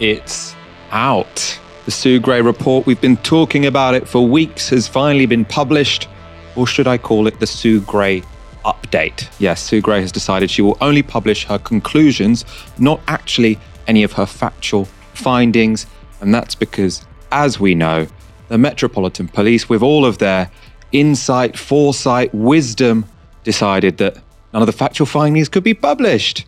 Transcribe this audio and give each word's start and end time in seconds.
It's 0.00 0.54
out. 0.92 1.58
The 1.84 1.90
Sue 1.90 2.20
Gray 2.20 2.40
report, 2.40 2.86
we've 2.86 3.00
been 3.00 3.16
talking 3.16 3.66
about 3.66 3.94
it 3.94 4.06
for 4.06 4.24
weeks, 4.24 4.68
has 4.68 4.86
finally 4.86 5.26
been 5.26 5.44
published. 5.44 6.08
Or 6.54 6.68
should 6.68 6.86
I 6.86 6.98
call 6.98 7.26
it 7.26 7.40
the 7.40 7.48
Sue 7.48 7.80
Gray 7.80 8.22
update? 8.64 9.28
Yes, 9.40 9.60
Sue 9.60 9.80
Gray 9.80 10.00
has 10.00 10.12
decided 10.12 10.52
she 10.52 10.62
will 10.62 10.78
only 10.80 11.02
publish 11.02 11.44
her 11.46 11.58
conclusions, 11.58 12.44
not 12.78 13.00
actually 13.08 13.58
any 13.88 14.04
of 14.04 14.12
her 14.12 14.26
factual 14.26 14.84
findings. 15.14 15.86
And 16.20 16.32
that's 16.32 16.54
because, 16.54 17.04
as 17.32 17.58
we 17.58 17.74
know, 17.74 18.06
the 18.48 18.58
Metropolitan 18.58 19.26
Police, 19.26 19.68
with 19.68 19.82
all 19.82 20.04
of 20.04 20.18
their 20.18 20.48
insight, 20.92 21.58
foresight, 21.58 22.32
wisdom, 22.32 23.04
decided 23.42 23.98
that 23.98 24.16
none 24.52 24.62
of 24.62 24.66
the 24.66 24.72
factual 24.72 25.06
findings 25.06 25.48
could 25.48 25.64
be 25.64 25.74
published. 25.74 26.46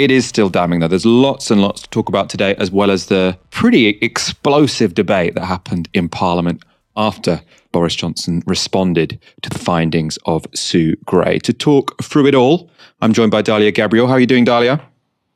It 0.00 0.10
is 0.10 0.24
still 0.24 0.48
damning, 0.48 0.80
though. 0.80 0.88
There's 0.88 1.04
lots 1.04 1.50
and 1.50 1.60
lots 1.60 1.82
to 1.82 1.90
talk 1.90 2.08
about 2.08 2.30
today, 2.30 2.54
as 2.54 2.70
well 2.70 2.90
as 2.90 3.06
the 3.08 3.36
pretty 3.50 3.88
explosive 4.00 4.94
debate 4.94 5.34
that 5.34 5.44
happened 5.44 5.90
in 5.92 6.08
Parliament 6.08 6.62
after 6.96 7.42
Boris 7.70 7.96
Johnson 7.96 8.42
responded 8.46 9.20
to 9.42 9.50
the 9.50 9.58
findings 9.58 10.18
of 10.24 10.46
Sue 10.54 10.96
Gray. 11.04 11.38
To 11.40 11.52
talk 11.52 12.02
through 12.02 12.28
it 12.28 12.34
all, 12.34 12.70
I'm 13.02 13.12
joined 13.12 13.30
by 13.30 13.42
Dalia 13.42 13.74
Gebrial. 13.74 14.06
How 14.06 14.14
are 14.14 14.20
you 14.20 14.26
doing, 14.26 14.46
Dalia? 14.46 14.80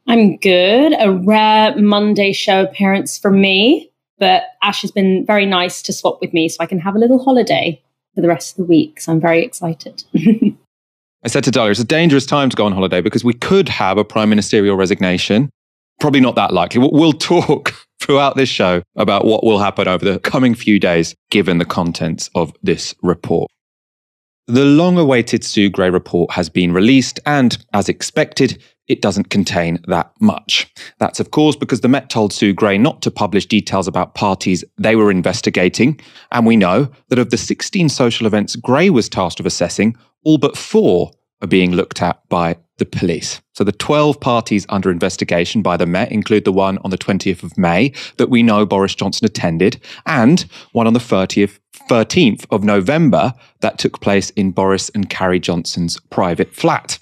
I'm 0.06 0.38
good. 0.38 0.94
A 0.98 1.12
rare 1.12 1.76
Monday 1.76 2.32
show 2.32 2.62
appearance 2.62 3.18
for 3.18 3.30
me, 3.30 3.92
but 4.18 4.44
Ash 4.62 4.80
has 4.80 4.90
been 4.90 5.26
very 5.26 5.44
nice 5.44 5.82
to 5.82 5.92
swap 5.92 6.22
with 6.22 6.32
me 6.32 6.48
so 6.48 6.56
I 6.60 6.66
can 6.66 6.78
have 6.78 6.96
a 6.96 6.98
little 6.98 7.22
holiday 7.22 7.82
for 8.14 8.22
the 8.22 8.28
rest 8.28 8.52
of 8.52 8.56
the 8.56 8.64
week. 8.64 8.98
So 8.98 9.12
I'm 9.12 9.20
very 9.20 9.44
excited. 9.44 10.04
I 11.24 11.28
said 11.28 11.44
to 11.44 11.50
Dalia, 11.50 11.70
it's 11.70 11.80
a 11.80 11.84
dangerous 11.84 12.26
time 12.26 12.50
to 12.50 12.56
go 12.56 12.66
on 12.66 12.72
holiday 12.72 13.00
because 13.00 13.24
we 13.24 13.32
could 13.32 13.68
have 13.70 13.96
a 13.96 14.04
prime 14.04 14.28
ministerial 14.28 14.76
resignation. 14.76 15.48
Probably 15.98 16.20
not 16.20 16.34
that 16.34 16.52
likely. 16.52 16.86
We'll 16.92 17.14
talk 17.14 17.72
throughout 18.00 18.36
this 18.36 18.50
show 18.50 18.82
about 18.96 19.24
what 19.24 19.42
will 19.42 19.58
happen 19.58 19.88
over 19.88 20.04
the 20.04 20.18
coming 20.18 20.54
few 20.54 20.78
days, 20.78 21.14
given 21.30 21.56
the 21.56 21.64
contents 21.64 22.28
of 22.34 22.52
this 22.62 22.94
report. 23.02 23.50
The 24.46 24.66
long 24.66 24.98
awaited 24.98 25.42
Sue 25.42 25.70
Gray 25.70 25.88
report 25.88 26.30
has 26.32 26.50
been 26.50 26.72
released, 26.72 27.18
and 27.24 27.56
as 27.72 27.88
expected, 27.88 28.62
it 28.88 29.00
doesn't 29.00 29.30
contain 29.30 29.78
that 29.88 30.12
much. 30.20 30.70
That's, 30.98 31.20
of 31.20 31.30
course, 31.30 31.56
because 31.56 31.80
the 31.80 31.88
Met 31.88 32.10
told 32.10 32.34
Sue 32.34 32.52
Gray 32.52 32.76
not 32.76 33.00
to 33.00 33.10
publish 33.10 33.46
details 33.46 33.88
about 33.88 34.14
parties 34.14 34.62
they 34.76 34.96
were 34.96 35.10
investigating. 35.10 35.98
And 36.32 36.44
we 36.44 36.56
know 36.56 36.90
that 37.08 37.18
of 37.18 37.30
the 37.30 37.38
16 37.38 37.88
social 37.88 38.26
events 38.26 38.56
Gray 38.56 38.90
was 38.90 39.08
tasked 39.08 39.40
with 39.40 39.46
assessing, 39.46 39.96
all 40.24 40.38
but 40.38 40.56
four 40.56 41.12
are 41.42 41.48
being 41.48 41.72
looked 41.72 42.02
at 42.02 42.26
by 42.28 42.56
the 42.78 42.86
police. 42.86 43.40
So 43.52 43.62
the 43.62 43.72
12 43.72 44.20
parties 44.20 44.66
under 44.68 44.90
investigation 44.90 45.62
by 45.62 45.76
the 45.76 45.86
Met 45.86 46.10
include 46.10 46.44
the 46.44 46.52
one 46.52 46.78
on 46.78 46.90
the 46.90 46.98
20th 46.98 47.42
of 47.42 47.56
May 47.56 47.92
that 48.16 48.30
we 48.30 48.42
know 48.42 48.66
Boris 48.66 48.94
Johnson 48.94 49.26
attended, 49.26 49.80
and 50.06 50.44
one 50.72 50.86
on 50.86 50.92
the 50.92 50.98
30th, 50.98 51.58
13th 51.88 52.46
of 52.50 52.64
November 52.64 53.32
that 53.60 53.78
took 53.78 54.00
place 54.00 54.30
in 54.30 54.50
Boris 54.50 54.90
and 54.90 55.08
Carrie 55.08 55.38
Johnson's 55.38 56.00
private 56.10 56.52
flat. 56.52 56.98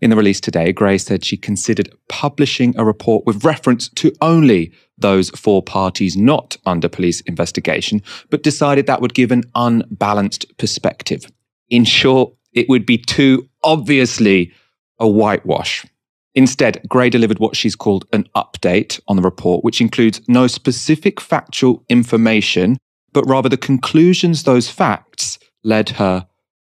In 0.00 0.10
the 0.10 0.16
release 0.16 0.40
today, 0.40 0.72
Gray 0.72 0.98
said 0.98 1.24
she 1.24 1.36
considered 1.36 1.90
publishing 2.08 2.74
a 2.76 2.84
report 2.84 3.24
with 3.24 3.44
reference 3.44 3.88
to 3.90 4.12
only 4.20 4.72
those 4.98 5.30
four 5.30 5.62
parties 5.62 6.16
not 6.16 6.56
under 6.66 6.88
police 6.88 7.20
investigation, 7.22 8.02
but 8.30 8.42
decided 8.42 8.86
that 8.86 9.00
would 9.00 9.14
give 9.14 9.30
an 9.30 9.44
unbalanced 9.54 10.56
perspective. 10.58 11.26
In 11.68 11.84
short, 11.84 12.35
it 12.56 12.68
would 12.68 12.84
be 12.84 12.98
too 12.98 13.48
obviously 13.62 14.50
a 14.98 15.06
whitewash. 15.06 15.86
Instead, 16.34 16.80
Gray 16.88 17.08
delivered 17.08 17.38
what 17.38 17.54
she's 17.54 17.76
called 17.76 18.06
an 18.12 18.28
update 18.34 18.98
on 19.06 19.16
the 19.16 19.22
report, 19.22 19.62
which 19.62 19.80
includes 19.80 20.20
no 20.26 20.46
specific 20.46 21.20
factual 21.20 21.84
information, 21.88 22.76
but 23.12 23.26
rather 23.28 23.48
the 23.48 23.56
conclusions 23.56 24.42
those 24.42 24.68
facts 24.68 25.38
led 25.62 25.90
her 25.90 26.26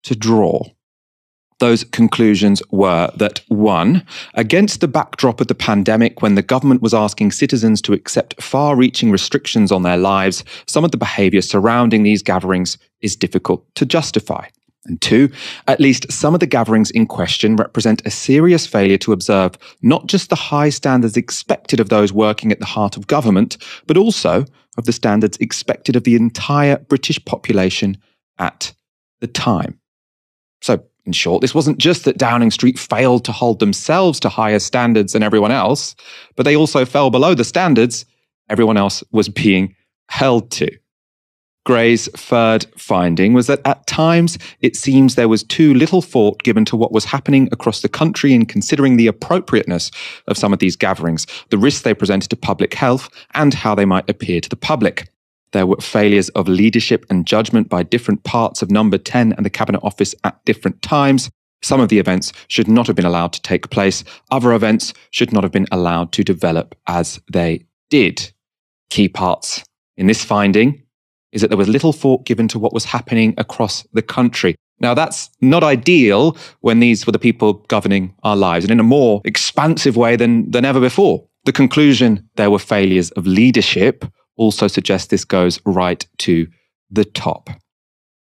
to 0.04 0.16
draw. 0.16 0.64
Those 1.60 1.84
conclusions 1.86 2.62
were 2.70 3.10
that 3.16 3.42
one, 3.48 4.06
against 4.36 4.80
the 4.80 4.88
backdrop 4.88 5.42
of 5.42 5.48
the 5.48 5.56
pandemic, 5.56 6.22
when 6.22 6.36
the 6.36 6.44
government 6.44 6.84
was 6.84 6.94
asking 6.94 7.32
citizens 7.32 7.82
to 7.82 7.94
accept 7.94 8.42
far 8.42 8.76
reaching 8.76 9.10
restrictions 9.10 9.72
on 9.72 9.82
their 9.82 9.98
lives, 9.98 10.44
some 10.68 10.86
of 10.86 10.92
the 10.92 10.98
behavior 10.98 11.42
surrounding 11.42 12.04
these 12.04 12.22
gatherings 12.22 12.78
is 13.02 13.16
difficult 13.16 13.66
to 13.74 13.88
justify. 13.88 14.46
And 14.88 15.02
two, 15.02 15.30
at 15.68 15.80
least 15.80 16.12
some 16.12 16.34
of 16.34 16.40
the 16.40 16.48
gatherings 16.48 16.92
in 16.92 17.08
question 17.08 17.56
represent 17.56 18.06
a 18.06 18.12
serious 18.12 18.66
failure 18.66 18.98
to 19.00 19.12
observe 19.12 19.58
not 19.82 20.08
just 20.08 20.30
the 20.30 20.36
high 20.36 20.70
standards 20.70 21.18
expected 21.18 21.80
of 21.80 21.90
those 21.90 22.14
working 22.14 22.52
at 22.52 22.60
the 22.60 22.66
heart 22.66 22.98
of 22.98 23.08
government, 23.08 23.58
but 23.86 23.98
also 23.98 24.46
of 24.78 24.86
the 24.86 24.94
standards 24.94 25.38
expected 25.38 25.96
of 25.96 26.04
the 26.04 26.16
entire 26.16 26.78
British 26.78 27.24
population 27.26 27.98
at 28.38 28.74
the 29.20 29.28
time. 29.28 29.80
So, 30.62 30.84
in 31.06 31.14
short, 31.14 31.42
this 31.42 31.56
wasn't 31.56 31.78
just 31.78 32.06
that 32.06 32.18
Downing 32.18 32.52
Street 32.52 32.78
failed 32.78 33.24
to 33.26 33.32
hold 33.32 33.60
themselves 33.60 34.20
to 34.22 34.30
higher 34.30 34.60
standards 34.60 35.14
than 35.14 35.24
everyone 35.24 35.52
else, 35.52 35.96
but 36.36 36.44
they 36.44 36.56
also 36.56 36.86
fell 36.86 37.10
below 37.10 37.34
the 37.34 37.46
standards 37.46 38.06
everyone 38.50 38.78
else 38.78 39.04
was 39.12 39.30
being 39.30 39.76
held 40.10 40.52
to. 40.52 40.70
Gray's 41.68 42.08
third 42.14 42.66
finding 42.78 43.34
was 43.34 43.48
that 43.48 43.60
at 43.66 43.86
times 43.88 44.38
it 44.62 44.78
seems 44.78 45.16
there 45.16 45.28
was 45.28 45.44
too 45.44 45.74
little 45.74 46.02
thought 46.02 46.42
given 46.42 46.64
to 46.64 46.78
what 46.78 46.94
was 46.94 47.04
happening 47.04 47.50
across 47.52 47.82
the 47.82 47.90
country 47.90 48.34
in 48.34 48.46
considering 48.46 48.96
the 48.96 49.08
appropriateness 49.08 49.92
of 50.28 50.38
some 50.38 50.54
of 50.54 50.60
these 50.60 50.78
gatherings, 50.78 51.28
the 51.50 51.58
risks 51.58 51.82
they 51.82 51.94
presented 51.94 52.30
to 52.30 52.38
public 52.38 52.74
health, 52.74 53.10
and 53.34 53.54
how 53.54 53.76
they 53.76 53.84
might 53.84 54.10
appear 54.10 54.40
to 54.40 54.48
the 54.48 54.56
public. 54.56 55.10
There 55.52 55.66
were 55.66 55.76
failures 55.82 56.30
of 56.30 56.48
leadership 56.48 57.06
and 57.10 57.28
judgment 57.28 57.68
by 57.68 57.84
different 57.84 58.24
parts 58.24 58.62
of 58.62 58.72
Number 58.72 58.98
10 58.98 59.34
and 59.34 59.46
the 59.46 59.50
Cabinet 59.50 59.84
Office 59.84 60.16
at 60.24 60.40
different 60.46 60.82
times. 60.82 61.30
Some 61.62 61.82
of 61.82 61.90
the 61.90 62.00
events 62.00 62.32
should 62.48 62.70
not 62.70 62.88
have 62.88 62.96
been 62.96 63.04
allowed 63.04 63.34
to 63.34 63.42
take 63.42 63.72
place. 63.72 64.06
Other 64.32 64.54
events 64.54 64.94
should 65.12 65.34
not 65.34 65.44
have 65.44 65.52
been 65.52 65.68
allowed 65.70 66.14
to 66.14 66.24
develop 66.24 66.76
as 66.88 67.20
they 67.30 67.66
did. 67.90 68.32
Key 68.90 69.10
parts 69.10 69.66
in 69.98 70.08
this 70.08 70.24
finding 70.24 70.82
is 71.32 71.42
that 71.42 71.50
there 71.50 71.58
was 71.58 71.68
little 71.68 71.94
thought 71.94 72.26
given 72.26 72.48
to 72.50 72.60
what 72.60 72.74
was 72.74 72.86
happening 72.86 73.34
across 73.38 73.86
the 73.94 74.02
country. 74.02 74.56
Now, 74.80 74.94
that's 74.94 75.30
not 75.42 75.64
ideal 75.64 76.38
when 76.62 76.80
these 76.80 77.06
were 77.06 77.12
the 77.12 77.20
people 77.20 77.54
governing 77.68 78.14
our 78.24 78.36
lives 78.36 78.66
and 78.66 78.72
in 78.72 78.80
a 78.80 78.84
more 78.84 79.22
expansive 79.26 79.98
way 79.98 80.16
than, 80.16 80.50
than 80.52 80.66
ever 80.66 80.80
before. 80.80 81.28
The 81.46 81.52
conclusion 81.52 82.30
there 82.36 82.52
were 82.52 82.60
failures 82.60 83.12
of 83.12 83.26
leadership 83.26 84.06
also 84.36 84.68
suggests 84.68 85.08
this 85.08 85.26
goes 85.26 85.60
right 85.66 86.06
to 86.20 86.48
the 86.92 87.06
top. 87.06 87.50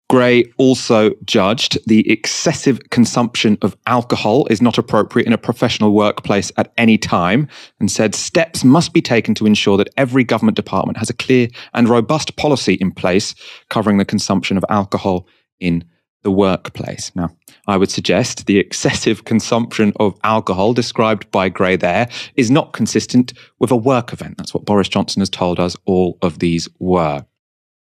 Gray 0.09 0.45
also 0.57 1.11
judged 1.27 1.79
the 1.87 2.11
excessive 2.11 2.81
consumption 2.89 3.59
of 3.61 3.77
alcohol 3.87 4.47
is 4.47 4.63
not 4.63 4.79
appropriate 4.79 5.27
in 5.27 5.35
a 5.35 5.39
professional 5.39 5.93
workplace 5.93 6.51
at 6.57 6.73
any 6.79 6.97
time 6.97 7.47
and 7.79 7.91
said 7.91 8.15
steps 8.15 8.65
must 8.65 8.95
be 8.95 9.03
taken 9.03 9.35
to 9.35 9.45
ensure 9.45 9.77
that 9.77 9.93
every 9.99 10.25
government 10.25 10.57
department 10.57 10.97
has 10.97 11.11
a 11.11 11.15
clear 11.15 11.49
and 11.75 11.91
robust 11.91 12.37
policy 12.37 12.75
in 12.75 12.91
place 12.91 13.35
covering 13.69 13.99
the 13.99 14.05
consumption 14.05 14.57
of 14.57 14.65
alcohol 14.71 15.27
in 15.61 15.85
the 16.23 16.31
workplace. 16.31 17.13
Now, 17.15 17.29
I 17.67 17.77
would 17.77 17.91
suggest 17.91 18.47
the 18.47 18.59
excessive 18.59 19.25
consumption 19.25 19.93
of 19.97 20.19
alcohol 20.25 20.73
described 20.73 21.31
by 21.31 21.51
Gray 21.51 21.77
there 21.77 22.09
is 22.35 22.51
not 22.51 22.73
consistent 22.73 23.35
with 23.59 23.71
a 23.71 23.77
work 23.77 24.15
event. 24.15 24.39
That's 24.39 24.55
what 24.55 24.65
Boris 24.65 24.89
Johnson 24.89 25.21
has 25.21 25.31
told 25.31 25.61
us 25.61 25.77
all 25.85 26.17
of 26.23 26.39
these 26.39 26.67
were. 26.79 27.25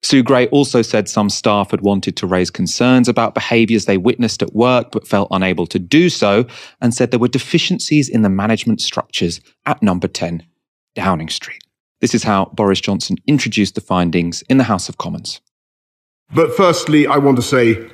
Sue 0.05 0.21
Gray 0.21 0.45
also 0.49 0.83
said 0.83 1.09
some 1.09 1.31
staff 1.31 1.71
had 1.71 1.81
wanted 1.81 2.15
to 2.17 2.27
raise 2.27 2.51
concerns 2.51 3.09
about 3.09 3.33
behaviours 3.33 3.85
they 3.85 3.97
witnessed 3.97 4.43
at 4.43 4.53
work 4.53 4.91
but 4.91 5.07
felt 5.07 5.27
unable 5.31 5.65
to 5.65 5.79
do 5.79 6.11
so, 6.11 6.45
and 6.79 6.93
said 6.93 7.09
there 7.09 7.19
were 7.19 7.27
deficiencies 7.27 8.07
in 8.07 8.21
the 8.21 8.29
management 8.29 8.81
structures 8.81 9.41
at 9.65 9.81
number 9.81 10.07
10 10.07 10.45
Downing 10.93 11.29
Street. 11.29 11.59
This 12.01 12.13
is 12.13 12.21
how 12.21 12.45
Boris 12.53 12.79
Johnson 12.79 13.17
introduced 13.25 13.73
the 13.73 13.81
findings 13.81 14.43
in 14.43 14.59
the 14.59 14.65
House 14.65 14.89
of 14.89 14.99
Commons. 14.99 15.41
But 16.35 16.55
firstly, 16.55 17.07
I 17.07 17.17
want 17.17 17.37
to 17.37 17.43
say 17.43 17.89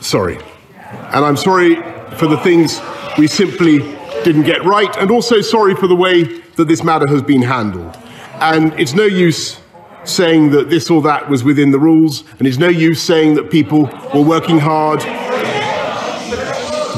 sorry. 0.00 0.38
And 0.76 1.24
I'm 1.24 1.36
sorry 1.36 1.74
for 2.16 2.28
the 2.28 2.38
things 2.44 2.80
we 3.18 3.26
simply 3.26 3.78
didn't 4.22 4.44
get 4.44 4.64
right, 4.64 4.96
and 4.98 5.10
also 5.10 5.40
sorry 5.40 5.74
for 5.74 5.88
the 5.88 5.96
way 5.96 6.22
that 6.50 6.68
this 6.68 6.84
matter 6.84 7.08
has 7.08 7.22
been 7.22 7.42
handled. 7.42 7.98
And 8.34 8.72
it's 8.78 8.94
no 8.94 9.04
use 9.04 9.60
saying 10.04 10.50
that 10.50 10.70
this 10.70 10.90
or 10.90 11.02
that 11.02 11.28
was 11.28 11.44
within 11.44 11.70
the 11.70 11.78
rules, 11.78 12.24
and 12.38 12.46
it's 12.46 12.58
no 12.58 12.68
use 12.68 13.02
saying 13.02 13.34
that 13.34 13.50
people 13.50 13.84
were 14.14 14.22
working 14.22 14.58
hard. 14.58 15.00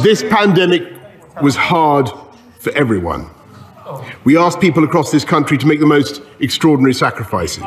This 0.02 0.22
pandemic 0.22 0.92
was 1.42 1.56
hard 1.56 2.08
for 2.58 2.72
everyone. 2.72 3.30
We 4.24 4.36
asked 4.36 4.60
people 4.60 4.84
across 4.84 5.12
this 5.12 5.24
country 5.24 5.56
to 5.58 5.66
make 5.66 5.80
the 5.80 5.86
most 5.86 6.22
extraordinary 6.40 6.94
sacrifices, 6.94 7.64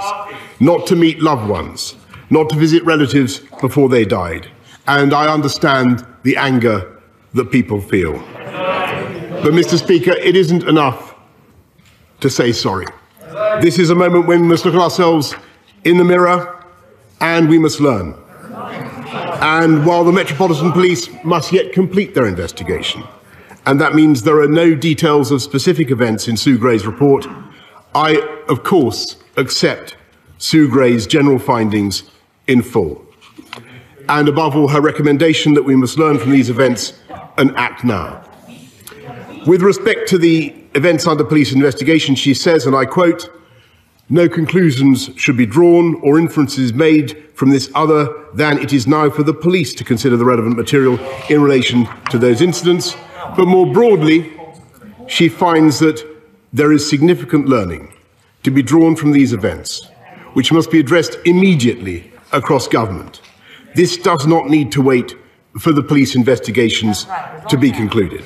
not 0.59 0.85
to 0.87 0.95
meet 0.95 1.21
loved 1.21 1.49
ones, 1.49 1.95
not 2.29 2.49
to 2.49 2.55
visit 2.55 2.83
relatives 2.83 3.39
before 3.61 3.89
they 3.89 4.05
died. 4.05 4.47
And 4.87 5.13
I 5.13 5.31
understand 5.33 6.05
the 6.23 6.35
anger 6.35 7.01
that 7.33 7.51
people 7.51 7.79
feel. 7.79 8.13
But, 9.41 9.53
Mr. 9.53 9.77
Speaker, 9.77 10.11
it 10.11 10.35
isn't 10.35 10.63
enough 10.63 11.15
to 12.19 12.29
say 12.29 12.51
sorry. 12.51 12.87
This 13.61 13.77
is 13.77 13.89
a 13.89 13.95
moment 13.95 14.25
when 14.25 14.41
we 14.41 14.47
must 14.47 14.63
look 14.63 14.73
at 14.73 14.79
ourselves 14.79 15.35
in 15.83 15.97
the 15.97 16.05
mirror 16.05 16.63
and 17.19 17.49
we 17.49 17.59
must 17.59 17.81
learn. 17.81 18.15
And 19.41 19.85
while 19.85 20.05
the 20.05 20.13
Metropolitan 20.13 20.71
Police 20.71 21.09
must 21.25 21.51
yet 21.51 21.73
complete 21.73 22.15
their 22.15 22.25
investigation, 22.25 23.03
and 23.65 23.81
that 23.81 23.95
means 23.95 24.23
there 24.23 24.39
are 24.39 24.47
no 24.47 24.75
details 24.75 25.29
of 25.31 25.41
specific 25.41 25.91
events 25.91 26.29
in 26.29 26.37
Sue 26.37 26.57
Gray's 26.57 26.87
report, 26.87 27.27
I, 27.93 28.21
of 28.47 28.63
course, 28.63 29.17
accept 29.35 29.97
Sue 30.37 30.69
Gray's 30.69 31.05
general 31.05 31.37
findings 31.37 32.03
in 32.47 32.61
full. 32.61 33.05
And 34.07 34.29
above 34.29 34.55
all, 34.55 34.69
her 34.69 34.79
recommendation 34.79 35.53
that 35.55 35.63
we 35.63 35.75
must 35.75 35.99
learn 35.99 36.17
from 36.17 36.31
these 36.31 36.49
events 36.49 36.97
and 37.37 37.53
act 37.57 37.83
now. 37.83 38.23
With 39.45 39.61
respect 39.61 40.07
to 40.09 40.17
the 40.17 40.55
events 40.75 41.05
under 41.07 41.25
police 41.25 41.51
investigation, 41.51 42.15
she 42.15 42.33
says, 42.33 42.65
and 42.65 42.73
I 42.73 42.85
quote, 42.85 43.29
no 44.09 44.27
conclusions 44.27 45.11
should 45.15 45.37
be 45.37 45.45
drawn 45.45 45.95
or 46.01 46.17
inferences 46.17 46.73
made 46.73 47.29
from 47.35 47.51
this 47.51 47.71
other 47.75 48.07
than 48.33 48.57
it 48.57 48.73
is 48.73 48.87
now 48.87 49.09
for 49.09 49.23
the 49.23 49.33
police 49.33 49.73
to 49.75 49.83
consider 49.83 50.17
the 50.17 50.25
relevant 50.25 50.57
material 50.57 50.99
in 51.29 51.41
relation 51.41 51.87
to 52.09 52.17
those 52.17 52.41
incidents. 52.41 52.95
But 53.37 53.45
more 53.45 53.71
broadly, 53.71 54.33
she 55.07 55.29
finds 55.29 55.79
that 55.79 56.03
there 56.51 56.71
is 56.71 56.89
significant 56.89 57.47
learning 57.47 57.93
to 58.43 58.51
be 58.51 58.63
drawn 58.63 58.95
from 58.95 59.11
these 59.11 59.31
events, 59.33 59.87
which 60.33 60.51
must 60.51 60.71
be 60.71 60.79
addressed 60.79 61.17
immediately 61.25 62.11
across 62.31 62.67
government. 62.67 63.21
This 63.75 63.97
does 63.97 64.25
not 64.25 64.49
need 64.49 64.71
to 64.71 64.81
wait 64.81 65.15
for 65.59 65.71
the 65.71 65.83
police 65.83 66.15
investigations 66.15 67.05
to 67.49 67.57
be 67.57 67.71
concluded. 67.71 68.23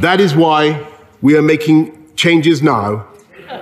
That 0.00 0.20
is 0.20 0.34
why 0.34 0.86
we 1.20 1.36
are 1.36 1.42
making 1.42 2.14
changes 2.16 2.62
now 2.62 3.06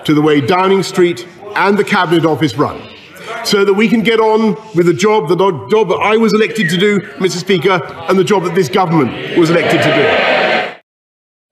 to 0.04 0.14
the 0.14 0.22
way 0.22 0.40
Downing 0.40 0.82
Street 0.82 1.26
and 1.56 1.78
the 1.78 1.84
Cabinet 1.84 2.24
Office 2.24 2.56
run, 2.56 2.80
so 3.44 3.64
that 3.64 3.74
we 3.74 3.88
can 3.88 4.02
get 4.02 4.20
on 4.20 4.54
with 4.74 4.86
the 4.86 4.94
job, 4.94 5.28
the 5.28 5.36
job 5.36 5.88
that 5.88 6.00
I 6.00 6.16
was 6.16 6.32
elected 6.32 6.68
to 6.70 6.76
do, 6.76 7.00
Mr. 7.18 7.38
Speaker, 7.38 7.80
and 8.08 8.18
the 8.18 8.24
job 8.24 8.44
that 8.44 8.54
this 8.54 8.68
government 8.68 9.38
was 9.38 9.50
elected 9.50 9.82
to 9.82 9.94
do. 9.94 10.80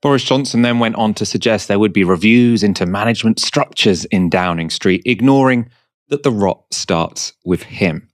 Boris 0.01 0.23
Johnson 0.23 0.61
then 0.61 0.79
went 0.79 0.95
on 0.95 1.13
to 1.15 1.25
suggest 1.25 1.67
there 1.67 1.79
would 1.79 1.91
be 1.91 2.05
reviews 2.05 2.63
into 2.63 2.85
management 2.85 3.39
structures 3.39 4.05
in 4.05 4.29
Downing 4.29 4.69
Street, 4.69 5.01
ignoring 5.05 5.69
that 6.07 6.23
the 6.23 6.31
rot 6.31 6.63
starts 6.71 7.33
with 7.43 7.63
him. 7.63 8.09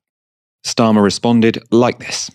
Starmer 0.65 1.03
responded 1.03 1.63
like 1.71 1.99
this 1.99 2.31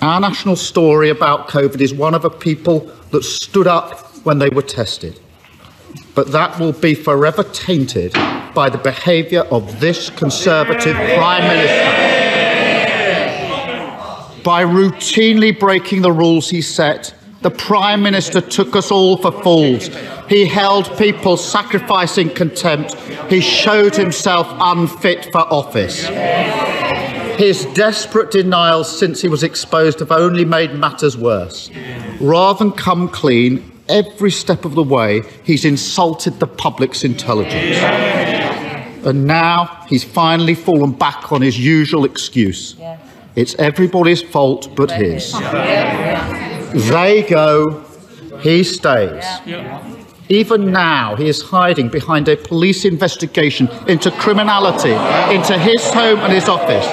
Our 0.00 0.20
national 0.20 0.54
story 0.54 1.10
about 1.10 1.48
COVID 1.48 1.80
is 1.80 1.92
one 1.92 2.14
of 2.14 2.24
a 2.24 2.30
people 2.30 2.80
that 3.10 3.24
stood 3.24 3.66
up 3.66 3.98
when 4.24 4.38
they 4.38 4.50
were 4.50 4.62
tested 4.62 5.18
but 6.16 6.32
that 6.32 6.58
will 6.58 6.72
be 6.72 6.94
forever 6.94 7.44
tainted 7.44 8.12
by 8.54 8.70
the 8.70 8.78
behaviour 8.78 9.42
of 9.42 9.78
this 9.80 10.08
Conservative 10.08 10.96
Prime 10.96 11.42
Minister. 11.42 12.16
By 14.42 14.64
routinely 14.64 15.56
breaking 15.56 16.00
the 16.00 16.10
rules 16.10 16.48
he 16.48 16.62
set, 16.62 17.14
the 17.42 17.50
Prime 17.50 18.02
Minister 18.02 18.40
took 18.40 18.74
us 18.74 18.90
all 18.90 19.18
for 19.18 19.30
fools. 19.42 19.90
He 20.26 20.46
held 20.46 20.96
people 20.96 21.36
sacrificing 21.36 22.30
contempt. 22.30 22.94
He 23.28 23.42
showed 23.42 23.94
himself 23.94 24.48
unfit 24.58 25.28
for 25.32 25.42
office. 25.52 26.06
His 27.36 27.66
desperate 27.74 28.30
denials 28.30 28.98
since 28.98 29.20
he 29.20 29.28
was 29.28 29.42
exposed 29.42 30.00
have 30.00 30.12
only 30.12 30.46
made 30.46 30.74
matters 30.74 31.18
worse. 31.18 31.70
Rather 32.18 32.60
than 32.60 32.72
come 32.72 33.10
clean, 33.10 33.75
every 33.88 34.30
step 34.30 34.64
of 34.64 34.74
the 34.74 34.82
way, 34.82 35.22
he's 35.44 35.64
insulted 35.64 36.38
the 36.40 36.46
public's 36.46 37.04
intelligence. 37.04 37.76
And 39.06 39.24
now 39.26 39.84
he's 39.88 40.04
finally 40.04 40.54
fallen 40.54 40.92
back 40.92 41.30
on 41.30 41.42
his 41.42 41.58
usual 41.58 42.04
excuse. 42.04 42.76
It's 43.36 43.54
everybody's 43.56 44.22
fault 44.22 44.74
but 44.74 44.90
his. 44.90 45.32
They 46.90 47.24
go, 47.28 47.84
he 48.40 48.64
stays. 48.64 49.24
Even 50.28 50.72
now, 50.72 51.14
he 51.14 51.28
is 51.28 51.40
hiding 51.40 51.88
behind 51.88 52.28
a 52.28 52.36
police 52.36 52.84
investigation 52.84 53.68
into 53.86 54.10
criminality, 54.10 54.90
into 55.32 55.56
his 55.56 55.88
home 55.92 56.18
and 56.18 56.32
his 56.32 56.48
office. 56.48 56.84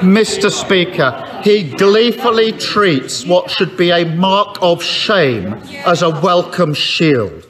Mr. 0.00 0.50
Speaker, 0.50 1.40
he 1.44 1.62
gleefully 1.62 2.52
treats 2.52 3.26
what 3.26 3.50
should 3.50 3.76
be 3.76 3.90
a 3.90 4.04
mark 4.04 4.56
of 4.62 4.82
shame 4.82 5.52
as 5.84 6.00
a 6.00 6.08
welcome 6.08 6.72
shield. 6.72 7.46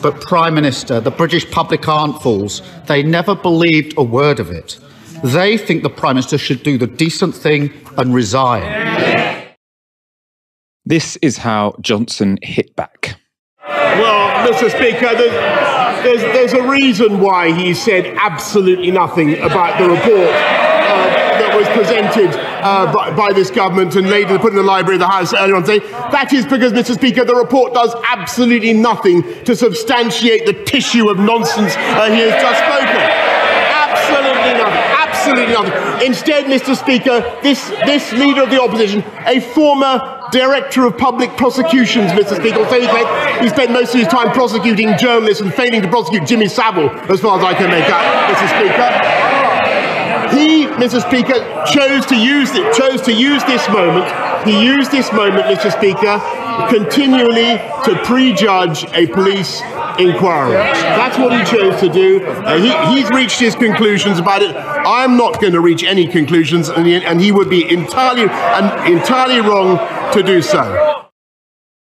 But, 0.00 0.22
Prime 0.22 0.54
Minister, 0.54 0.98
the 0.98 1.10
British 1.10 1.50
public 1.50 1.86
aren't 1.86 2.22
fools. 2.22 2.62
They 2.86 3.02
never 3.02 3.34
believed 3.34 3.92
a 3.98 4.02
word 4.02 4.40
of 4.40 4.50
it. 4.50 4.78
They 5.22 5.58
think 5.58 5.82
the 5.82 5.90
Prime 5.90 6.16
Minister 6.16 6.38
should 6.38 6.62
do 6.62 6.78
the 6.78 6.86
decent 6.86 7.34
thing 7.34 7.70
and 7.98 8.14
resign. 8.14 9.54
This 10.86 11.16
is 11.16 11.36
how 11.36 11.76
Johnson 11.82 12.38
hit 12.42 12.74
back. 12.76 13.20
Well, 13.66 14.50
Mr. 14.50 14.70
Speaker, 14.70 15.14
there's, 15.14 16.02
there's, 16.02 16.22
there's 16.22 16.52
a 16.54 16.66
reason 16.66 17.20
why 17.20 17.52
he 17.52 17.74
said 17.74 18.16
absolutely 18.18 18.90
nothing 18.90 19.34
about 19.40 19.78
the 19.78 19.90
report 19.90 20.67
was 21.58 21.68
presented 21.76 22.30
uh, 22.62 22.92
by, 22.92 23.10
by, 23.10 23.32
this 23.32 23.50
government 23.50 23.96
and 23.96 24.08
later 24.08 24.38
put 24.38 24.52
in 24.52 24.56
the 24.56 24.62
library 24.62 24.96
of 24.96 25.00
the 25.00 25.08
House 25.08 25.34
earlier 25.34 25.56
on 25.56 25.64
today. 25.64 25.80
That 26.12 26.32
is 26.32 26.46
because, 26.46 26.72
Mr. 26.72 26.94
Speaker, 26.94 27.24
the 27.24 27.34
report 27.34 27.74
does 27.74 27.94
absolutely 28.08 28.72
nothing 28.72 29.22
to 29.44 29.56
substantiate 29.56 30.46
the 30.46 30.64
tissue 30.64 31.08
of 31.10 31.18
nonsense 31.18 31.74
uh, 31.76 32.10
he 32.10 32.20
has 32.20 32.40
just 32.40 32.58
spoken. 32.62 33.38
Absolutely 33.98 34.54
nothing. 34.54 34.88
Absolutely 35.08 35.54
nothing. 35.54 36.06
Instead, 36.06 36.44
Mr. 36.44 36.76
Speaker, 36.76 37.20
this, 37.42 37.68
this 37.84 38.12
leader 38.12 38.42
of 38.42 38.50
the 38.50 38.60
opposition, 38.60 39.04
a 39.26 39.40
former 39.40 40.16
Director 40.30 40.84
of 40.84 40.96
Public 40.96 41.30
Prosecutions, 41.36 42.12
Mr. 42.12 42.36
Speaker, 42.36 42.64
so 42.68 42.80
he 42.80 42.86
spent, 42.86 43.42
he 43.42 43.48
spent 43.48 43.72
most 43.72 43.94
of 43.94 44.00
his 44.00 44.08
time 44.08 44.30
prosecuting 44.32 44.96
journalists 44.98 45.42
and 45.42 45.52
failing 45.52 45.82
to 45.82 45.88
prosecute 45.88 46.26
Jimmy 46.26 46.48
Savile, 46.48 46.90
as 47.10 47.20
far 47.20 47.38
as 47.38 47.44
I 47.44 47.54
can 47.54 47.70
make 47.70 47.88
out, 47.88 48.34
Mr. 48.34 48.46
Speaker. 48.58 49.37
Mr. 50.78 51.00
Speaker, 51.00 51.34
chose 51.66 52.06
to 52.06 52.16
use 52.16 52.50
it, 52.54 52.72
chose 52.72 53.02
to 53.02 53.12
use 53.12 53.42
this 53.44 53.68
moment. 53.68 54.06
He 54.46 54.64
used 54.64 54.92
this 54.92 55.12
moment, 55.12 55.44
Mr. 55.46 55.72
Speaker, 55.72 56.20
continually 56.68 57.58
to 57.84 58.00
prejudge 58.04 58.84
a 58.94 59.08
police 59.08 59.60
inquiry. 59.98 60.52
That's 60.52 61.18
what 61.18 61.32
he 61.32 61.44
chose 61.44 61.80
to 61.80 61.88
do. 61.88 62.24
Uh, 62.24 62.58
he, 62.58 62.94
he's 62.94 63.10
reached 63.10 63.40
his 63.40 63.56
conclusions 63.56 64.20
about 64.20 64.42
it. 64.42 64.54
I'm 64.54 65.16
not 65.16 65.40
going 65.40 65.52
to 65.52 65.60
reach 65.60 65.82
any 65.82 66.06
conclusions, 66.06 66.68
and 66.68 66.86
he, 66.86 67.04
and 67.04 67.20
he 67.20 67.32
would 67.32 67.50
be 67.50 67.68
entirely 67.68 68.28
and 68.28 68.94
entirely 68.94 69.40
wrong 69.40 69.78
to 70.12 70.22
do 70.22 70.40
so. 70.40 71.08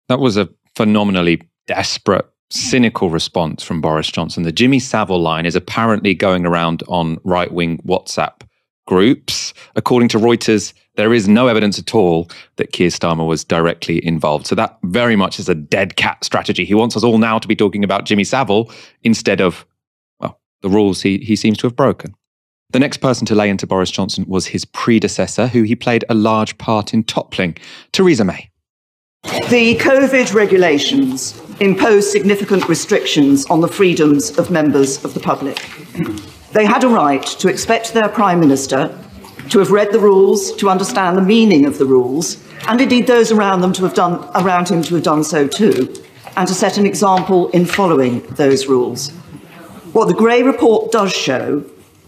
That 0.08 0.20
was 0.20 0.36
a 0.36 0.48
phenomenally 0.76 1.42
desperate 1.66 2.26
cynical 2.50 3.10
response 3.10 3.64
from 3.64 3.80
Boris 3.80 4.08
Johnson. 4.08 4.44
The 4.44 4.52
Jimmy 4.52 4.78
Savile 4.78 5.20
line 5.20 5.46
is 5.46 5.56
apparently 5.56 6.14
going 6.14 6.46
around 6.46 6.84
on 6.86 7.18
right 7.24 7.50
wing 7.50 7.78
WhatsApp 7.78 8.42
groups. 8.86 9.54
According 9.76 10.08
to 10.10 10.18
Reuters, 10.18 10.72
there 10.96 11.12
is 11.12 11.26
no 11.26 11.48
evidence 11.48 11.78
at 11.78 11.94
all 11.94 12.28
that 12.56 12.72
Keir 12.72 12.88
Starmer 12.88 13.26
was 13.26 13.44
directly 13.44 14.04
involved. 14.04 14.46
So 14.46 14.54
that 14.54 14.78
very 14.84 15.16
much 15.16 15.38
is 15.38 15.48
a 15.48 15.54
dead 15.54 15.96
cat 15.96 16.22
strategy. 16.24 16.64
He 16.64 16.74
wants 16.74 16.96
us 16.96 17.02
all 17.02 17.18
now 17.18 17.38
to 17.38 17.48
be 17.48 17.56
talking 17.56 17.82
about 17.82 18.04
Jimmy 18.04 18.24
Savile 18.24 18.70
instead 19.02 19.40
of, 19.40 19.66
well, 20.20 20.40
the 20.62 20.68
rules 20.68 21.02
he, 21.02 21.18
he 21.18 21.36
seems 21.36 21.58
to 21.58 21.66
have 21.66 21.76
broken. 21.76 22.14
The 22.70 22.78
next 22.78 22.98
person 22.98 23.26
to 23.26 23.34
lay 23.34 23.50
into 23.50 23.66
Boris 23.66 23.90
Johnson 23.90 24.24
was 24.26 24.46
his 24.46 24.64
predecessor, 24.64 25.46
who 25.46 25.62
he 25.62 25.76
played 25.76 26.04
a 26.08 26.14
large 26.14 26.58
part 26.58 26.92
in 26.92 27.04
toppling, 27.04 27.56
Theresa 27.92 28.24
May. 28.24 28.50
The 29.48 29.76
COVID 29.76 30.34
regulations 30.34 31.40
impose 31.60 32.10
significant 32.10 32.68
restrictions 32.68 33.46
on 33.46 33.60
the 33.60 33.68
freedoms 33.68 34.36
of 34.38 34.50
members 34.50 35.04
of 35.04 35.14
the 35.14 35.20
public. 35.20 35.58
They 36.54 36.66
had 36.66 36.84
a 36.84 36.88
right 36.88 37.26
to 37.40 37.48
expect 37.48 37.92
their 37.92 38.08
Prime 38.08 38.38
Minister 38.38 38.96
to 39.50 39.58
have 39.58 39.72
read 39.72 39.90
the 39.90 39.98
rules, 39.98 40.52
to 40.52 40.70
understand 40.70 41.18
the 41.18 41.22
meaning 41.22 41.66
of 41.66 41.78
the 41.78 41.84
rules, 41.84 42.38
and 42.68 42.80
indeed 42.80 43.08
those 43.08 43.32
around 43.32 43.60
them 43.60 43.72
to 43.72 43.82
have 43.82 43.94
done 43.94 44.24
around 44.36 44.68
him 44.68 44.80
to 44.84 44.94
have 44.94 45.02
done 45.02 45.24
so 45.24 45.48
too, 45.48 45.92
and 46.36 46.46
to 46.46 46.54
set 46.54 46.78
an 46.78 46.86
example 46.86 47.48
in 47.50 47.66
following 47.66 48.20
those 48.36 48.68
rules. 48.68 49.10
What 49.94 50.06
the 50.06 50.14
Gray 50.14 50.44
report 50.44 50.92
does 50.92 51.12
show 51.12 51.64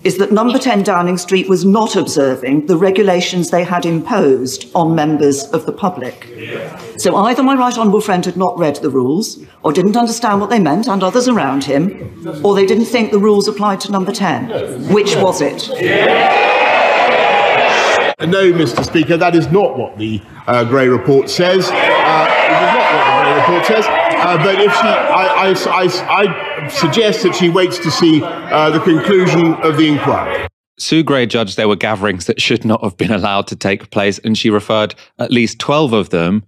is 0.06 0.18
that 0.18 0.30
number 0.30 0.56
10 0.56 0.84
Downing 0.84 1.18
Street 1.18 1.48
was 1.48 1.64
not 1.64 1.96
observing 1.96 2.66
the 2.66 2.76
regulations 2.76 3.50
they 3.50 3.64
had 3.64 3.84
imposed 3.84 4.70
on 4.72 4.94
members 4.94 5.42
of 5.50 5.66
the 5.66 5.72
public. 5.72 6.28
So 6.96 7.16
either 7.16 7.42
my 7.42 7.56
right 7.56 7.76
honourable 7.76 8.00
friend 8.00 8.24
had 8.24 8.36
not 8.36 8.56
read 8.56 8.76
the 8.76 8.88
rules, 8.88 9.44
or 9.64 9.72
didn't 9.72 9.96
understand 9.96 10.40
what 10.40 10.48
they 10.48 10.60
meant, 10.60 10.86
and 10.86 11.02
others 11.02 11.26
around 11.26 11.64
him, 11.64 12.22
or 12.44 12.54
they 12.54 12.66
didn't 12.66 12.84
think 12.84 13.10
the 13.10 13.18
rules 13.18 13.48
applied 13.48 13.80
to 13.80 13.90
number 13.90 14.12
10. 14.12 14.92
Which 14.94 15.16
was 15.16 15.40
it? 15.40 15.68
No, 18.20 18.52
Mr. 18.52 18.84
Speaker, 18.84 19.16
that 19.16 19.34
is 19.34 19.50
not 19.50 19.76
what 19.76 19.98
the 19.98 20.22
uh, 20.46 20.62
Gray 20.64 20.86
report 20.86 21.28
says. 21.28 21.68
Uh, 21.68 22.26
what 22.76 23.28
the 23.28 23.40
report 23.40 23.66
says. 23.66 24.05
Uh, 24.26 24.36
but 24.38 24.60
if 24.60 24.72
she, 24.72 24.88
I, 24.88 25.46
I, 25.46 25.84
I, 25.84 26.24
I, 26.24 26.68
suggest 26.68 27.22
that 27.22 27.36
she 27.36 27.48
waits 27.48 27.78
to 27.78 27.92
see 27.92 28.20
uh, 28.24 28.70
the 28.70 28.80
conclusion 28.80 29.54
of 29.62 29.76
the 29.76 29.86
inquiry. 29.86 30.48
Sue 30.80 31.04
Gray 31.04 31.26
judged 31.26 31.56
there 31.56 31.68
were 31.68 31.76
gatherings 31.76 32.26
that 32.26 32.40
should 32.40 32.64
not 32.64 32.82
have 32.82 32.96
been 32.96 33.12
allowed 33.12 33.46
to 33.46 33.54
take 33.54 33.90
place, 33.90 34.18
and 34.18 34.36
she 34.36 34.50
referred 34.50 34.96
at 35.20 35.30
least 35.30 35.60
12 35.60 35.92
of 35.92 36.10
them 36.10 36.44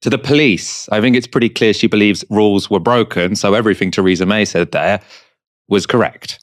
to 0.00 0.08
the 0.08 0.16
police. 0.16 0.88
I 0.88 1.02
think 1.02 1.16
it's 1.16 1.26
pretty 1.26 1.50
clear 1.50 1.74
she 1.74 1.86
believes 1.86 2.24
rules 2.30 2.70
were 2.70 2.80
broken, 2.80 3.36
so 3.36 3.52
everything 3.52 3.90
Theresa 3.90 4.24
May 4.24 4.46
said 4.46 4.72
there 4.72 5.02
was 5.68 5.84
correct. 5.84 6.40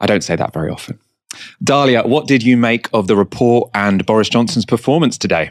I 0.00 0.06
don't 0.06 0.22
say 0.22 0.36
that 0.36 0.52
very 0.52 0.70
often. 0.70 1.00
Dalia, 1.64 2.06
what 2.06 2.28
did 2.28 2.44
you 2.44 2.56
make 2.56 2.88
of 2.92 3.08
the 3.08 3.16
report 3.16 3.70
and 3.74 4.06
Boris 4.06 4.28
Johnson's 4.28 4.64
performance 4.64 5.18
today? 5.18 5.50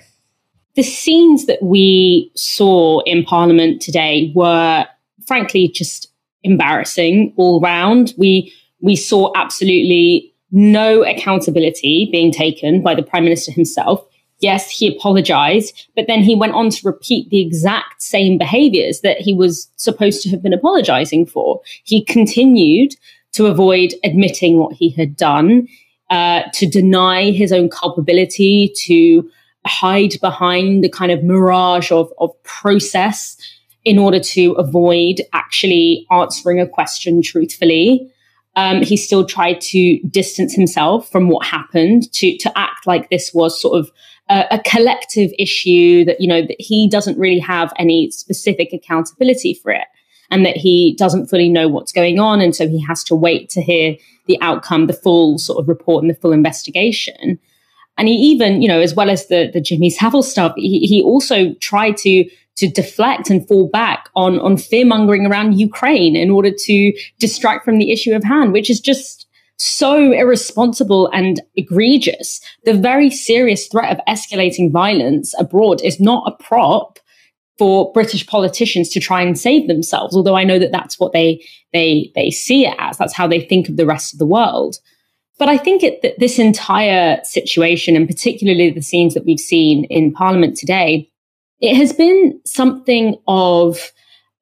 The 0.77 0.83
scenes 0.83 1.47
that 1.47 1.63
we 1.63 2.31
saw 2.35 2.99
in 3.07 3.23
Parliament 3.23 3.81
today 3.81 4.31
were, 4.35 4.85
frankly, 5.25 5.69
just 5.69 6.11
embarrassing 6.43 7.33
all 7.35 7.59
round. 7.59 8.13
We 8.15 8.53
we 8.79 8.95
saw 8.95 9.31
absolutely 9.35 10.31
no 10.51 11.03
accountability 11.03 12.09
being 12.11 12.31
taken 12.31 12.83
by 12.83 12.93
the 12.93 13.01
Prime 13.01 13.23
Minister 13.23 13.51
himself. 13.51 14.05
Yes, 14.39 14.69
he 14.69 14.95
apologized, 14.95 15.89
but 15.95 16.05
then 16.05 16.21
he 16.21 16.35
went 16.35 16.53
on 16.53 16.69
to 16.69 16.87
repeat 16.87 17.27
the 17.31 17.41
exact 17.41 18.03
same 18.03 18.37
behaviors 18.37 19.01
that 19.01 19.19
he 19.19 19.33
was 19.33 19.67
supposed 19.77 20.21
to 20.21 20.29
have 20.29 20.43
been 20.43 20.53
apologizing 20.53 21.25
for. 21.25 21.59
He 21.85 22.05
continued 22.05 22.93
to 23.31 23.47
avoid 23.47 23.95
admitting 24.03 24.59
what 24.59 24.73
he 24.73 24.91
had 24.91 25.17
done, 25.17 25.67
uh, 26.11 26.43
to 26.53 26.67
deny 26.67 27.31
his 27.31 27.51
own 27.51 27.67
culpability, 27.67 28.71
to 28.85 29.27
hide 29.67 30.15
behind 30.21 30.83
the 30.83 30.89
kind 30.89 31.11
of 31.11 31.23
mirage 31.23 31.91
of, 31.91 32.11
of 32.19 32.31
process 32.43 33.37
in 33.85 33.97
order 33.97 34.19
to 34.19 34.51
avoid 34.53 35.21
actually 35.31 36.05
answering 36.11 36.59
a 36.59 36.67
question 36.67 37.21
truthfully. 37.21 38.11
Um, 38.57 38.81
he 38.81 38.97
still 38.97 39.25
tried 39.25 39.61
to 39.61 39.99
distance 40.09 40.53
himself 40.53 41.09
from 41.11 41.29
what 41.29 41.45
happened, 41.45 42.11
to 42.13 42.37
to 42.39 42.57
act 42.57 42.87
like 42.87 43.09
this 43.09 43.31
was 43.33 43.61
sort 43.61 43.79
of 43.79 43.91
a, 44.29 44.45
a, 44.51 44.59
collective 44.65 45.31
issue 45.37 46.03
that 46.05 46.19
you 46.19 46.27
know 46.27 46.41
that 46.41 46.55
he 46.59 46.89
doesn't 46.89 47.19
really 47.19 47.39
have 47.39 47.71
any 47.77 48.09
specific 48.09 48.73
accountability 48.73 49.53
for 49.53 49.71
it, 49.71 49.87
and 50.31 50.43
that 50.43 50.57
he 50.57 50.95
doesn't 50.97 51.27
fully 51.27 51.49
know 51.49 51.67
what's 51.67 51.91
going 51.91 52.19
on, 52.19 52.41
and 52.41 52.55
so 52.55 52.67
he 52.67 52.81
has 52.83 53.03
to 53.05 53.15
wait 53.15 53.47
to 53.51 53.61
hear 53.61 53.95
the 54.25 54.37
outcome, 54.41 54.87
the 54.87 54.93
full 54.93 55.37
sort 55.37 55.59
of 55.59 55.69
report 55.69 56.03
and 56.03 56.09
the 56.09 56.19
full 56.19 56.33
investigation. 56.33 57.39
And 57.97 58.07
he 58.07 58.15
even, 58.15 58.61
you 58.61 58.67
know, 58.67 58.79
as 58.79 58.93
well 58.93 59.09
as 59.09 59.27
the 59.27 59.49
the 59.53 59.61
Jimmy 59.61 59.89
Savile 59.89 60.23
stuff, 60.23 60.53
he, 60.55 60.79
he 60.79 61.01
also 61.01 61.53
tried 61.55 61.97
to 61.97 62.29
to 62.57 62.67
deflect 62.67 63.29
and 63.29 63.47
fall 63.47 63.67
back 63.67 64.09
on 64.15 64.39
on 64.39 64.57
fear 64.57 64.85
mongering 64.85 65.25
around 65.25 65.59
Ukraine 65.59 66.15
in 66.15 66.29
order 66.29 66.51
to 66.51 66.93
distract 67.19 67.65
from 67.65 67.77
the 67.77 67.91
issue 67.91 68.13
of 68.13 68.23
hand, 68.23 68.53
which 68.53 68.69
is 68.69 68.79
just 68.79 69.27
so 69.57 70.11
irresponsible 70.11 71.09
and 71.13 71.41
egregious. 71.55 72.39
The 72.65 72.73
very 72.73 73.09
serious 73.09 73.67
threat 73.67 73.91
of 73.91 74.05
escalating 74.07 74.71
violence 74.71 75.33
abroad 75.39 75.81
is 75.83 75.99
not 75.99 76.23
a 76.27 76.43
prop 76.43 76.99
for 77.57 77.91
British 77.91 78.25
politicians 78.27 78.89
to 78.89 78.99
try 78.99 79.21
and 79.21 79.37
save 79.37 79.67
themselves. 79.67 80.15
Although 80.15 80.35
I 80.35 80.43
know 80.43 80.59
that 80.59 80.71
that's 80.71 80.99
what 80.99 81.13
they 81.13 81.43
they 81.73 82.11
they 82.15 82.29
see 82.29 82.65
it 82.65 82.75
as. 82.79 82.97
That's 82.97 83.15
how 83.15 83.27
they 83.27 83.41
think 83.41 83.67
of 83.69 83.77
the 83.77 83.85
rest 83.85 84.13
of 84.13 84.19
the 84.19 84.27
world. 84.27 84.77
But 85.37 85.49
I 85.49 85.57
think 85.57 85.83
it, 85.83 86.01
that 86.01 86.19
this 86.19 86.39
entire 86.39 87.19
situation, 87.23 87.95
and 87.95 88.07
particularly 88.07 88.71
the 88.71 88.81
scenes 88.81 89.13
that 89.13 89.25
we've 89.25 89.39
seen 89.39 89.85
in 89.85 90.11
Parliament 90.11 90.57
today, 90.57 91.09
it 91.59 91.75
has 91.75 91.93
been 91.93 92.39
something 92.45 93.15
of 93.27 93.91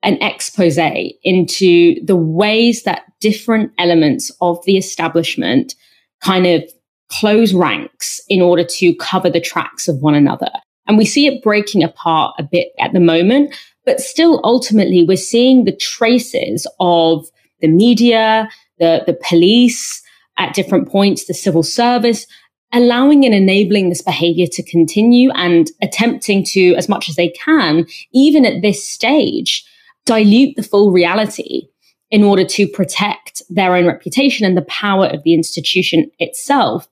an 0.04 0.22
expose 0.22 0.78
into 1.24 2.04
the 2.06 2.16
ways 2.16 2.84
that 2.84 3.04
different 3.20 3.72
elements 3.80 4.32
of 4.40 4.64
the 4.66 4.78
establishment 4.78 5.76
kind 6.22 6.46
of 6.46 6.64
close 7.10 7.54
ranks 7.54 8.22
in 8.30 8.42
order 8.42 8.64
to 8.64 8.96
cover 8.96 9.30
the 9.30 9.42
tracks 9.42 9.88
of 9.88 9.98
one 10.02 10.16
another. 10.16 10.50
And 10.88 10.98
we 10.98 11.06
see 11.06 11.28
it 11.28 11.44
breaking 11.44 11.84
apart 11.84 12.36
a 12.38 12.44
bit 12.44 12.68
at 12.80 12.94
the 12.94 13.00
moment, 13.00 13.56
but 13.86 14.00
still 14.00 14.40
ultimately 14.44 15.04
we're 15.04 15.18
seeing 15.18 15.64
the 15.64 15.76
traces 15.76 16.68
of 16.80 17.26
the 17.62 17.68
media, 17.68 18.50
the, 18.80 19.04
the 19.08 19.18
police 19.28 20.04
at 20.38 20.54
different 20.54 20.90
points, 20.90 21.26
the 21.26 21.34
civil 21.34 21.64
service, 21.64 22.26
allowing 22.74 23.26
and 23.26 23.34
enabling 23.34 23.90
this 23.90 24.02
behavior 24.02 24.48
to 24.48 24.64
continue 24.64 25.32
and 25.32 25.72
attempting 25.82 26.44
to, 26.44 26.76
as 26.76 26.90
much 26.90 27.10
as 27.10 27.16
they 27.16 27.30
can, 27.30 27.86
even 28.12 28.46
at 28.46 28.62
this 28.62 28.88
stage, 28.88 29.66
dilute 30.06 30.56
the 30.56 30.64
full 30.64 30.92
reality 30.92 31.68
in 32.12 32.24
order 32.24 32.46
to 32.46 32.68
protect 32.68 33.42
their 33.50 33.76
own 33.76 33.86
reputation 33.86 34.46
and 34.46 34.56
the 34.56 34.64
power 34.64 35.08
of 35.08 35.24
the 35.24 35.34
institution 35.34 36.10
itself, 36.20 36.88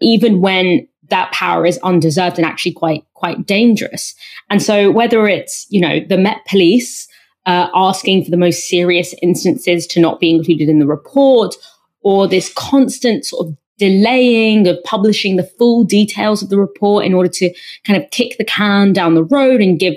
even 0.00 0.40
when 0.40 0.86
that 1.08 1.32
power 1.32 1.64
is 1.64 1.78
undeserved 1.78 2.36
and 2.36 2.46
actually 2.46 2.72
quite 2.72 3.04
quite 3.14 3.46
dangerous. 3.46 4.14
And 4.50 4.62
so, 4.62 4.90
whether 4.90 5.26
it's 5.26 5.66
you 5.70 5.80
know 5.80 6.00
the 6.00 6.18
Met 6.18 6.44
Police 6.46 7.08
uh, 7.46 7.68
asking 7.74 8.24
for 8.24 8.30
the 8.30 8.36
most 8.36 8.68
serious 8.68 9.14
instances 9.22 9.86
to 9.88 10.00
not 10.00 10.20
be 10.20 10.30
included 10.30 10.68
in 10.68 10.80
the 10.80 10.86
report, 10.86 11.54
or 12.02 12.28
this 12.28 12.52
constant 12.54 13.24
sort 13.24 13.46
of 13.46 13.56
delaying 13.78 14.66
of 14.66 14.76
publishing 14.84 15.36
the 15.36 15.50
full 15.58 15.84
details 15.84 16.42
of 16.42 16.48
the 16.48 16.58
report 16.58 17.04
in 17.04 17.14
order 17.14 17.28
to 17.28 17.52
kind 17.84 18.02
of 18.02 18.10
kick 18.10 18.36
the 18.36 18.44
can 18.44 18.92
down 18.92 19.14
the 19.14 19.24
road 19.24 19.60
and 19.60 19.78
give 19.78 19.94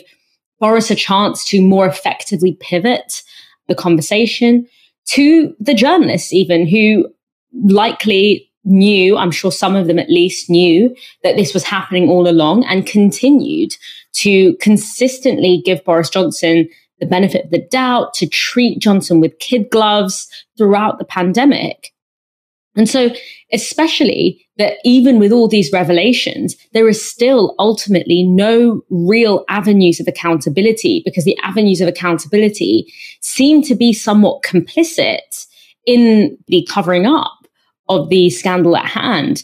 Boris 0.59 0.91
a 0.91 0.95
chance 0.95 1.43
to 1.45 1.61
more 1.61 1.87
effectively 1.87 2.57
pivot 2.59 3.23
the 3.67 3.75
conversation 3.75 4.67
to 5.05 5.55
the 5.59 5.73
journalists, 5.73 6.31
even 6.31 6.67
who 6.67 7.07
likely 7.63 8.47
knew, 8.63 9.17
I'm 9.17 9.31
sure 9.31 9.51
some 9.51 9.75
of 9.75 9.87
them 9.87 9.97
at 9.97 10.09
least 10.09 10.49
knew 10.49 10.95
that 11.23 11.35
this 11.35 11.53
was 11.53 11.63
happening 11.63 12.09
all 12.09 12.27
along 12.27 12.65
and 12.65 12.85
continued 12.85 13.75
to 14.13 14.55
consistently 14.57 15.61
give 15.65 15.83
Boris 15.83 16.09
Johnson 16.09 16.69
the 17.01 17.07
benefit 17.07 17.45
of 17.45 17.51
the 17.51 17.67
doubt, 17.69 18.13
to 18.13 18.27
treat 18.27 18.79
Johnson 18.79 19.19
with 19.19 19.39
kid 19.39 19.69
gloves 19.69 20.29
throughout 20.57 20.99
the 20.99 21.05
pandemic. 21.05 21.91
And 22.75 22.87
so, 22.87 23.09
especially 23.51 24.47
that 24.57 24.77
even 24.85 25.19
with 25.19 25.33
all 25.33 25.49
these 25.49 25.73
revelations, 25.73 26.55
there 26.71 26.87
is 26.87 27.03
still 27.03 27.53
ultimately 27.59 28.23
no 28.23 28.81
real 28.89 29.43
avenues 29.49 29.99
of 29.99 30.07
accountability 30.07 31.01
because 31.03 31.25
the 31.25 31.37
avenues 31.43 31.81
of 31.81 31.89
accountability 31.89 32.85
seem 33.19 33.61
to 33.63 33.75
be 33.75 33.91
somewhat 33.91 34.43
complicit 34.43 35.47
in 35.85 36.37
the 36.47 36.65
covering 36.69 37.05
up 37.05 37.47
of 37.89 38.07
the 38.09 38.29
scandal 38.29 38.77
at 38.77 38.85
hand. 38.85 39.43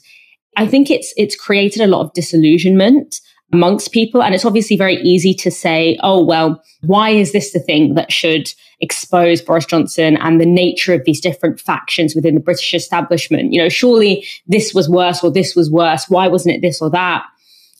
I 0.55 0.65
think 0.65 0.89
it's 0.89 1.13
it's 1.17 1.35
created 1.35 1.81
a 1.81 1.87
lot 1.87 2.01
of 2.01 2.13
disillusionment 2.13 3.19
amongst 3.53 3.91
people. 3.91 4.21
And 4.21 4.35
it's 4.35 4.45
obviously 4.45 4.77
very 4.77 4.97
easy 4.97 5.33
to 5.35 5.49
say, 5.49 5.97
oh, 6.03 6.23
well, 6.23 6.61
why 6.81 7.11
is 7.11 7.31
this 7.31 7.53
the 7.53 7.59
thing 7.59 7.93
that 7.95 8.11
should 8.11 8.49
expose 8.79 9.41
Boris 9.41 9.65
Johnson 9.65 10.17
and 10.17 10.39
the 10.39 10.45
nature 10.45 10.93
of 10.93 11.03
these 11.05 11.21
different 11.21 11.59
factions 11.59 12.13
within 12.13 12.35
the 12.35 12.41
British 12.41 12.73
establishment? 12.73 13.53
You 13.53 13.61
know, 13.61 13.69
surely 13.69 14.25
this 14.47 14.73
was 14.73 14.89
worse 14.89 15.23
or 15.23 15.31
this 15.31 15.55
was 15.55 15.71
worse. 15.71 16.09
Why 16.09 16.27
wasn't 16.27 16.55
it 16.55 16.61
this 16.61 16.81
or 16.81 16.89
that? 16.91 17.25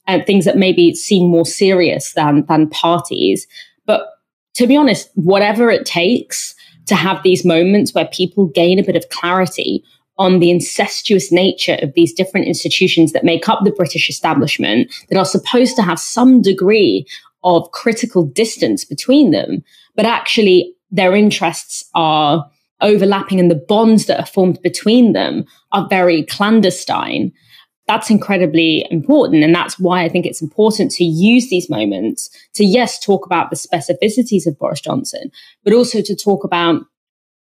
And 0.07 0.25
things 0.25 0.45
that 0.45 0.57
maybe 0.57 0.95
seem 0.95 1.29
more 1.29 1.45
serious 1.45 2.13
than, 2.13 2.45
than 2.45 2.69
parties. 2.69 3.45
But 3.85 4.07
to 4.55 4.67
be 4.67 4.77
honest, 4.77 5.09
whatever 5.15 5.69
it 5.69 5.85
takes 5.85 6.55
to 6.85 6.95
have 6.95 7.21
these 7.21 7.43
moments 7.43 7.93
where 7.93 8.07
people 8.07 8.47
gain 8.47 8.79
a 8.79 8.83
bit 8.83 8.95
of 8.95 9.09
clarity 9.09 9.83
on 10.17 10.39
the 10.39 10.49
incestuous 10.49 11.31
nature 11.31 11.77
of 11.81 11.93
these 11.93 12.13
different 12.13 12.47
institutions 12.47 13.11
that 13.11 13.23
make 13.23 13.47
up 13.47 13.63
the 13.63 13.71
British 13.71 14.09
establishment 14.09 14.91
that 15.09 15.17
are 15.17 15.25
supposed 15.25 15.75
to 15.75 15.81
have 15.81 15.99
some 15.99 16.41
degree 16.41 17.05
of 17.43 17.71
critical 17.71 18.25
distance 18.25 18.83
between 18.83 19.31
them, 19.31 19.63
but 19.95 20.05
actually 20.05 20.73
their 20.91 21.15
interests 21.15 21.83
are 21.93 22.49
overlapping 22.81 23.39
and 23.39 23.49
the 23.49 23.63
bonds 23.67 24.05
that 24.05 24.19
are 24.19 24.25
formed 24.25 24.61
between 24.61 25.13
them 25.13 25.45
are 25.71 25.87
very 25.89 26.23
clandestine. 26.23 27.31
That's 27.87 28.09
incredibly 28.09 28.85
important. 28.91 29.43
And 29.43 29.55
that's 29.55 29.79
why 29.79 30.03
I 30.03 30.09
think 30.09 30.25
it's 30.25 30.41
important 30.41 30.91
to 30.91 31.03
use 31.03 31.49
these 31.49 31.69
moments 31.69 32.29
to, 32.55 32.65
yes, 32.65 32.99
talk 32.99 33.25
about 33.25 33.49
the 33.49 33.55
specificities 33.55 34.45
of 34.45 34.57
Boris 34.59 34.81
Johnson, 34.81 35.31
but 35.63 35.73
also 35.73 36.01
to 36.01 36.15
talk 36.15 36.43
about 36.43 36.83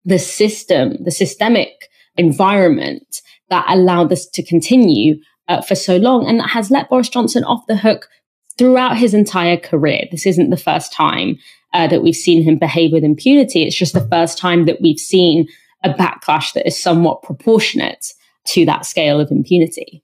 the 0.04 0.18
system, 0.18 1.02
the 1.02 1.10
systemic 1.10 1.88
environment 2.16 3.22
that 3.50 3.66
allowed 3.68 4.08
this 4.08 4.26
to 4.30 4.42
continue 4.42 5.16
uh, 5.48 5.60
for 5.60 5.74
so 5.74 5.96
long 5.96 6.26
and 6.26 6.40
that 6.40 6.50
has 6.50 6.70
let 6.70 6.88
Boris 6.88 7.08
Johnson 7.08 7.44
off 7.44 7.66
the 7.66 7.76
hook 7.76 8.08
throughout 8.56 8.96
his 8.96 9.14
entire 9.14 9.56
career. 9.56 10.04
This 10.10 10.26
isn't 10.26 10.50
the 10.50 10.56
first 10.56 10.92
time 10.92 11.36
uh, 11.72 11.88
that 11.88 12.02
we've 12.02 12.14
seen 12.14 12.42
him 12.42 12.58
behave 12.58 12.92
with 12.92 13.04
impunity. 13.04 13.64
It's 13.64 13.76
just 13.76 13.94
the 13.94 14.08
first 14.08 14.38
time 14.38 14.66
that 14.66 14.80
we've 14.80 14.98
seen 14.98 15.48
a 15.82 15.90
backlash 15.90 16.52
that 16.54 16.66
is 16.66 16.80
somewhat 16.80 17.22
proportionate 17.22 18.06
to 18.46 18.64
that 18.64 18.86
scale 18.86 19.20
of 19.20 19.30
impunity. 19.30 20.02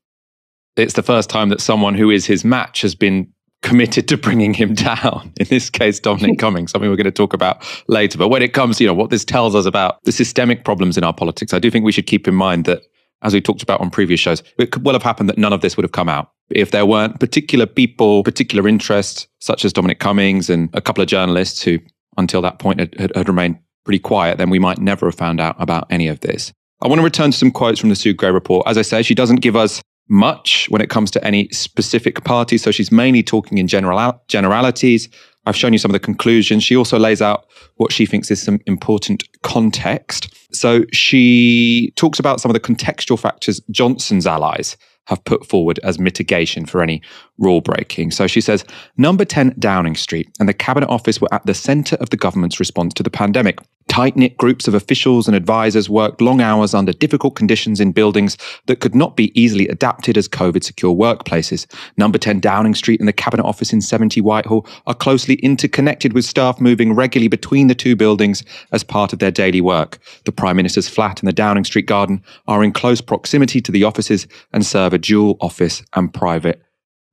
It's 0.76 0.94
the 0.94 1.02
first 1.02 1.30
time 1.30 1.48
that 1.50 1.60
someone 1.60 1.94
who 1.94 2.10
is 2.10 2.26
his 2.26 2.44
match 2.44 2.82
has 2.82 2.94
been 2.94 3.32
committed 3.62 4.08
to 4.08 4.16
bringing 4.16 4.54
him 4.54 4.74
down. 4.74 5.32
In 5.38 5.46
this 5.48 5.70
case, 5.70 6.00
Dominic 6.00 6.38
Cummings, 6.40 6.72
something 6.72 6.90
we're 6.90 6.96
going 6.96 7.04
to 7.04 7.10
talk 7.10 7.32
about 7.32 7.64
later. 7.88 8.18
But 8.18 8.28
when 8.28 8.42
it 8.42 8.52
comes, 8.52 8.80
you 8.80 8.86
know, 8.86 8.94
what 8.94 9.10
this 9.10 9.24
tells 9.24 9.54
us 9.54 9.66
about 9.66 10.02
the 10.04 10.12
systemic 10.12 10.64
problems 10.64 10.96
in 10.96 11.04
our 11.04 11.14
politics, 11.14 11.52
I 11.52 11.58
do 11.58 11.70
think 11.70 11.84
we 11.84 11.92
should 11.92 12.06
keep 12.06 12.26
in 12.26 12.34
mind 12.34 12.64
that, 12.64 12.82
as 13.22 13.34
we 13.34 13.40
talked 13.40 13.62
about 13.62 13.80
on 13.80 13.90
previous 13.90 14.18
shows, 14.18 14.42
it 14.58 14.72
could 14.72 14.84
well 14.84 14.94
have 14.94 15.02
happened 15.02 15.28
that 15.28 15.36
none 15.36 15.52
of 15.52 15.60
this 15.60 15.76
would 15.76 15.84
have 15.84 15.92
come 15.92 16.08
out 16.08 16.30
if 16.50 16.70
there 16.72 16.86
weren't 16.86 17.20
particular 17.20 17.66
people, 17.66 18.22
particular 18.24 18.66
interests, 18.66 19.28
such 19.40 19.64
as 19.64 19.72
Dominic 19.72 20.00
Cummings 20.00 20.50
and 20.50 20.68
a 20.74 20.80
couple 20.80 21.02
of 21.02 21.08
journalists 21.08 21.62
who, 21.62 21.78
until 22.16 22.42
that 22.42 22.58
point, 22.58 22.80
had, 22.80 22.94
had, 22.98 23.16
had 23.16 23.28
remained 23.28 23.58
pretty 23.84 23.98
quiet, 23.98 24.38
then 24.38 24.50
we 24.50 24.58
might 24.58 24.78
never 24.78 25.06
have 25.06 25.14
found 25.14 25.40
out 25.40 25.56
about 25.58 25.86
any 25.90 26.08
of 26.08 26.20
this. 26.20 26.52
I 26.82 26.88
want 26.88 26.98
to 26.98 27.04
return 27.04 27.30
to 27.30 27.36
some 27.36 27.50
quotes 27.50 27.78
from 27.78 27.90
the 27.90 27.96
Sue 27.96 28.14
Gray 28.14 28.30
report. 28.30 28.66
As 28.66 28.78
I 28.78 28.82
say, 28.82 29.02
she 29.02 29.14
doesn't 29.14 29.36
give 29.36 29.54
us 29.54 29.82
much 30.10 30.68
when 30.68 30.82
it 30.82 30.90
comes 30.90 31.10
to 31.12 31.24
any 31.24 31.48
specific 31.50 32.22
party. 32.24 32.58
So 32.58 32.70
she's 32.70 32.92
mainly 32.92 33.22
talking 33.22 33.58
in 33.58 33.68
general, 33.68 34.20
generalities. 34.28 35.08
I've 35.46 35.56
shown 35.56 35.72
you 35.72 35.78
some 35.78 35.90
of 35.90 35.94
the 35.94 36.00
conclusions. 36.00 36.64
She 36.64 36.76
also 36.76 36.98
lays 36.98 37.22
out 37.22 37.46
what 37.76 37.92
she 37.92 38.04
thinks 38.04 38.30
is 38.30 38.42
some 38.42 38.60
important 38.66 39.24
context. 39.42 40.34
So 40.52 40.84
she 40.92 41.92
talks 41.96 42.18
about 42.18 42.40
some 42.40 42.50
of 42.50 42.54
the 42.54 42.60
contextual 42.60 43.18
factors 43.18 43.60
Johnson's 43.70 44.26
allies 44.26 44.76
have 45.06 45.24
put 45.24 45.46
forward 45.46 45.80
as 45.82 45.98
mitigation 45.98 46.66
for 46.66 46.82
any 46.82 47.02
rule 47.38 47.60
breaking. 47.60 48.10
So 48.10 48.26
she 48.26 48.40
says 48.40 48.64
number 48.96 49.24
10 49.24 49.54
Downing 49.58 49.96
Street 49.96 50.30
and 50.38 50.48
the 50.48 50.54
Cabinet 50.54 50.88
Office 50.88 51.20
were 51.20 51.32
at 51.32 51.44
the 51.46 51.54
centre 51.54 51.96
of 51.96 52.10
the 52.10 52.16
government's 52.16 52.60
response 52.60 52.94
to 52.94 53.02
the 53.02 53.10
pandemic. 53.10 53.58
Tight 53.90 54.14
knit 54.14 54.36
groups 54.36 54.68
of 54.68 54.74
officials 54.74 55.26
and 55.26 55.36
advisors 55.36 55.90
worked 55.90 56.20
long 56.20 56.40
hours 56.40 56.74
under 56.74 56.92
difficult 56.92 57.34
conditions 57.34 57.80
in 57.80 57.90
buildings 57.90 58.36
that 58.66 58.78
could 58.78 58.94
not 58.94 59.16
be 59.16 59.32
easily 59.38 59.66
adapted 59.66 60.16
as 60.16 60.28
COVID 60.28 60.62
secure 60.62 60.94
workplaces. 60.94 61.66
Number 61.96 62.16
10 62.16 62.38
Downing 62.38 62.76
Street 62.76 63.00
and 63.00 63.08
the 63.08 63.12
Cabinet 63.12 63.42
Office 63.42 63.72
in 63.72 63.80
70 63.80 64.20
Whitehall 64.20 64.64
are 64.86 64.94
closely 64.94 65.34
interconnected 65.40 66.12
with 66.12 66.24
staff 66.24 66.60
moving 66.60 66.94
regularly 66.94 67.26
between 67.26 67.66
the 67.66 67.74
two 67.74 67.96
buildings 67.96 68.44
as 68.70 68.84
part 68.84 69.12
of 69.12 69.18
their 69.18 69.32
daily 69.32 69.60
work. 69.60 69.98
The 70.24 70.30
Prime 70.30 70.54
Minister's 70.54 70.88
flat 70.88 71.20
and 71.20 71.26
the 71.26 71.32
Downing 71.32 71.64
Street 71.64 71.86
garden 71.86 72.22
are 72.46 72.62
in 72.62 72.70
close 72.70 73.00
proximity 73.00 73.60
to 73.60 73.72
the 73.72 73.82
offices 73.82 74.28
and 74.52 74.64
serve 74.64 74.92
a 74.92 74.98
dual 74.98 75.36
office 75.40 75.82
and 75.94 76.14
private 76.14 76.62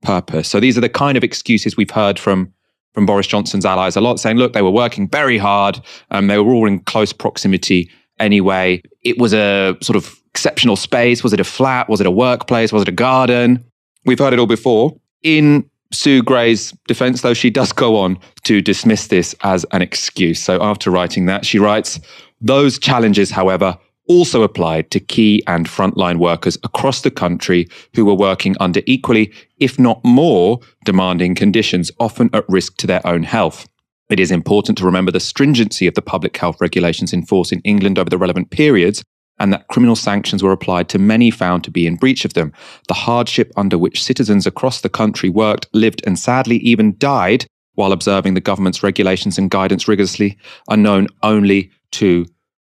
purpose. 0.02 0.48
So 0.48 0.60
these 0.60 0.78
are 0.78 0.82
the 0.82 0.88
kind 0.88 1.18
of 1.18 1.24
excuses 1.24 1.76
we've 1.76 1.90
heard 1.90 2.20
from 2.20 2.52
from 2.98 3.06
Boris 3.06 3.28
Johnson's 3.28 3.64
allies 3.64 3.94
a 3.94 4.00
lot, 4.00 4.18
saying, 4.18 4.38
look, 4.38 4.54
they 4.54 4.60
were 4.60 4.72
working 4.72 5.08
very 5.08 5.38
hard. 5.38 5.80
Um, 6.10 6.26
they 6.26 6.36
were 6.36 6.52
all 6.52 6.66
in 6.66 6.80
close 6.80 7.12
proximity 7.12 7.88
anyway. 8.18 8.82
It 9.02 9.18
was 9.18 9.32
a 9.32 9.76
sort 9.80 9.94
of 9.94 10.20
exceptional 10.32 10.74
space. 10.74 11.22
Was 11.22 11.32
it 11.32 11.38
a 11.38 11.44
flat? 11.44 11.88
Was 11.88 12.00
it 12.00 12.08
a 12.08 12.10
workplace? 12.10 12.72
Was 12.72 12.82
it 12.82 12.88
a 12.88 12.92
garden? 12.92 13.64
We've 14.04 14.18
heard 14.18 14.32
it 14.32 14.40
all 14.40 14.48
before. 14.48 14.96
In 15.22 15.70
Sue 15.92 16.24
Gray's 16.24 16.72
defense, 16.88 17.22
though, 17.22 17.34
she 17.34 17.50
does 17.50 17.72
go 17.72 17.94
on 17.94 18.18
to 18.42 18.60
dismiss 18.60 19.06
this 19.06 19.32
as 19.44 19.64
an 19.70 19.80
excuse. 19.80 20.42
So 20.42 20.60
after 20.60 20.90
writing 20.90 21.26
that, 21.26 21.46
she 21.46 21.60
writes, 21.60 22.00
those 22.40 22.80
challenges, 22.80 23.30
however, 23.30 23.78
also 24.08 24.42
applied 24.42 24.90
to 24.90 25.00
key 25.00 25.42
and 25.46 25.66
frontline 25.66 26.18
workers 26.18 26.58
across 26.64 27.02
the 27.02 27.10
country 27.10 27.68
who 27.94 28.04
were 28.04 28.14
working 28.14 28.56
under 28.60 28.80
equally, 28.86 29.32
if 29.58 29.78
not 29.78 30.04
more, 30.04 30.58
demanding 30.84 31.34
conditions, 31.34 31.90
often 32.00 32.30
at 32.32 32.48
risk 32.48 32.76
to 32.78 32.86
their 32.86 33.06
own 33.06 33.22
health. 33.22 33.68
It 34.10 34.18
is 34.18 34.30
important 34.30 34.78
to 34.78 34.86
remember 34.86 35.12
the 35.12 35.20
stringency 35.20 35.86
of 35.86 35.94
the 35.94 36.02
public 36.02 36.36
health 36.36 36.60
regulations 36.60 37.12
in 37.12 37.26
force 37.26 37.52
in 37.52 37.60
England 37.60 37.98
over 37.98 38.08
the 38.08 38.18
relevant 38.18 38.50
periods, 38.50 39.04
and 39.38 39.52
that 39.52 39.68
criminal 39.68 39.96
sanctions 39.96 40.42
were 40.42 40.52
applied 40.52 40.88
to 40.88 40.98
many 40.98 41.30
found 41.30 41.62
to 41.64 41.70
be 41.70 41.86
in 41.86 41.96
breach 41.96 42.24
of 42.24 42.34
them. 42.34 42.52
The 42.88 42.94
hardship 42.94 43.52
under 43.56 43.78
which 43.78 44.02
citizens 44.02 44.46
across 44.46 44.80
the 44.80 44.88
country 44.88 45.28
worked, 45.28 45.66
lived, 45.72 46.02
and 46.06 46.18
sadly 46.18 46.56
even 46.58 46.96
died 46.98 47.46
while 47.74 47.92
observing 47.92 48.34
the 48.34 48.40
government's 48.40 48.82
regulations 48.82 49.38
and 49.38 49.50
guidance 49.50 49.86
rigorously 49.86 50.36
are 50.66 50.76
known 50.76 51.06
only 51.22 51.70
too 51.92 52.26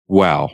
well. 0.09 0.53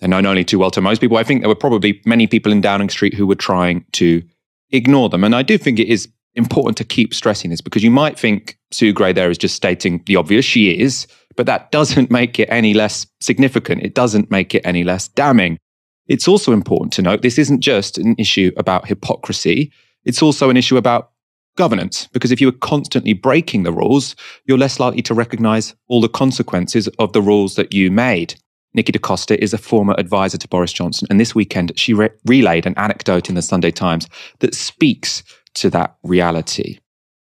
They're 0.00 0.08
known 0.08 0.26
only 0.26 0.44
too 0.44 0.58
well 0.58 0.70
to 0.70 0.80
most 0.80 1.00
people. 1.00 1.16
I 1.16 1.24
think 1.24 1.40
there 1.40 1.48
were 1.48 1.54
probably 1.54 2.00
many 2.04 2.26
people 2.26 2.52
in 2.52 2.60
Downing 2.60 2.88
Street 2.88 3.14
who 3.14 3.26
were 3.26 3.34
trying 3.34 3.84
to 3.92 4.22
ignore 4.70 5.08
them. 5.08 5.24
And 5.24 5.34
I 5.34 5.42
do 5.42 5.58
think 5.58 5.78
it 5.78 5.88
is 5.88 6.08
important 6.34 6.76
to 6.76 6.84
keep 6.84 7.12
stressing 7.12 7.50
this 7.50 7.60
because 7.60 7.82
you 7.82 7.90
might 7.90 8.18
think 8.18 8.58
Sue 8.70 8.92
Gray 8.92 9.12
there 9.12 9.30
is 9.30 9.38
just 9.38 9.56
stating 9.56 10.02
the 10.06 10.16
obvious. 10.16 10.44
She 10.44 10.70
is, 10.78 11.06
but 11.36 11.46
that 11.46 11.70
doesn't 11.70 12.10
make 12.10 12.38
it 12.38 12.48
any 12.50 12.74
less 12.74 13.06
significant. 13.20 13.82
It 13.82 13.94
doesn't 13.94 14.30
make 14.30 14.54
it 14.54 14.62
any 14.64 14.84
less 14.84 15.08
damning. 15.08 15.58
It's 16.06 16.28
also 16.28 16.52
important 16.52 16.92
to 16.94 17.02
note 17.02 17.22
this 17.22 17.38
isn't 17.38 17.60
just 17.60 17.98
an 17.98 18.14
issue 18.18 18.52
about 18.56 18.88
hypocrisy, 18.88 19.72
it's 20.04 20.22
also 20.22 20.48
an 20.48 20.56
issue 20.56 20.76
about 20.76 21.10
governance. 21.56 22.08
Because 22.12 22.32
if 22.32 22.40
you 22.40 22.48
are 22.48 22.52
constantly 22.52 23.12
breaking 23.12 23.64
the 23.64 23.72
rules, 23.72 24.16
you're 24.46 24.56
less 24.56 24.80
likely 24.80 25.02
to 25.02 25.12
recognize 25.12 25.74
all 25.88 26.00
the 26.00 26.08
consequences 26.08 26.88
of 26.98 27.12
the 27.12 27.20
rules 27.20 27.56
that 27.56 27.74
you 27.74 27.90
made. 27.90 28.36
Nikki 28.74 28.92
da 28.92 28.98
Costa 28.98 29.42
is 29.42 29.54
a 29.54 29.58
former 29.58 29.94
advisor 29.98 30.38
to 30.38 30.48
Boris 30.48 30.72
Johnson, 30.72 31.06
and 31.10 31.18
this 31.18 31.34
weekend 31.34 31.72
she 31.78 31.94
re- 31.94 32.10
relayed 32.26 32.66
an 32.66 32.74
anecdote 32.76 33.28
in 33.28 33.34
the 33.34 33.42
Sunday 33.42 33.70
Times 33.70 34.08
that 34.40 34.54
speaks 34.54 35.22
to 35.54 35.70
that 35.70 35.96
reality. 36.02 36.78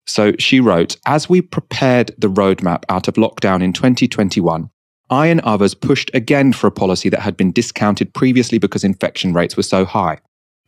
So 0.06 0.34
she 0.40 0.60
wrote 0.60 0.98
As 1.06 1.30
we 1.30 1.42
prepared 1.42 2.12
the 2.18 2.30
roadmap 2.30 2.84
out 2.90 3.08
of 3.08 3.16
lockdown 3.16 3.62
in 3.62 3.74
2021, 3.74 4.70
I 5.10 5.28
and 5.28 5.42
others 5.42 5.76
pushed 5.76 6.10
again 6.14 6.54
for 6.54 6.68
a 6.68 6.72
policy 6.72 7.10
that 7.10 7.22
had 7.22 7.38
been 7.38 7.52
discounted 7.52 8.14
previously 8.14 8.58
because 8.58 8.84
infection 8.84 9.34
rates 9.34 9.56
were 9.56 9.64
so 9.64 9.86
high 9.86 10.20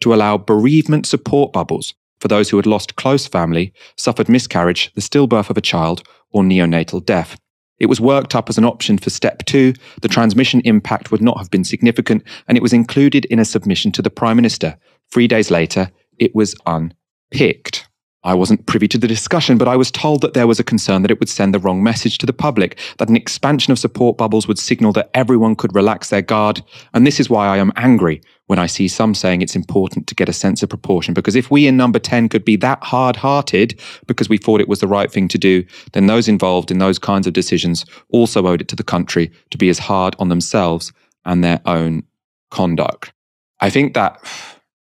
to 0.01 0.13
allow 0.13 0.37
bereavement 0.37 1.05
support 1.05 1.53
bubbles 1.53 1.93
for 2.19 2.27
those 2.27 2.49
who 2.49 2.57
had 2.57 2.65
lost 2.65 2.95
close 2.95 3.27
family, 3.27 3.73
suffered 3.97 4.29
miscarriage, 4.29 4.91
the 4.93 5.01
stillbirth 5.01 5.49
of 5.49 5.57
a 5.57 5.61
child, 5.61 6.03
or 6.31 6.43
neonatal 6.43 7.05
death. 7.05 7.39
It 7.79 7.87
was 7.87 7.99
worked 7.99 8.35
up 8.35 8.49
as 8.49 8.57
an 8.57 8.65
option 8.65 8.97
for 8.97 9.09
step 9.09 9.45
two. 9.45 9.73
The 10.01 10.07
transmission 10.07 10.61
impact 10.61 11.11
would 11.11 11.21
not 11.21 11.37
have 11.37 11.51
been 11.51 11.63
significant, 11.63 12.23
and 12.47 12.57
it 12.57 12.61
was 12.61 12.73
included 12.73 13.25
in 13.25 13.39
a 13.39 13.45
submission 13.45 13.91
to 13.93 14.01
the 14.01 14.09
Prime 14.09 14.37
Minister. 14.37 14.77
Three 15.11 15.27
days 15.27 15.51
later, 15.51 15.91
it 16.17 16.33
was 16.33 16.55
unpicked. 16.65 17.87
I 18.25 18.33
wasn't 18.33 18.65
privy 18.65 18.87
to 18.87 18.97
the 18.97 19.07
discussion, 19.07 19.57
but 19.59 19.67
I 19.67 19.75
was 19.75 19.91
told 19.91 20.21
that 20.21 20.33
there 20.33 20.47
was 20.47 20.59
a 20.59 20.63
concern 20.63 21.03
that 21.03 21.11
it 21.11 21.19
would 21.19 21.29
send 21.29 21.53
the 21.53 21.59
wrong 21.59 21.83
message 21.83 22.17
to 22.17 22.25
the 22.25 22.33
public, 22.33 22.77
that 22.97 23.07
an 23.07 23.15
expansion 23.15 23.71
of 23.71 23.77
support 23.77 24.17
bubbles 24.17 24.47
would 24.47 24.57
signal 24.57 24.91
that 24.93 25.11
everyone 25.13 25.55
could 25.55 25.75
relax 25.75 26.09
their 26.09 26.23
guard. 26.23 26.61
And 26.95 27.05
this 27.05 27.19
is 27.19 27.29
why 27.29 27.47
I 27.47 27.57
am 27.57 27.71
angry 27.75 28.21
when 28.47 28.57
I 28.57 28.65
see 28.65 28.87
some 28.87 29.13
saying 29.13 29.41
it's 29.41 29.55
important 29.55 30.07
to 30.07 30.15
get 30.15 30.27
a 30.27 30.33
sense 30.33 30.63
of 30.63 30.69
proportion. 30.69 31.13
Because 31.13 31.35
if 31.35 31.51
we 31.51 31.67
in 31.67 31.77
number 31.77 31.99
10 31.99 32.29
could 32.29 32.43
be 32.43 32.55
that 32.57 32.83
hard 32.83 33.15
hearted 33.15 33.79
because 34.07 34.27
we 34.27 34.37
thought 34.39 34.61
it 34.61 34.67
was 34.67 34.79
the 34.79 34.87
right 34.87 35.11
thing 35.11 35.27
to 35.27 35.37
do, 35.37 35.63
then 35.93 36.07
those 36.07 36.27
involved 36.27 36.71
in 36.71 36.79
those 36.79 36.97
kinds 36.97 37.27
of 37.27 37.33
decisions 37.33 37.85
also 38.09 38.47
owed 38.47 38.61
it 38.61 38.67
to 38.69 38.75
the 38.75 38.83
country 38.83 39.31
to 39.51 39.57
be 39.57 39.69
as 39.69 39.77
hard 39.79 40.15
on 40.17 40.29
themselves 40.29 40.91
and 41.25 41.43
their 41.43 41.61
own 41.65 42.03
conduct. 42.49 43.13
I 43.59 43.69
think 43.69 43.93
that 43.93 44.19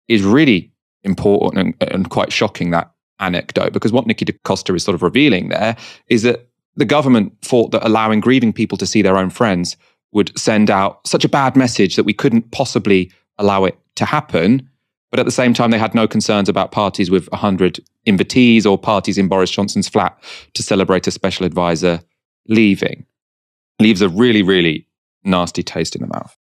is 0.09 0.23
really 0.23 0.71
important 1.03 1.75
and, 1.81 1.92
and 1.92 2.11
quite 2.11 2.33
shocking 2.33 2.71
that 2.71 2.91
anecdote 3.22 3.72
because 3.72 3.92
what 3.92 4.06
Nikki 4.06 4.24
da 4.24 4.35
Costa 4.44 4.74
is 4.74 4.82
sort 4.82 4.94
of 4.94 5.02
revealing 5.02 5.48
there 5.48 5.76
is 6.08 6.22
that 6.22 6.48
the 6.76 6.85
government 6.85 7.32
thought 7.42 7.70
that 7.70 7.87
allowing 7.87 8.20
grieving 8.20 8.52
people 8.52 8.78
to 8.78 8.87
see 8.87 9.02
their 9.02 9.16
own 9.16 9.30
friends 9.30 9.76
would 10.12 10.37
send 10.38 10.70
out 10.70 11.06
such 11.06 11.24
a 11.24 11.28
bad 11.28 11.56
message 11.56 11.96
that 11.96 12.04
we 12.04 12.12
couldn't 12.12 12.50
possibly 12.50 13.11
allow 13.38 13.64
it 13.64 13.78
to 13.96 14.04
happen. 14.04 14.68
But 15.11 15.20
at 15.20 15.26
the 15.26 15.32
same 15.32 15.52
time, 15.52 15.70
they 15.70 15.78
had 15.78 15.94
no 15.94 16.06
concerns 16.06 16.48
about 16.48 16.72
parties 16.72 17.11
with 17.11 17.30
100 17.32 17.80
invitees 18.06 18.64
or 18.64 18.78
parties 18.78 19.18
in 19.18 19.28
Boris 19.28 19.50
Johnson's 19.50 19.88
flat 19.88 20.18
to 20.54 20.62
celebrate 20.62 21.06
a 21.06 21.11
special 21.11 21.46
advisor 21.46 22.00
leaving. 22.48 23.06
Leaves 23.78 24.02
a 24.02 24.08
really, 24.08 24.42
really 24.42 24.87
nasty 25.24 25.62
taste 25.62 25.94
in 25.94 26.02
the 26.02 26.08
mouth. 26.08 26.37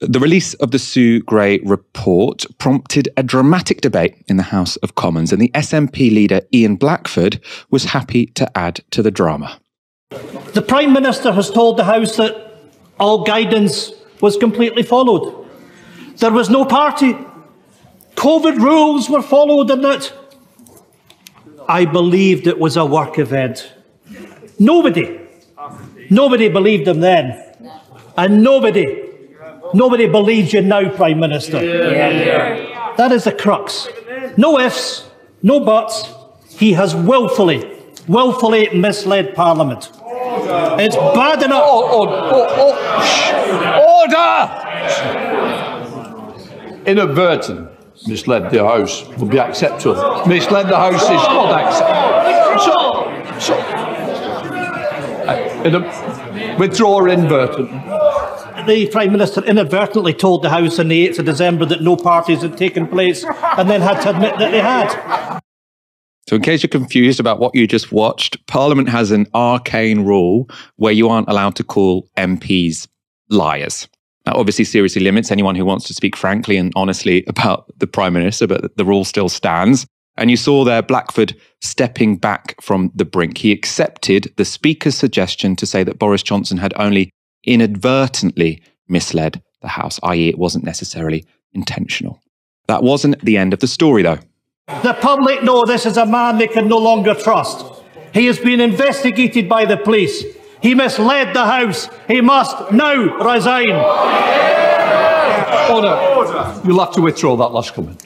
The 0.00 0.20
release 0.20 0.54
of 0.54 0.70
the 0.70 0.78
Sue 0.78 1.18
Gray 1.22 1.58
report 1.64 2.46
prompted 2.58 3.08
a 3.16 3.24
dramatic 3.24 3.80
debate 3.80 4.14
in 4.28 4.36
the 4.36 4.44
House 4.44 4.76
of 4.76 4.94
Commons, 4.94 5.32
and 5.32 5.42
the 5.42 5.50
SNP 5.56 6.14
leader 6.14 6.40
Ian 6.54 6.76
Blackford 6.76 7.40
was 7.70 7.86
happy 7.86 8.26
to 8.26 8.56
add 8.56 8.76
to 8.92 9.02
the 9.02 9.10
drama. 9.10 9.60
The 10.52 10.62
Prime 10.62 10.92
Minister 10.92 11.32
has 11.32 11.50
told 11.50 11.78
the 11.78 11.84
House 11.84 12.16
that 12.16 12.60
all 13.00 13.24
guidance 13.24 13.90
was 14.20 14.36
completely 14.36 14.84
followed. 14.84 15.48
There 16.18 16.30
was 16.30 16.48
no 16.48 16.64
party. 16.64 17.14
COVID 18.14 18.58
rules 18.60 19.10
were 19.10 19.22
followed 19.22 19.68
and 19.68 19.82
that. 19.82 20.12
I 21.68 21.86
believed 21.86 22.46
it 22.46 22.60
was 22.60 22.76
a 22.76 22.86
work 22.86 23.18
event. 23.18 23.72
Nobody, 24.60 25.20
nobody 26.08 26.48
believed 26.48 26.86
him 26.86 27.00
then. 27.00 27.44
And 28.16 28.44
nobody 28.44 29.07
Nobody 29.74 30.06
believes 30.06 30.52
you 30.52 30.62
now, 30.62 30.88
Prime 30.90 31.20
Minister. 31.20 31.64
Yeah, 31.64 32.08
yeah. 32.08 32.94
That 32.96 33.12
is 33.12 33.24
the 33.24 33.32
crux. 33.32 33.88
No 34.36 34.58
ifs, 34.58 35.08
no 35.42 35.60
buts. 35.60 36.12
He 36.48 36.72
has 36.72 36.94
willfully, 36.94 37.64
willfully 38.08 38.68
misled 38.74 39.34
Parliament. 39.34 39.90
Order. 40.02 40.76
It's 40.80 40.96
bad 40.96 41.42
enough. 41.42 41.64
Order! 41.68 42.12
Order! 42.12 42.78
Order! 43.94 44.48
Inadvertent. 46.86 47.70
misled 48.06 48.50
the 48.50 48.64
House 48.64 49.06
would 49.18 49.30
be 49.30 49.38
acceptable. 49.38 50.26
Misled 50.26 50.68
the 50.68 50.76
House 50.76 51.02
is 51.02 51.08
not 51.08 51.52
acceptable. 51.60 52.18
So, 53.38 53.54
so 53.54 53.88
uh, 55.28 55.62
in 55.64 55.74
a, 55.74 56.56
withdraw 56.58 57.04
inadvertently. 57.04 57.97
The 58.66 58.88
Prime 58.90 59.12
Minister 59.12 59.44
inadvertently 59.44 60.12
told 60.12 60.42
the 60.42 60.50
House 60.50 60.78
on 60.78 60.88
the 60.88 61.08
8th 61.08 61.20
of 61.20 61.24
December 61.24 61.64
that 61.66 61.82
no 61.82 61.96
parties 61.96 62.42
had 62.42 62.56
taken 62.56 62.86
place 62.86 63.24
and 63.24 63.70
then 63.70 63.80
had 63.80 64.00
to 64.02 64.10
admit 64.10 64.38
that 64.38 64.50
they 64.50 64.60
had. 64.60 65.40
So, 66.28 66.36
in 66.36 66.42
case 66.42 66.62
you're 66.62 66.68
confused 66.68 67.20
about 67.20 67.38
what 67.38 67.54
you 67.54 67.66
just 67.66 67.90
watched, 67.90 68.46
Parliament 68.46 68.90
has 68.90 69.10
an 69.10 69.26
arcane 69.32 70.04
rule 70.04 70.48
where 70.76 70.92
you 70.92 71.08
aren't 71.08 71.28
allowed 71.28 71.56
to 71.56 71.64
call 71.64 72.06
MPs 72.18 72.86
liars. 73.30 73.88
That 74.24 74.36
obviously 74.36 74.66
seriously 74.66 75.00
limits 75.00 75.30
anyone 75.30 75.54
who 75.54 75.64
wants 75.64 75.86
to 75.86 75.94
speak 75.94 76.14
frankly 76.16 76.58
and 76.58 76.70
honestly 76.76 77.24
about 77.28 77.72
the 77.78 77.86
Prime 77.86 78.12
Minister, 78.12 78.46
but 78.46 78.76
the 78.76 78.84
rule 78.84 79.04
still 79.04 79.30
stands. 79.30 79.86
And 80.18 80.30
you 80.30 80.36
saw 80.36 80.64
there 80.64 80.82
Blackford 80.82 81.34
stepping 81.62 82.16
back 82.16 82.60
from 82.60 82.90
the 82.94 83.04
brink. 83.06 83.38
He 83.38 83.52
accepted 83.52 84.30
the 84.36 84.44
Speaker's 84.44 84.96
suggestion 84.96 85.56
to 85.56 85.64
say 85.64 85.82
that 85.84 85.98
Boris 85.98 86.22
Johnson 86.22 86.58
had 86.58 86.74
only 86.76 87.10
inadvertently 87.48 88.62
misled 88.88 89.42
the 89.60 89.68
House, 89.68 89.98
i.e., 90.02 90.28
it 90.28 90.38
wasn't 90.38 90.64
necessarily 90.64 91.24
intentional. 91.52 92.20
That 92.68 92.82
wasn't 92.82 93.20
the 93.24 93.36
end 93.36 93.52
of 93.52 93.60
the 93.60 93.66
story, 93.66 94.02
though. 94.02 94.18
The 94.82 94.94
public 95.00 95.42
know 95.42 95.64
this 95.64 95.86
is 95.86 95.96
a 95.96 96.06
man 96.06 96.38
they 96.38 96.46
can 96.46 96.68
no 96.68 96.78
longer 96.78 97.14
trust. 97.14 97.64
He 98.12 98.26
has 98.26 98.38
been 98.38 98.60
investigated 98.60 99.48
by 99.48 99.64
the 99.64 99.76
police. 99.76 100.24
He 100.60 100.74
misled 100.74 101.34
the 101.34 101.46
House. 101.46 101.88
He 102.06 102.20
must 102.20 102.70
now 102.72 102.94
resign. 103.32 103.72
Order. 105.70 106.60
You'll 106.66 106.80
have 106.80 106.92
to 106.92 107.00
withdraw 107.00 107.36
that 107.36 107.48
last 107.48 107.74
comment. 107.74 108.04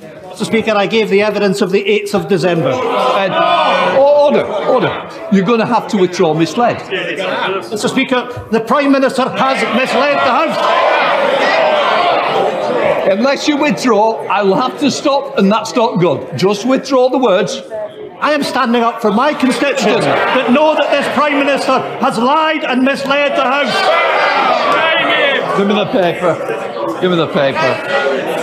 Mr. 0.00 0.44
Speaker, 0.46 0.72
I 0.72 0.86
gave 0.86 1.10
the 1.10 1.22
evidence 1.22 1.60
of 1.62 1.72
the 1.72 1.82
8th 1.82 2.14
of 2.14 2.28
December. 2.28 2.70
Uh, 2.70 4.07
order, 4.28 4.44
order. 4.44 5.10
You're 5.32 5.44
going 5.44 5.60
to 5.60 5.66
have 5.66 5.88
to 5.88 5.96
withdraw 5.96 6.34
misled. 6.34 6.76
Mr. 6.78 7.88
Speaker, 7.88 8.48
the 8.50 8.60
Prime 8.60 8.92
Minister 8.92 9.28
has 9.28 9.62
misled 9.74 10.16
the 10.16 10.32
House. 10.40 10.58
Unless 13.10 13.48
you 13.48 13.56
withdraw, 13.56 14.26
I 14.26 14.42
will 14.42 14.56
have 14.56 14.78
to 14.80 14.90
stop, 14.90 15.38
and 15.38 15.50
that's 15.50 15.74
not 15.74 15.98
good. 15.98 16.36
Just 16.38 16.66
withdraw 16.66 17.08
the 17.08 17.18
words. 17.18 17.62
I 18.20 18.32
am 18.32 18.42
standing 18.42 18.82
up 18.82 19.00
for 19.00 19.12
my 19.12 19.32
constituents 19.32 20.04
that 20.04 20.50
know 20.50 20.74
that 20.74 20.90
this 20.90 21.06
Prime 21.14 21.38
Minister 21.38 21.78
has 22.00 22.18
lied 22.18 22.64
and 22.64 22.82
misled 22.82 23.32
the 23.32 23.44
House. 23.44 23.72
Give 25.56 25.68
me 25.68 25.74
the 25.74 25.86
paper. 25.86 26.34
Give 27.00 27.10
me 27.10 27.16
the 27.16 27.28
paper. 27.28 28.37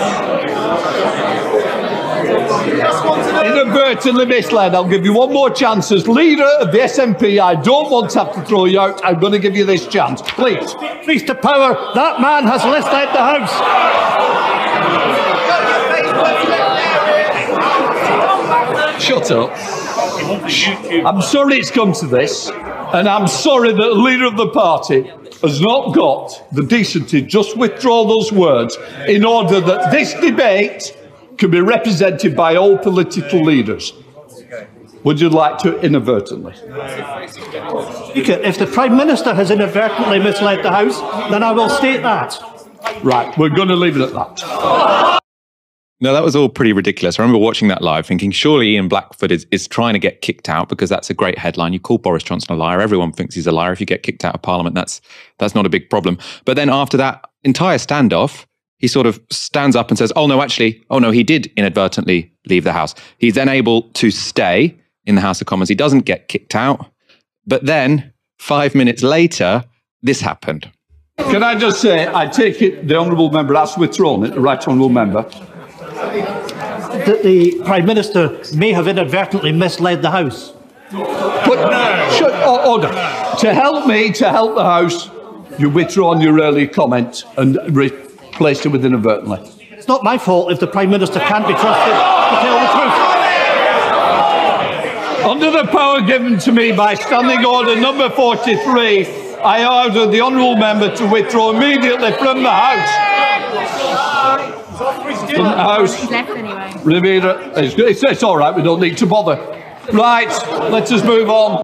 Inadvertently 2.25 4.25
misled. 4.25 4.73
I'll 4.75 4.88
give 4.88 5.05
you 5.05 5.13
one 5.13 5.31
more 5.31 5.49
chance. 5.49 5.91
As 5.91 6.07
leader 6.07 6.47
of 6.59 6.71
the 6.71 6.79
SNP, 6.79 7.39
I 7.39 7.55
don't 7.55 7.91
want 7.91 8.11
to 8.11 8.23
have 8.23 8.33
to 8.35 8.41
throw 8.43 8.65
you 8.65 8.79
out. 8.79 9.01
I'm 9.03 9.19
going 9.19 9.33
to 9.33 9.39
give 9.39 9.55
you 9.55 9.65
this 9.65 9.88
chance. 9.88 10.21
Please. 10.21 10.73
Please 11.03 11.23
to 11.23 11.35
power. 11.35 11.75
That 11.93 12.21
man 12.21 12.45
has 12.45 12.63
misled 12.65 13.09
the 13.09 13.21
House. 13.21 13.51
Shut 19.01 19.31
up. 19.31 19.51
I'm 21.05 21.21
sorry 21.21 21.57
it's 21.57 21.69
come 21.69 21.93
to 21.93 22.07
this, 22.07 22.49
and 22.49 23.07
I'm 23.07 23.27
sorry 23.27 23.71
that 23.71 23.77
the 23.77 23.93
leader 23.93 24.25
of 24.25 24.38
the 24.38 24.49
party 24.49 25.03
has 25.41 25.61
not 25.61 25.93
got 25.93 26.43
the 26.51 26.63
decency 26.63 27.21
to 27.21 27.27
just 27.27 27.55
withdraw 27.57 28.05
those 28.05 28.31
words 28.31 28.77
in 29.07 29.23
order 29.23 29.61
that 29.61 29.91
this 29.91 30.13
debate 30.15 30.97
can 31.37 31.51
be 31.51 31.61
represented 31.61 32.35
by 32.35 32.55
all 32.55 32.77
political 32.77 33.43
leaders. 33.43 33.93
Would 35.03 35.19
you 35.19 35.29
like 35.29 35.59
to 35.59 35.79
inadvertently? 35.81 36.55
Speaker, 36.55 38.33
if 38.33 38.57
the 38.57 38.67
Prime 38.71 38.97
Minister 38.97 39.35
has 39.35 39.51
inadvertently 39.51 40.19
misled 40.19 40.63
the 40.63 40.71
House, 40.71 40.99
then 41.29 41.43
I 41.43 41.51
will 41.51 41.69
state 41.69 42.01
that. 42.01 42.39
Right, 43.03 43.37
we're 43.37 43.49
going 43.49 43.67
to 43.67 43.75
leave 43.75 43.97
it 43.97 44.01
at 44.01 44.13
that. 44.13 45.21
No, 46.01 46.11
that 46.11 46.23
was 46.23 46.35
all 46.35 46.49
pretty 46.49 46.73
ridiculous. 46.73 47.19
I 47.19 47.23
remember 47.23 47.39
watching 47.39 47.67
that 47.69 47.81
live 47.81 48.05
thinking, 48.05 48.31
surely 48.31 48.71
Ian 48.71 48.89
Blackford 48.89 49.31
is, 49.31 49.47
is 49.51 49.67
trying 49.67 49.93
to 49.93 49.99
get 49.99 50.21
kicked 50.21 50.49
out 50.49 50.67
because 50.69 50.89
that's 50.89 51.09
a 51.09 51.13
great 51.13 51.37
headline. 51.37 51.71
You 51.71 51.79
call 51.79 51.99
Boris 51.99 52.23
Johnson 52.23 52.53
a 52.53 52.57
liar. 52.57 52.81
Everyone 52.81 53.13
thinks 53.13 53.33
he's 53.33 53.47
a 53.47 53.51
liar. 53.51 53.71
If 53.71 53.79
you 53.79 53.85
get 53.85 54.03
kicked 54.03 54.25
out 54.25 54.35
of 54.35 54.41
Parliament, 54.41 54.75
that's, 54.75 54.99
that's 55.39 55.55
not 55.55 55.65
a 55.65 55.69
big 55.69 55.89
problem. 55.89 56.17
But 56.43 56.57
then 56.57 56.69
after 56.69 56.97
that 56.97 57.23
entire 57.43 57.77
standoff, 57.77 58.45
he 58.77 58.88
sort 58.88 59.07
of 59.07 59.19
stands 59.31 59.75
up 59.75 59.89
and 59.89 59.97
says, 59.97 60.11
oh, 60.15 60.27
no, 60.27 60.41
actually, 60.41 60.83
oh, 60.89 60.99
no, 60.99 61.11
he 61.11 61.23
did 61.23 61.51
inadvertently 61.55 62.31
leave 62.47 62.63
the 62.63 62.73
House. 62.73 62.93
He's 63.17 63.35
then 63.35 63.49
able 63.49 63.83
to 63.93 64.11
stay 64.11 64.77
in 65.05 65.15
the 65.15 65.21
House 65.21 65.39
of 65.41 65.47
Commons. 65.47 65.69
He 65.69 65.75
doesn't 65.75 66.01
get 66.01 66.27
kicked 66.27 66.55
out. 66.55 66.88
But 67.47 67.65
then 67.65 68.13
five 68.39 68.75
minutes 68.75 69.03
later, 69.03 69.63
this 70.01 70.21
happened. 70.21 70.69
Can 71.17 71.43
I 71.43 71.55
just 71.57 71.79
say, 71.79 72.07
I 72.13 72.27
take 72.27 72.61
it 72.61 72.88
the 72.88 72.97
honourable 72.97 73.31
member 73.31 73.53
has 73.55 73.77
withdrawn 73.77 74.25
it, 74.25 74.33
the 74.33 74.41
right 74.41 74.61
honourable 74.67 74.89
member. 74.89 75.23
That 77.05 77.21
the 77.23 77.61
Prime 77.63 77.85
Minister 77.85 78.41
may 78.55 78.73
have 78.73 78.88
inadvertently 78.88 79.51
misled 79.51 80.01
the 80.01 80.11
House. 80.11 80.53
But, 80.91 82.11
shut, 82.17 82.31
o- 82.45 82.73
order. 82.73 82.89
To 83.39 83.53
help 83.53 83.88
me, 83.88 84.11
to 84.13 84.29
help 84.29 84.55
the 84.55 84.63
House, 84.63 85.09
you 85.57 85.69
withdrawn 85.69 86.19
your 86.21 86.39
early 86.41 86.67
comment 86.67 87.23
and 87.38 87.57
replaced 88.35 88.65
it 88.65 88.69
with 88.69 88.83
inadvertently. 88.83 89.39
It's 89.71 89.87
not 89.87 90.03
my 90.03 90.17
fault 90.17 90.51
if 90.51 90.59
the 90.59 90.67
Prime 90.67 90.89
Minister 90.89 91.19
can't 91.19 91.47
be 91.47 91.53
trusted 91.53 91.93
to 91.93 92.35
tell 92.43 92.59
the 92.59 92.67
truth. 92.75 92.91
Under 95.25 95.51
the 95.51 95.63
power 95.71 96.01
given 96.01 96.37
to 96.39 96.51
me 96.51 96.73
by 96.73 96.95
Standing 96.95 97.45
Order 97.45 97.79
number 97.79 98.09
43, 98.09 99.05
I 99.37 99.85
order 99.85 100.05
the 100.11 100.19
honourable 100.19 100.57
member 100.57 100.93
to 100.97 101.09
withdraw 101.09 101.51
immediately 101.51 102.11
from 102.11 102.43
the 102.43 102.51
House. 102.51 102.89
From 105.31 105.45
the 105.45 105.49
House. 105.51 105.95
He's 105.95 106.11
anyway. 106.11 106.73
Rivera, 106.83 107.53
it's, 107.55 107.75
it's, 107.77 108.03
it's 108.03 108.23
all 108.23 108.35
right, 108.35 108.53
we 108.53 108.63
don't 108.63 108.81
need 108.81 108.97
to 108.97 109.05
bother. 109.05 109.37
Right, 109.93 110.27
let's 110.71 110.89
just 110.89 111.05
move 111.05 111.29
on. 111.29 111.63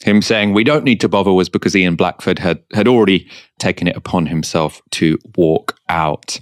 Him 0.00 0.22
saying 0.22 0.54
we 0.54 0.64
don't 0.64 0.84
need 0.84 1.00
to 1.00 1.08
bother 1.08 1.32
was 1.32 1.48
because 1.48 1.74
Ian 1.74 1.96
Blackford 1.96 2.38
had, 2.38 2.62
had 2.72 2.86
already 2.86 3.28
taken 3.58 3.88
it 3.88 3.96
upon 3.96 4.26
himself 4.26 4.80
to 4.92 5.18
walk 5.36 5.76
out. 5.88 6.38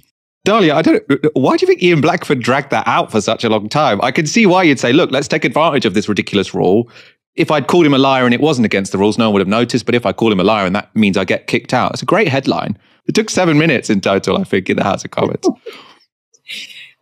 Dalia, 0.47 0.73
I 0.73 0.81
don't. 0.81 1.03
Why 1.33 1.57
do 1.57 1.63
you 1.63 1.67
think 1.67 1.83
Ian 1.83 1.99
Blackford 1.99 2.39
dragged 2.39 2.69
that 2.69 2.87
out 2.87 3.11
for 3.11 3.19
such 3.19 3.43
a 3.43 3.49
long 3.49 3.67
time? 3.67 3.99
I 4.01 4.11
can 4.11 4.25
see 4.25 4.45
why 4.45 4.63
you'd 4.63 4.79
say, 4.79 4.93
"Look, 4.93 5.11
let's 5.11 5.27
take 5.27 5.43
advantage 5.43 5.85
of 5.85 5.93
this 5.93 6.07
ridiculous 6.07 6.53
rule." 6.53 6.89
If 7.35 7.51
I'd 7.51 7.67
called 7.67 7.85
him 7.85 7.93
a 7.93 7.97
liar 7.97 8.25
and 8.25 8.33
it 8.33 8.39
wasn't 8.39 8.65
against 8.65 8.91
the 8.91 8.97
rules, 8.97 9.17
no 9.17 9.25
one 9.25 9.33
would 9.33 9.41
have 9.41 9.47
noticed. 9.47 9.85
But 9.85 9.93
if 9.93 10.05
I 10.05 10.13
call 10.13 10.31
him 10.31 10.39
a 10.39 10.43
liar 10.43 10.65
and 10.65 10.75
that 10.75 10.95
means 10.95 11.17
I 11.17 11.25
get 11.25 11.47
kicked 11.47 11.73
out, 11.73 11.91
it's 11.91 12.01
a 12.01 12.05
great 12.05 12.29
headline. 12.29 12.77
It 13.07 13.15
took 13.15 13.29
seven 13.29 13.57
minutes 13.57 13.89
in 13.89 14.01
total, 14.01 14.37
I 14.37 14.43
think, 14.43 14.69
in 14.69 14.77
the 14.77 14.83
House 14.83 15.03
of 15.03 15.11
Commons. 15.11 15.47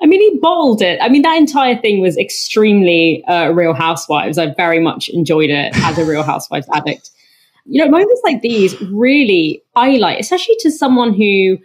I 0.06 0.08
mean, 0.08 0.22
he 0.22 0.38
bowled 0.38 0.84
it. 0.84 1.00
I 1.02 1.10
mean, 1.10 1.24
that 1.24 1.36
entire 1.36 1.76
thing 1.76 2.00
was 2.00 2.16
extremely 2.16 3.26
uh, 3.26 3.50
Real 3.50 3.74
Housewives. 3.74 4.38
I 4.38 4.54
very 4.54 4.80
much 4.80 5.10
enjoyed 5.10 5.50
it 5.50 5.76
as 5.78 5.98
a 5.98 6.06
Real 6.06 6.22
Housewives 6.22 6.68
addict. 6.72 7.10
You 7.66 7.84
know, 7.84 7.90
moments 7.90 8.22
like 8.24 8.44
these 8.44 8.80
really 8.82 9.64
highlight, 9.76 10.20
especially 10.20 10.58
to 10.60 10.70
someone 10.70 11.12
who 11.12 11.58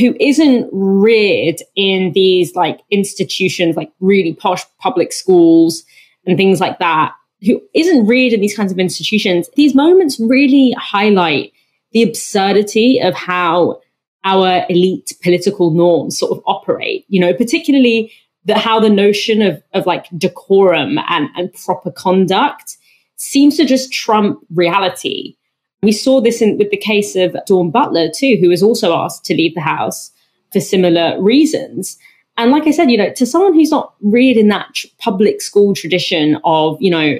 who 0.00 0.16
isn't 0.18 0.68
reared 0.72 1.60
in 1.76 2.10
these 2.12 2.56
like 2.56 2.80
institutions, 2.90 3.76
like 3.76 3.92
really 4.00 4.34
posh 4.34 4.64
public 4.80 5.12
schools 5.12 5.84
and 6.26 6.36
things 6.36 6.60
like 6.60 6.80
that, 6.80 7.12
who 7.42 7.62
isn't 7.72 8.04
reared 8.08 8.32
in 8.32 8.40
these 8.40 8.56
kinds 8.56 8.72
of 8.72 8.80
institutions. 8.80 9.48
These 9.54 9.76
moments 9.76 10.18
really 10.18 10.74
highlight 10.76 11.52
the 11.92 12.02
absurdity 12.02 12.98
of 12.98 13.14
how 13.14 13.80
our 14.26 14.66
elite 14.68 15.12
political 15.22 15.70
norms 15.70 16.18
sort 16.18 16.32
of 16.32 16.42
operate, 16.46 17.04
you 17.08 17.20
know, 17.20 17.32
particularly 17.32 18.12
the, 18.44 18.58
how 18.58 18.80
the 18.80 18.90
notion 18.90 19.40
of, 19.40 19.62
of 19.72 19.86
like 19.86 20.06
decorum 20.18 20.98
and, 21.08 21.28
and 21.36 21.54
proper 21.54 21.92
conduct 21.92 22.76
seems 23.14 23.56
to 23.56 23.64
just 23.64 23.92
trump 23.92 24.40
reality. 24.52 25.36
We 25.82 25.92
saw 25.92 26.20
this 26.20 26.42
in, 26.42 26.58
with 26.58 26.70
the 26.70 26.76
case 26.76 27.14
of 27.14 27.36
Dawn 27.46 27.70
Butler, 27.70 28.08
too, 28.12 28.36
who 28.40 28.48
was 28.48 28.64
also 28.64 28.92
asked 28.94 29.24
to 29.26 29.34
leave 29.34 29.54
the 29.54 29.60
house 29.60 30.10
for 30.52 30.60
similar 30.60 31.22
reasons. 31.22 31.96
And 32.36 32.50
like 32.50 32.66
I 32.66 32.72
said, 32.72 32.90
you 32.90 32.98
know, 32.98 33.12
to 33.12 33.26
someone 33.26 33.54
who's 33.54 33.70
not 33.70 33.94
reared 34.00 34.36
in 34.36 34.48
that 34.48 34.74
tr- 34.74 34.88
public 34.98 35.40
school 35.40 35.72
tradition 35.72 36.38
of, 36.44 36.76
you 36.80 36.90
know, 36.90 37.18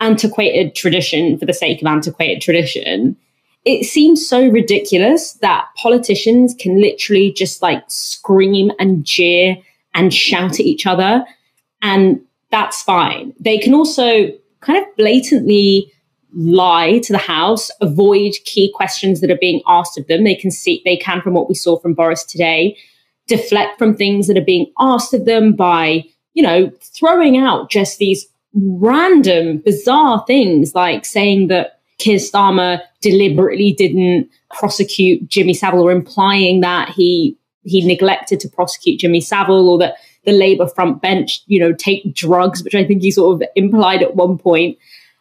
antiquated 0.00 0.74
tradition 0.74 1.38
for 1.38 1.44
the 1.44 1.52
sake 1.52 1.82
of 1.82 1.86
antiquated 1.86 2.40
tradition, 2.40 3.16
it 3.66 3.84
seems 3.84 4.26
so 4.26 4.46
ridiculous 4.46 5.32
that 5.42 5.66
politicians 5.76 6.54
can 6.58 6.80
literally 6.80 7.32
just 7.32 7.60
like 7.60 7.82
scream 7.88 8.70
and 8.78 9.04
jeer 9.04 9.56
and 9.92 10.14
shout 10.14 10.54
at 10.54 10.60
each 10.60 10.86
other. 10.86 11.26
And 11.82 12.20
that's 12.52 12.82
fine. 12.82 13.34
They 13.40 13.58
can 13.58 13.74
also 13.74 14.28
kind 14.60 14.78
of 14.78 14.96
blatantly 14.96 15.92
lie 16.32 17.00
to 17.00 17.12
the 17.12 17.18
House, 17.18 17.70
avoid 17.80 18.34
key 18.44 18.72
questions 18.72 19.20
that 19.20 19.32
are 19.32 19.38
being 19.38 19.62
asked 19.66 19.98
of 19.98 20.06
them. 20.06 20.22
They 20.22 20.36
can 20.36 20.52
see, 20.52 20.80
they 20.84 20.96
can, 20.96 21.20
from 21.20 21.34
what 21.34 21.48
we 21.48 21.54
saw 21.56 21.76
from 21.76 21.94
Boris 21.94 22.22
today, 22.22 22.76
deflect 23.26 23.78
from 23.78 23.96
things 23.96 24.28
that 24.28 24.38
are 24.38 24.44
being 24.44 24.72
asked 24.78 25.12
of 25.12 25.24
them 25.24 25.54
by, 25.54 26.04
you 26.34 26.42
know, 26.42 26.70
throwing 26.80 27.36
out 27.36 27.68
just 27.68 27.98
these 27.98 28.26
random, 28.54 29.58
bizarre 29.58 30.22
things 30.26 30.72
like 30.74 31.04
saying 31.04 31.48
that 31.48 31.75
Keir 31.98 32.18
Starmer 32.18 32.80
deliberately 33.00 33.72
didn't 33.72 34.28
prosecute 34.50 35.28
Jimmy 35.28 35.54
Savile 35.54 35.82
or 35.82 35.92
implying 35.92 36.60
that 36.60 36.90
he 36.90 37.36
he 37.62 37.84
neglected 37.84 38.38
to 38.40 38.48
prosecute 38.48 39.00
Jimmy 39.00 39.20
Savile 39.20 39.68
or 39.68 39.78
that 39.78 39.96
the 40.24 40.32
Labour 40.32 40.68
front 40.68 41.02
bench, 41.02 41.42
you 41.46 41.58
know, 41.58 41.72
take 41.72 42.14
drugs, 42.14 42.62
which 42.62 42.74
I 42.74 42.84
think 42.84 43.02
he 43.02 43.10
sort 43.10 43.42
of 43.42 43.48
implied 43.56 44.02
at 44.02 44.14
one 44.14 44.38
point. 44.38 44.78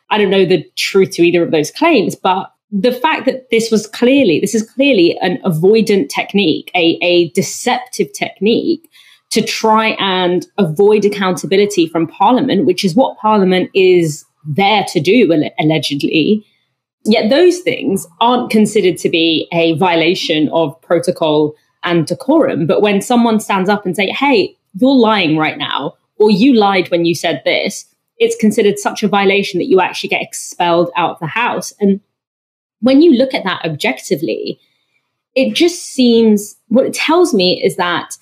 I 0.09 0.17
don't 0.17 0.29
know 0.29 0.45
the 0.45 0.63
truth 0.75 1.11
to 1.11 1.23
either 1.23 1.43
of 1.43 1.51
those 1.51 1.71
claims, 1.71 2.15
but 2.15 2.51
the 2.71 2.91
fact 2.91 3.25
that 3.25 3.49
this 3.51 3.71
was 3.71 3.87
clearly, 3.87 4.39
this 4.39 4.53
is 4.53 4.69
clearly 4.69 5.17
an 5.21 5.37
avoidant 5.43 6.09
technique, 6.09 6.69
a, 6.75 6.97
a 7.01 7.29
deceptive 7.29 8.11
technique 8.13 8.89
to 9.31 9.41
try 9.41 9.89
and 9.99 10.45
avoid 10.57 11.05
accountability 11.05 11.87
from 11.87 12.07
Parliament, 12.07 12.65
which 12.65 12.83
is 12.83 12.95
what 12.95 13.17
Parliament 13.17 13.69
is 13.73 14.25
there 14.45 14.85
to 14.89 14.99
do, 14.99 15.49
allegedly. 15.59 16.45
Yet 17.05 17.29
those 17.29 17.59
things 17.59 18.07
aren't 18.19 18.49
considered 18.49 18.97
to 18.97 19.09
be 19.09 19.47
a 19.53 19.73
violation 19.77 20.49
of 20.49 20.79
protocol 20.81 21.55
and 21.83 22.07
decorum. 22.07 22.65
But 22.65 22.81
when 22.81 23.01
someone 23.01 23.39
stands 23.39 23.69
up 23.69 23.85
and 23.85 23.95
say, 23.95 24.07
hey, 24.07 24.57
you're 24.73 24.95
lying 24.95 25.37
right 25.37 25.57
now, 25.57 25.93
or 26.17 26.31
you 26.31 26.53
lied 26.53 26.89
when 26.89 27.05
you 27.05 27.13
said 27.13 27.41
this, 27.45 27.85
it's 28.17 28.35
considered 28.37 28.79
such 28.79 29.03
a 29.03 29.07
violation 29.07 29.59
that 29.59 29.67
you 29.67 29.79
actually 29.79 30.09
get 30.09 30.21
expelled 30.21 30.89
out 30.95 31.11
of 31.11 31.19
the 31.19 31.27
house. 31.27 31.73
And 31.79 32.01
when 32.79 33.01
you 33.01 33.13
look 33.13 33.33
at 33.33 33.43
that 33.43 33.63
objectively, 33.65 34.59
it 35.35 35.53
just 35.53 35.83
seems 35.83 36.55
what 36.69 36.85
it 36.85 36.93
tells 36.93 37.33
me 37.33 37.61
is 37.63 37.75
that 37.75 38.17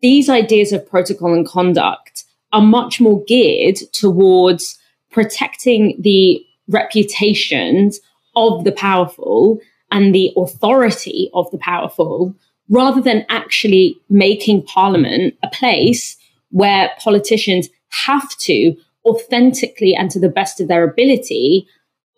these 0.00 0.28
ideas 0.28 0.72
of 0.72 0.88
protocol 0.88 1.34
and 1.34 1.46
conduct 1.46 2.24
are 2.52 2.62
much 2.62 3.00
more 3.00 3.22
geared 3.24 3.76
towards 3.92 4.78
protecting 5.10 6.00
the 6.00 6.42
reputations 6.68 8.00
of 8.38 8.64
the 8.64 8.72
powerful 8.72 9.58
and 9.90 10.14
the 10.14 10.32
authority 10.36 11.30
of 11.34 11.50
the 11.50 11.58
powerful 11.58 12.34
rather 12.70 13.00
than 13.00 13.26
actually 13.28 13.98
making 14.08 14.62
parliament 14.62 15.34
a 15.42 15.48
place 15.48 16.16
where 16.50 16.90
politicians 16.98 17.68
have 18.06 18.36
to 18.36 18.74
authentically 19.04 19.94
and 19.94 20.10
to 20.10 20.20
the 20.20 20.28
best 20.28 20.60
of 20.60 20.68
their 20.68 20.84
ability 20.84 21.66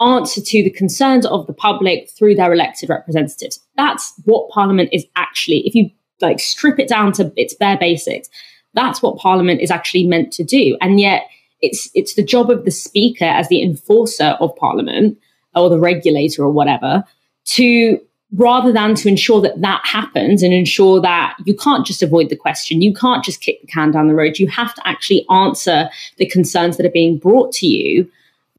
answer 0.00 0.40
to 0.40 0.62
the 0.62 0.70
concerns 0.70 1.26
of 1.26 1.46
the 1.46 1.52
public 1.52 2.11
through 2.11 2.35
their 2.35 2.52
elected 2.52 2.88
representatives. 2.88 3.61
That's 3.76 4.12
what 4.24 4.50
Parliament 4.50 4.88
is 4.92 5.06
actually, 5.16 5.66
if 5.66 5.74
you 5.74 5.90
like 6.20 6.40
strip 6.40 6.78
it 6.78 6.88
down 6.88 7.12
to 7.12 7.33
its 7.37 7.54
bare 7.54 7.78
basics, 7.78 8.28
that's 8.74 9.02
what 9.02 9.18
Parliament 9.18 9.61
is 9.61 9.70
actually 9.70 10.06
meant 10.06 10.33
to 10.33 10.44
do. 10.44 10.76
And 10.80 10.98
yet 10.98 11.24
it's 11.61 11.90
it's 11.94 12.14
the 12.14 12.24
job 12.24 12.50
of 12.50 12.64
the 12.64 12.70
Speaker 12.70 13.26
as 13.26 13.48
the 13.48 13.62
enforcer 13.62 14.37
of 14.40 14.56
Parliament 14.56 15.18
or 15.55 15.69
the 15.69 15.79
regulator 15.79 16.43
or 16.43 16.51
whatever 16.51 17.05
to 17.45 18.01
rather 18.35 18.73
than 18.73 18.95
to 18.95 19.09
ensure 19.09 19.41
that 19.41 19.61
that 19.61 19.81
happens 19.85 20.43
and 20.43 20.55
ensure 20.55 21.01
that 21.01 21.37
you 21.45 21.55
can't 21.55 21.85
just 21.85 22.03
avoid 22.03 22.29
the 22.29 22.37
question, 22.37 22.81
you 22.81 22.95
can't 22.95 23.25
just 23.25 23.41
kick 23.41 23.61
the 23.61 23.67
can 23.67 23.91
down 23.91 24.07
the 24.07 24.15
road, 24.15 24.39
you 24.39 24.47
have 24.47 24.73
to 24.73 24.87
actually 24.87 25.27
answer 25.31 25.91
the 26.19 26.27
concerns 26.27 26.77
that 26.77 26.87
are 26.87 26.91
being 26.91 27.19
brought 27.19 27.51
to 27.53 27.67
you 27.67 28.09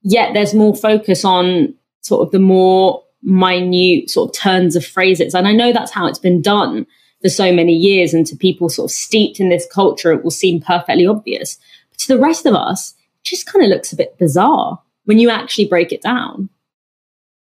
Yet 0.03 0.33
there's 0.33 0.53
more 0.53 0.75
focus 0.75 1.23
on 1.23 1.73
sort 2.01 2.25
of 2.25 2.31
the 2.31 2.39
more 2.39 3.03
minute 3.23 4.09
sort 4.09 4.29
of 4.29 4.41
turns 4.41 4.75
of 4.75 4.85
phrases. 4.85 5.35
And 5.35 5.47
I 5.47 5.53
know 5.53 5.71
that's 5.71 5.91
how 5.91 6.07
it's 6.07 6.19
been 6.19 6.41
done 6.41 6.87
for 7.21 7.29
so 7.29 7.53
many 7.53 7.73
years. 7.73 8.13
And 8.13 8.25
to 8.27 8.35
people 8.35 8.69
sort 8.69 8.89
of 8.89 8.95
steeped 8.95 9.39
in 9.39 9.49
this 9.49 9.67
culture, 9.71 10.11
it 10.11 10.23
will 10.23 10.31
seem 10.31 10.59
perfectly 10.59 11.05
obvious. 11.05 11.59
But 11.91 11.99
to 11.99 12.07
the 12.07 12.19
rest 12.19 12.45
of 12.45 12.55
us, 12.55 12.95
it 13.19 13.25
just 13.25 13.45
kind 13.45 13.63
of 13.63 13.69
looks 13.69 13.93
a 13.93 13.97
bit 13.97 14.17
bizarre 14.17 14.81
when 15.05 15.19
you 15.19 15.29
actually 15.29 15.67
break 15.67 15.91
it 15.91 16.01
down. 16.01 16.49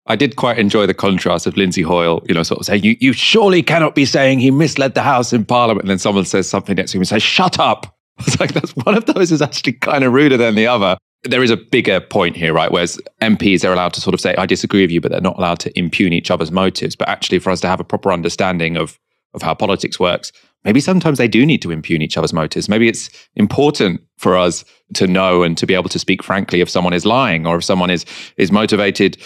I 0.08 0.16
did 0.16 0.36
quite 0.36 0.58
enjoy 0.58 0.88
the 0.88 0.94
contrast 0.94 1.46
of 1.46 1.56
Lindsay 1.58 1.84
Hoyle, 1.84 2.24
you 2.28 2.34
know, 2.34 2.44
sort 2.44 2.60
of 2.60 2.66
saying, 2.66 2.84
you, 2.84 2.98
you 3.00 3.14
surely 3.14 3.62
cannot 3.62 3.94
be 3.94 4.06
saying 4.06 4.40
he 4.40 4.52
misled 4.52 4.96
the 4.96 5.04
House 5.04 5.32
in 5.32 5.46
Parliament. 5.46 5.84
And 5.84 5.90
then 5.90 6.00
someone 6.00 6.26
says 6.26 6.50
something 6.50 6.76
next 6.76 6.92
to 6.92 6.98
him 6.98 7.02
and 7.02 7.08
says, 7.08 7.24
shut 7.24 7.60
up. 7.60 7.96
It's 8.28 8.40
like, 8.40 8.54
that's 8.54 8.76
one 8.76 8.96
of 8.96 9.06
those 9.06 9.32
is 9.32 9.42
actually 9.42 9.74
kind 9.74 10.04
of 10.04 10.14
ruder 10.14 10.38
than 10.38 10.54
the 10.54 10.68
other 10.68 10.96
there 11.24 11.44
is 11.44 11.52
a 11.52 11.58
bigger 11.58 12.02
point 12.02 12.36
here, 12.36 12.54
right? 12.54 12.72
Whereas 12.72 13.00
MPs 13.22 13.62
they're 13.62 13.74
allowed 13.74 13.94
to 13.94 14.02
sort 14.02 14.14
of 14.14 14.22
say, 14.22 14.36
I 14.36 14.46
disagree 14.46 14.82
with 14.82 14.92
you, 14.92 15.02
but 15.02 15.12
they're 15.12 15.22
not 15.22 15.38
allowed 15.38 15.60
to 15.60 15.78
impugn 15.78 16.14
each 16.14 16.32
other's 16.32 16.52
motives. 16.52 16.96
But 16.96 17.10
actually, 17.10 17.40
for 17.40 17.52
us 17.52 17.62
to 17.62 17.68
have 17.68 17.80
a 17.80 17.84
proper 17.84 18.12
understanding 18.12 18.76
of, 18.76 19.00
of 19.34 19.42
how 19.42 19.54
politics 19.54 20.00
works, 20.00 20.32
maybe 20.64 20.80
sometimes 20.80 21.20
they 21.20 21.28
do 21.28 21.46
need 21.46 21.62
to 21.62 21.72
impugn 21.72 22.02
each 22.02 22.18
other's 22.18 22.34
motives. 22.34 22.68
Maybe 22.68 22.88
it's 22.88 23.10
important 23.36 24.02
for 24.18 24.36
us 24.36 24.66
to 24.96 25.06
know 25.06 25.44
and 25.44 25.58
to 25.60 25.68
be 25.68 25.76
able 25.76 25.90
to 25.90 26.00
speak 26.00 26.24
frankly 26.24 26.60
if 26.60 26.70
someone 26.70 26.94
is 26.94 27.06
lying 27.06 27.46
or 27.46 27.58
if 27.58 27.64
someone 27.64 27.90
is 27.90 28.06
is 28.38 28.52
motivated 28.52 29.18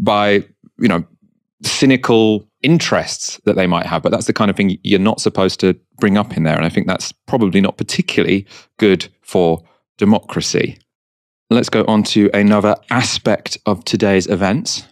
by, 0.00 0.44
you 0.78 0.88
know, 0.88 1.04
cynical 1.62 2.46
interests 2.62 3.40
that 3.44 3.56
they 3.56 3.66
might 3.66 3.86
have. 3.86 4.02
But 4.02 4.10
that's 4.12 4.26
the 4.26 4.32
kind 4.32 4.50
of 4.50 4.56
thing 4.56 4.78
you're 4.82 4.98
not 4.98 5.20
supposed 5.20 5.60
to 5.60 5.78
bring 5.98 6.16
up 6.16 6.36
in 6.36 6.42
there. 6.42 6.56
And 6.56 6.64
I 6.64 6.68
think 6.68 6.86
that's 6.86 7.12
probably 7.26 7.60
not 7.60 7.76
particularly 7.76 8.46
good 8.78 9.08
for 9.22 9.62
democracy. 9.98 10.78
Let's 11.50 11.68
go 11.68 11.84
on 11.88 12.02
to 12.04 12.30
another 12.32 12.76
aspect 12.90 13.58
of 13.66 13.84
today's 13.84 14.26
events. 14.26 14.84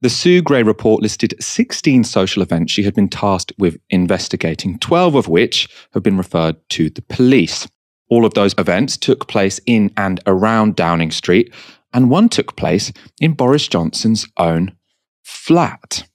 The 0.00 0.10
Sue 0.10 0.42
Gray 0.42 0.62
report 0.62 1.02
listed 1.02 1.34
16 1.40 2.04
social 2.04 2.42
events 2.42 2.72
she 2.72 2.82
had 2.82 2.94
been 2.94 3.08
tasked 3.08 3.52
with 3.58 3.78
investigating, 3.88 4.78
12 4.80 5.14
of 5.14 5.28
which 5.28 5.68
have 5.94 6.02
been 6.02 6.18
referred 6.18 6.56
to 6.70 6.90
the 6.90 7.00
police. 7.02 7.66
All 8.10 8.26
of 8.26 8.34
those 8.34 8.54
events 8.58 8.98
took 8.98 9.28
place 9.28 9.60
in 9.66 9.90
and 9.96 10.20
around 10.26 10.76
Downing 10.76 11.10
Street, 11.10 11.54
and 11.94 12.10
one 12.10 12.28
took 12.28 12.56
place 12.56 12.92
in 13.20 13.32
Boris 13.32 13.66
Johnson's 13.68 14.26
own 14.36 14.76
flat. 15.22 16.06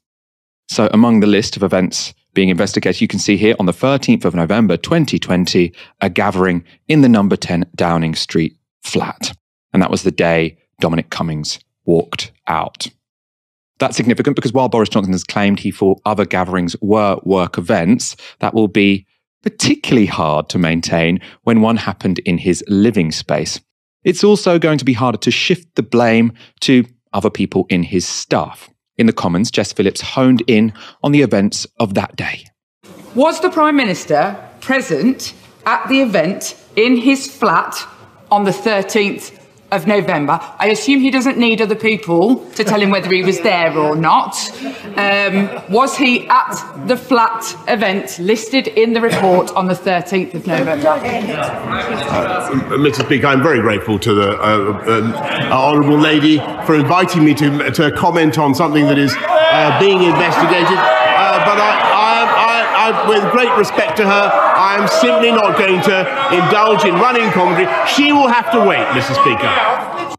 So, 0.68 0.90
among 0.94 1.22
the 1.22 1.28
list 1.28 1.58
of 1.58 1.64
events 1.64 2.14
being 2.36 2.50
investigated, 2.50 3.02
you 3.02 3.08
can 3.08 3.18
see 3.18 3.38
here 3.38 3.56
on 3.60 3.66
the 3.66 3.74
13th 3.74 4.26
of 4.26 4.36
November 4.36 4.78
2020, 4.78 5.74
a 6.02 6.10
gathering 6.10 6.64
in 6.88 7.02
the 7.02 7.10
number 7.10 7.36
10 7.36 7.66
Downing 7.76 8.14
Street 8.14 8.56
flat. 8.84 9.36
And 9.74 9.82
that 9.82 9.90
was 9.90 10.04
the 10.04 10.12
day 10.12 10.58
Dominic 10.80 11.10
Cummings 11.10 11.60
walked 11.86 12.32
out. 12.46 12.88
That's 13.80 13.98
significant 13.98 14.36
because 14.36 14.54
while 14.54 14.70
Boris 14.70 14.90
Johnson 14.90 15.14
has 15.14 15.24
claimed 15.24 15.60
he 15.60 15.72
thought 15.72 16.02
other 16.06 16.26
gatherings 16.26 16.76
were 16.82 17.20
work 17.24 17.58
events, 17.58 18.16
that 18.40 18.54
will 18.54 18.68
be 18.68 19.08
particularly 19.42 20.06
hard 20.06 20.50
to 20.50 20.60
maintain 20.60 21.20
when 21.44 21.62
one 21.62 21.78
happened 21.78 22.20
in 22.20 22.38
his 22.38 22.64
living 22.68 23.12
space. 23.12 23.60
It's 24.04 24.24
also 24.24 24.60
going 24.60 24.78
to 24.78 24.86
be 24.86 24.94
harder 24.94 25.18
to 25.20 25.32
shift 25.32 25.76
the 25.76 25.84
blame 25.84 26.34
to 26.62 26.86
other 27.14 27.30
people 27.30 27.66
in 27.70 27.84
his 27.84 28.08
staff. 28.08 28.70
In 28.98 29.08
the 29.08 29.14
Commons, 29.14 29.52
Jess 29.52 29.74
Phillips 29.74 30.02
honed 30.02 30.44
in 30.48 30.74
on 31.04 31.12
the 31.12 31.22
events 31.22 31.66
of 31.80 31.94
that 31.94 32.16
day. 32.16 32.46
Was 33.16 33.40
the 33.42 33.50
Prime 33.50 33.76
Minister 33.76 34.38
present 34.62 35.34
at 35.66 35.88
the 35.90 36.02
event 36.02 36.56
in 36.76 36.98
his 36.98 37.34
flat 37.34 37.88
on 38.32 38.44
the 38.44 38.52
13th 38.52 39.39
of 39.72 39.88
November. 39.88 40.40
I 40.60 40.70
assume 40.70 41.02
he 41.02 41.12
doesn't 41.12 41.38
need 41.38 41.62
other 41.62 41.76
people 41.76 42.38
to 42.52 42.64
tell 42.64 42.82
him 42.82 42.90
whether 42.90 43.12
he 43.12 43.24
was 43.24 43.40
there 43.42 43.78
or 43.78 43.96
not. 43.96 44.36
Um, 44.98 45.50
was 45.70 45.98
he 45.98 46.28
at 46.28 46.88
the 46.88 46.98
flat 46.98 47.56
event 47.68 48.20
listed 48.20 48.68
in 48.68 48.94
the 48.94 49.02
report 49.02 49.52
on 49.56 49.68
the 49.68 49.74
13th 49.74 50.34
of 50.34 50.48
November? 50.48 50.90
Uh, 50.90 52.50
Mr. 52.78 53.06
Speaker, 53.06 53.28
I'm 53.28 53.44
very 53.44 53.62
grateful 53.62 54.00
to 54.00 54.14
the 54.14 54.32
uh, 54.40 54.82
uh, 54.88 55.52
honourable 55.52 55.98
lady 55.98 56.40
for 56.66 56.76
inviting 56.76 57.24
me 57.24 57.34
to, 57.36 57.72
to 57.72 57.92
comment 57.92 58.38
on 58.38 58.56
something 58.56 58.86
that 58.86 58.98
is 58.98 59.14
uh, 59.18 59.80
being 59.80 60.04
investigated. 60.04 60.78
Uh, 60.78 61.46
but 61.46 61.58
I, 61.60 61.89
I, 62.80 63.10
with 63.10 63.30
great 63.34 63.54
respect 63.58 63.98
to 63.98 64.06
her, 64.06 64.32
I 64.32 64.78
am 64.80 64.88
simply 64.88 65.32
not 65.32 65.58
going 65.58 65.82
to 65.82 66.00
indulge 66.34 66.86
in 66.86 66.96
running 66.96 67.30
commentary. 67.32 67.68
She 67.88 68.14
will 68.14 68.30
have 68.30 68.50
to 68.54 68.60
wait, 68.60 68.88
Mr. 68.96 69.14
Speaker. 69.20 70.16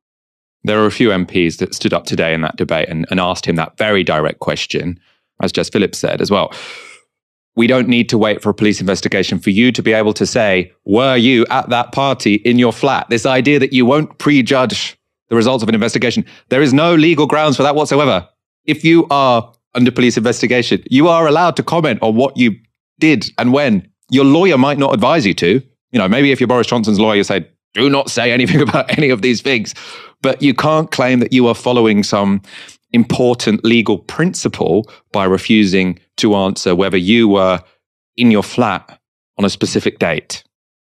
There 0.65 0.79
are 0.79 0.85
a 0.85 0.91
few 0.91 1.09
MPs 1.09 1.57
that 1.57 1.75
stood 1.75 1.95
up 1.95 2.05
today 2.05 2.35
in 2.35 2.43
that 2.43 2.57
debate 2.57 2.91
and, 2.91 3.07
and 3.11 3.19
asked 3.19 3.47
him 3.47 3.57
that 3.57 3.79
very 3.79 4.05
direct 4.05 4.41
question, 4.41 5.01
as 5.43 5.53
Jess 5.53 5.71
Phillips 5.71 5.99
said 5.99 6.21
as 6.21 6.31
well. 6.31 6.53
We 7.57 7.67
don't 7.67 7.89
need 7.89 8.11
to 8.11 8.19
wait 8.19 8.43
for 8.43 8.51
a 8.51 8.55
police 8.55 8.79
investigation 8.79 9.39
for 9.39 9.49
you 9.49 9.73
to 9.73 9.83
be 9.83 9.95
able 9.95 10.13
to 10.13 10.27
say, 10.27 10.71
were 10.85 11.17
you 11.17 11.47
at 11.49 11.71
that 11.71 11.93
party 11.93 12.35
in 12.35 12.59
your 12.59 12.75
flat? 12.75 13.09
This 13.09 13.25
idea 13.25 13.59
that 13.59 13.73
you 13.73 13.87
won't 13.87 14.19
prejudge 14.19 14.99
the 15.31 15.37
results 15.37 15.63
of 15.63 15.71
an 15.71 15.75
investigation, 15.75 16.27
there 16.51 16.61
is 16.61 16.75
no 16.75 16.95
legal 16.95 17.27
grounds 17.27 17.57
for 17.57 17.63
that 17.63 17.75
whatsoever. 17.75 18.29
If 18.67 18.85
you 18.85 19.07
are 19.11 19.51
under 19.75 19.91
police 19.91 20.17
investigation, 20.17 20.83
you 20.91 21.09
are 21.09 21.27
allowed 21.27 21.57
to 21.57 21.63
comment 21.63 22.01
on 22.03 22.17
what 22.17 22.37
you 22.37 22.53
did 22.99 23.27
and 23.39 23.53
when. 23.53 23.89
Your 24.11 24.25
lawyer 24.25 24.59
might 24.59 24.79
not 24.79 24.93
advise 24.95 25.25
you 25.25 25.35
to. 25.35 25.63
You 25.93 25.99
know, 25.99 26.09
maybe 26.09 26.33
if 26.33 26.41
you're 26.41 26.49
Boris 26.49 26.67
Johnson's 26.67 27.01
lawyer, 27.01 27.17
you 27.17 27.25
say, 27.25 27.49
do 27.75 27.89
not 27.89 28.11
say 28.11 28.33
anything 28.33 28.61
about 28.69 28.97
any 28.99 29.11
of 29.11 29.23
these 29.23 29.43
things. 29.43 29.75
But 30.23 30.43
you 30.43 30.55
can't 30.55 30.91
claim 30.91 31.21
that 31.21 31.33
you 31.33 31.47
are 31.47 31.55
following 31.55 32.03
some 32.03 32.43
important 32.93 33.65
legal 33.65 33.99
principle 33.99 34.91
by 35.13 35.25
refusing 35.25 35.99
to 36.17 36.35
answer 36.35 36.75
whether 36.75 36.97
you 36.97 37.29
were 37.29 37.61
in 38.17 38.31
your 38.31 38.43
flat 38.43 39.01
on 39.39 39.45
a 39.45 39.51
specific 39.51 39.99
date. 39.99 40.43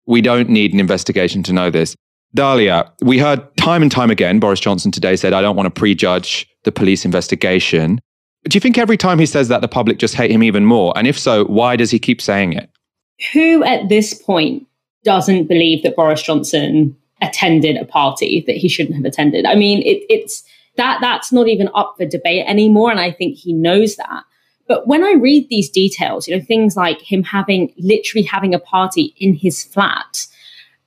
We 0.06 0.22
don't 0.22 0.50
need 0.50 0.74
an 0.74 0.80
investigation 0.80 1.44
to 1.44 1.54
know 1.54 1.70
this. 1.70 1.96
Dalia, 2.36 2.92
we 3.02 3.20
heard 3.20 3.56
time 3.58 3.84
and 3.84 3.92
time 3.92 4.10
again, 4.10 4.40
Boris 4.40 4.60
Johnson 4.60 4.92
today 4.92 5.16
said, 5.16 5.34
I 5.34 5.42
don't 5.42 5.56
want 5.56 5.68
to 5.68 5.80
prejudge 5.80 6.48
the 6.64 6.72
police 6.72 7.06
investigation. 7.06 8.00
Do 8.46 8.56
you 8.56 8.60
think 8.60 8.78
every 8.78 8.98
time 8.98 9.20
he 9.20 9.26
says 9.26 9.48
that, 9.48 9.62
the 9.62 9.68
public 9.68 10.00
just 10.00 10.16
hate 10.16 10.32
him 10.32 10.44
even 10.44 10.66
more? 10.66 10.94
And 10.96 11.08
if 11.08 11.18
so, 11.18 11.46
why 11.46 11.76
does 11.76 11.92
he 11.92 12.00
keep 12.00 12.22
saying 12.22 12.54
it? 12.54 12.70
Who 13.32 13.64
at 13.64 13.90
this 13.90 14.14
point 14.14 14.68
doesn't 15.04 15.48
believe 15.48 15.84
that 15.84 15.96
Boris 15.96 16.22
Johnson 16.22 16.96
attended 17.22 17.78
a 17.78 17.86
party 17.86 18.44
that 18.48 18.58
he 18.58 18.68
shouldn't 18.68 18.96
have 18.96 19.06
attended? 19.06 19.46
I 19.46 19.56
mean, 19.56 19.82
it, 19.82 20.06
it's 20.10 20.44
that 20.76 20.98
that's 21.02 21.32
not 21.32 21.48
even 21.48 21.70
up 21.74 21.96
for 21.98 22.06
debate 22.06 22.46
anymore. 22.48 22.92
And 22.92 23.00
I 23.00 23.12
think 23.12 23.38
he 23.38 23.54
knows 23.54 23.96
that. 23.96 24.24
But 24.68 24.88
when 24.88 25.04
I 25.04 25.14
read 25.14 25.48
these 25.50 25.70
details, 25.70 26.28
you 26.28 26.36
know, 26.36 26.44
things 26.44 26.76
like 26.76 27.02
him 27.02 27.24
having 27.24 27.74
literally 27.78 28.24
having 28.24 28.54
a 28.54 28.60
party 28.60 29.14
in 29.18 29.36
his 29.36 29.64
flat, 29.64 30.26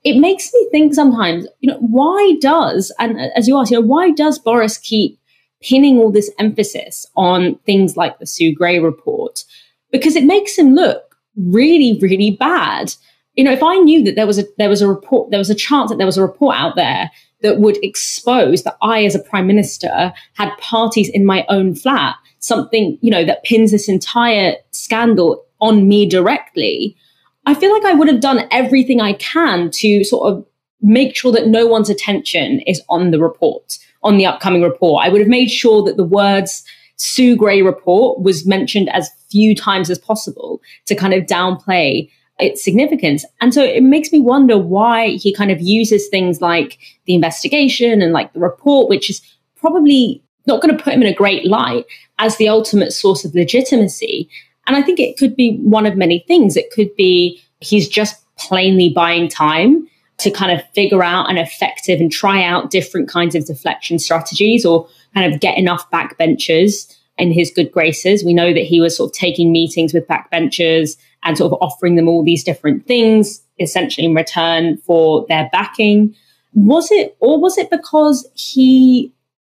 it 0.02 0.18
makes 0.18 0.52
me 0.52 0.68
think 0.70 0.94
sometimes, 0.94 1.46
you 1.60 1.70
know, 1.70 1.78
why 1.78 2.36
does, 2.40 2.92
and 2.98 3.18
uh, 3.18 3.28
as 3.34 3.48
you 3.48 3.58
ask, 3.58 3.70
you 3.70 3.80
know, 3.80 3.86
why 3.86 4.10
does 4.10 4.38
Boris 4.38 4.78
keep 4.78 5.18
pinning 5.66 5.98
all 5.98 6.12
this 6.12 6.31
emphasis 6.38 7.07
on 7.16 7.57
things 7.66 7.96
like 7.96 8.18
the 8.18 8.26
Sue 8.26 8.55
Gray 8.55 8.79
report? 8.79 9.44
Because 9.90 10.16
it 10.16 10.24
makes 10.24 10.57
him 10.57 10.74
look 10.74 11.16
really, 11.37 11.98
really 12.00 12.31
bad. 12.31 12.94
You 13.35 13.44
know, 13.44 13.52
if 13.52 13.62
I 13.62 13.76
knew 13.76 14.02
that 14.05 14.14
there 14.16 14.26
was 14.26 14.38
a 14.38 14.44
there 14.59 14.68
was 14.68 14.83
a 14.83 14.88
report, 14.88 15.31
there 15.31 15.38
was 15.38 15.50
a 15.50 15.55
chance 15.55 15.90
that 15.90 15.98
there 15.98 16.07
was 16.07 16.18
a 16.18 16.22
report 16.22 16.57
out 16.57 16.76
there 16.76 17.11
that 17.42 17.59
would 17.59 17.83
expose 17.85 18.62
that 18.62 18.76
I, 18.83 19.05
as 19.05 19.14
a 19.14 19.20
prime 19.20 19.46
minister, 19.46 20.12
had 20.35 20.57
parties 20.59 21.09
in 21.11 21.26
my 21.26 21.44
own 21.48 21.74
flat, 21.74 22.16
something, 22.38 22.98
you 23.02 23.11
know, 23.11 23.24
that 23.24 23.44
pins 23.44 23.72
this 23.72 23.88
entire 23.88 24.55
scandal 24.70 25.44
on 25.61 25.88
me 25.88 26.07
directly, 26.09 26.96
I 27.44 27.55
feel 27.55 27.72
like 27.72 27.85
I 27.85 27.94
would 27.94 28.09
have 28.09 28.20
done 28.20 28.46
everything 28.50 29.00
I 29.00 29.14
can 29.14 29.70
to 29.72 30.02
sort 30.05 30.33
of 30.33 30.46
make 30.81 31.16
sure 31.16 31.33
that 31.33 31.48
no 31.48 31.66
one's 31.66 31.90
attention 31.90 32.61
is 32.66 32.83
on 32.88 33.11
the 33.11 33.20
report, 33.20 33.79
on 34.06 34.16
the 34.16 34.26
upcoming 34.26 34.62
report. 34.62 35.04
I 35.04 35.08
would 35.08 35.20
have 35.20 35.28
made 35.28 35.50
sure 35.50 35.82
that 35.84 35.96
the 35.96 36.04
words 36.04 36.64
Sue 36.96 37.36
Gray 37.36 37.60
report 37.60 38.20
was 38.20 38.46
mentioned 38.46 38.88
as 38.90 39.10
few 39.30 39.54
times 39.54 39.90
as 39.90 39.98
possible 39.98 40.62
to 40.86 40.94
kind 40.94 41.12
of 41.12 41.24
downplay 41.24 42.10
its 42.38 42.62
significance. 42.62 43.24
And 43.40 43.52
so 43.52 43.62
it 43.62 43.82
makes 43.82 44.12
me 44.12 44.20
wonder 44.20 44.58
why 44.58 45.10
he 45.16 45.34
kind 45.34 45.50
of 45.50 45.60
uses 45.60 46.08
things 46.08 46.40
like 46.40 46.78
the 47.06 47.14
investigation 47.14 48.00
and 48.00 48.12
like 48.12 48.32
the 48.32 48.40
report, 48.40 48.88
which 48.88 49.10
is 49.10 49.20
probably 49.56 50.22
not 50.46 50.62
going 50.62 50.76
to 50.76 50.82
put 50.82 50.92
him 50.92 51.02
in 51.02 51.08
a 51.08 51.14
great 51.14 51.46
light 51.46 51.84
as 52.18 52.36
the 52.36 52.48
ultimate 52.48 52.92
source 52.92 53.24
of 53.24 53.34
legitimacy. 53.34 54.28
And 54.66 54.76
I 54.76 54.82
think 54.82 55.00
it 55.00 55.16
could 55.16 55.34
be 55.34 55.56
one 55.58 55.86
of 55.86 55.96
many 55.96 56.24
things. 56.28 56.56
It 56.56 56.70
could 56.70 56.94
be 56.96 57.42
he's 57.60 57.88
just 57.88 58.22
plainly 58.36 58.90
buying 58.90 59.28
time 59.28 59.88
to 60.18 60.31
kind 60.31 60.50
of 60.50 60.66
figure 60.74 61.02
out 61.02 61.31
an 61.31 61.37
effective 61.37 62.00
and 62.00 62.11
try 62.11 62.42
out 62.42 62.70
different 62.70 63.09
kinds 63.09 63.35
of 63.35 63.44
deflection 63.44 63.98
strategies 63.98 64.64
or 64.64 64.88
kind 65.14 65.33
of 65.33 65.40
get 65.40 65.59
enough 65.59 65.90
backbenchers 65.90 66.94
in 67.18 67.33
his 67.33 67.50
good 67.50 67.70
graces. 67.70 68.24
We 68.24 68.35
know 68.35 68.52
that 68.52 68.64
he 68.64 68.81
was 68.81 68.96
sort 68.96 69.11
of 69.11 69.14
taking 69.14 69.52
meetings 69.52 69.92
with 69.92 70.07
backbenchers 70.07 70.96
and 71.22 71.37
sort 71.37 71.52
of 71.52 71.59
offering 71.61 71.96
them 71.96 72.09
all 72.09 72.24
these 72.24 72.44
different 72.44 72.87
things, 72.87 73.42
essentially 73.59 74.07
in 74.07 74.14
return 74.14 74.79
for 74.79 75.26
their 75.29 75.48
backing. 75.52 76.14
Was 76.55 76.90
it, 76.90 77.16
or 77.20 77.40
was 77.40 77.59
it 77.59 77.70
because 77.70 78.26
he 78.35 79.12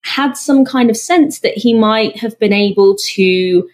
had 0.03 0.33
some 0.33 0.65
kind 0.65 0.89
of 0.89 0.97
sense 0.97 1.39
that 1.41 1.57
he 1.57 1.73
might 1.73 2.17
have 2.17 2.39
been 2.39 2.53
able 2.53 2.95
to 3.15 3.69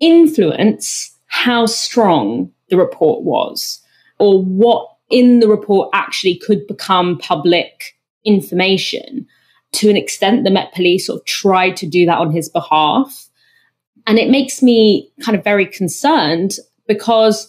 influence 0.00 1.16
how 1.26 1.66
strong 1.66 2.50
the 2.68 2.76
report 2.76 3.22
was 3.22 3.80
or 4.18 4.42
what 4.42 4.95
in 5.10 5.40
the 5.40 5.48
report 5.48 5.90
actually 5.92 6.36
could 6.36 6.66
become 6.66 7.18
public 7.18 7.96
information 8.24 9.26
to 9.72 9.90
an 9.90 9.96
extent 9.96 10.44
the 10.44 10.50
Met 10.50 10.72
Police 10.72 11.06
sort 11.06 11.20
of 11.20 11.26
tried 11.26 11.76
to 11.76 11.86
do 11.86 12.06
that 12.06 12.18
on 12.18 12.32
his 12.32 12.48
behalf. 12.48 13.28
And 14.06 14.18
it 14.18 14.30
makes 14.30 14.62
me 14.62 15.10
kind 15.22 15.36
of 15.36 15.44
very 15.44 15.66
concerned 15.66 16.52
because 16.86 17.48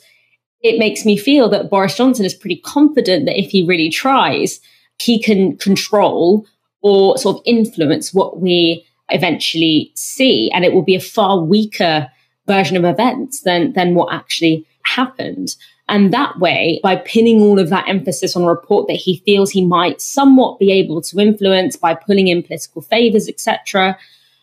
it 0.61 0.79
makes 0.79 1.05
me 1.05 1.17
feel 1.17 1.49
that 1.49 1.69
Boris 1.69 1.95
Johnson 1.95 2.25
is 2.25 2.33
pretty 2.33 2.57
confident 2.57 3.25
that 3.25 3.39
if 3.39 3.49
he 3.51 3.65
really 3.65 3.89
tries, 3.89 4.59
he 4.99 5.21
can 5.21 5.55
control 5.57 6.45
or 6.81 7.17
sort 7.17 7.37
of 7.37 7.43
influence 7.45 8.13
what 8.13 8.41
we 8.41 8.85
eventually 9.09 9.91
see. 9.95 10.51
And 10.51 10.65
it 10.65 10.73
will 10.73 10.83
be 10.83 10.95
a 10.95 11.01
far 11.01 11.39
weaker 11.39 12.09
version 12.47 12.77
of 12.77 12.85
events 12.85 13.41
than, 13.41 13.73
than 13.73 13.93
what 13.93 14.13
actually 14.13 14.65
happened. 14.83 15.55
And 15.89 16.13
that 16.13 16.37
way, 16.39 16.79
by 16.83 16.97
pinning 16.97 17.41
all 17.41 17.59
of 17.59 17.69
that 17.69 17.87
emphasis 17.87 18.35
on 18.35 18.43
a 18.43 18.47
report 18.47 18.87
that 18.87 18.93
he 18.93 19.21
feels 19.25 19.51
he 19.51 19.65
might 19.65 20.01
somewhat 20.01 20.59
be 20.59 20.71
able 20.71 21.01
to 21.03 21.19
influence 21.19 21.77
by 21.77 21.93
pulling 21.93 22.27
in 22.27 22.43
political 22.43 22.81
favors, 22.81 23.29
etc., 23.29 23.97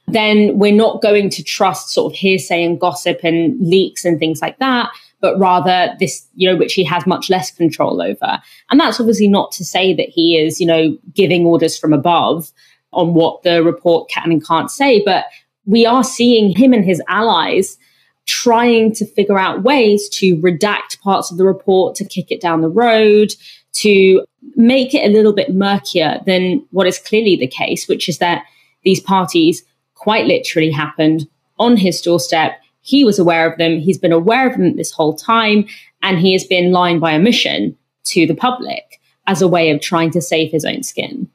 then 0.06 0.58
we're 0.58 0.74
not 0.74 1.02
going 1.02 1.30
to 1.30 1.42
trust 1.42 1.90
sort 1.90 2.12
of 2.12 2.18
hearsay 2.18 2.62
and 2.62 2.80
gossip 2.80 3.20
and 3.22 3.58
leaks 3.60 4.04
and 4.04 4.18
things 4.18 4.42
like 4.42 4.58
that, 4.58 4.90
but 5.20 5.38
rather 5.38 5.94
this, 5.98 6.26
you 6.34 6.48
know, 6.48 6.56
which 6.56 6.74
he 6.74 6.84
has 6.84 7.06
much 7.06 7.30
less 7.30 7.50
control 7.50 8.02
over. 8.02 8.40
And 8.70 8.78
that's 8.78 9.00
obviously 9.00 9.28
not 9.28 9.50
to 9.52 9.64
say 9.64 9.94
that 9.94 10.08
he 10.08 10.36
is, 10.36 10.60
you 10.60 10.66
know, 10.66 10.96
giving 11.14 11.46
orders 11.46 11.78
from 11.78 11.94
above 11.94 12.52
on 12.92 13.14
what 13.14 13.42
the 13.42 13.62
report 13.62 14.10
can 14.10 14.30
and 14.30 14.46
can't 14.46 14.70
say, 14.70 15.02
but 15.04 15.24
we 15.66 15.86
are 15.86 16.04
seeing 16.04 16.54
him 16.54 16.72
and 16.72 16.84
his 16.84 17.02
allies 17.08 17.78
trying 18.26 18.92
to 18.94 19.06
figure 19.06 19.38
out 19.38 19.62
ways 19.62 20.08
to 20.08 20.36
redact 20.38 21.00
parts 21.00 21.30
of 21.30 21.36
the 21.36 21.44
report, 21.44 21.94
to 21.96 22.04
kick 22.04 22.30
it 22.30 22.40
down 22.40 22.60
the 22.60 22.68
road, 22.68 23.34
to 23.72 24.24
make 24.56 24.94
it 24.94 25.04
a 25.08 25.12
little 25.12 25.32
bit 25.32 25.54
murkier 25.54 26.20
than 26.26 26.64
what 26.70 26.86
is 26.86 26.98
clearly 26.98 27.36
the 27.36 27.46
case, 27.46 27.88
which 27.88 28.08
is 28.08 28.18
that 28.18 28.44
these 28.84 29.00
parties 29.00 29.64
quite 29.94 30.26
literally 30.26 30.70
happened 30.70 31.28
on 31.58 31.76
his 31.76 32.00
doorstep. 32.00 32.60
He 32.80 33.04
was 33.04 33.18
aware 33.18 33.50
of 33.50 33.58
them. 33.58 33.78
He's 33.78 33.98
been 33.98 34.12
aware 34.12 34.48
of 34.48 34.56
them 34.56 34.76
this 34.76 34.92
whole 34.92 35.14
time. 35.14 35.66
And 36.02 36.18
he 36.18 36.32
has 36.34 36.44
been 36.44 36.70
lying 36.70 37.00
by 37.00 37.14
omission 37.14 37.76
to 38.04 38.26
the 38.26 38.34
public 38.34 39.00
as 39.26 39.40
a 39.40 39.48
way 39.48 39.70
of 39.70 39.80
trying 39.80 40.10
to 40.10 40.20
save 40.20 40.50
his 40.50 40.64
own 40.64 40.82
skin. 40.82 41.28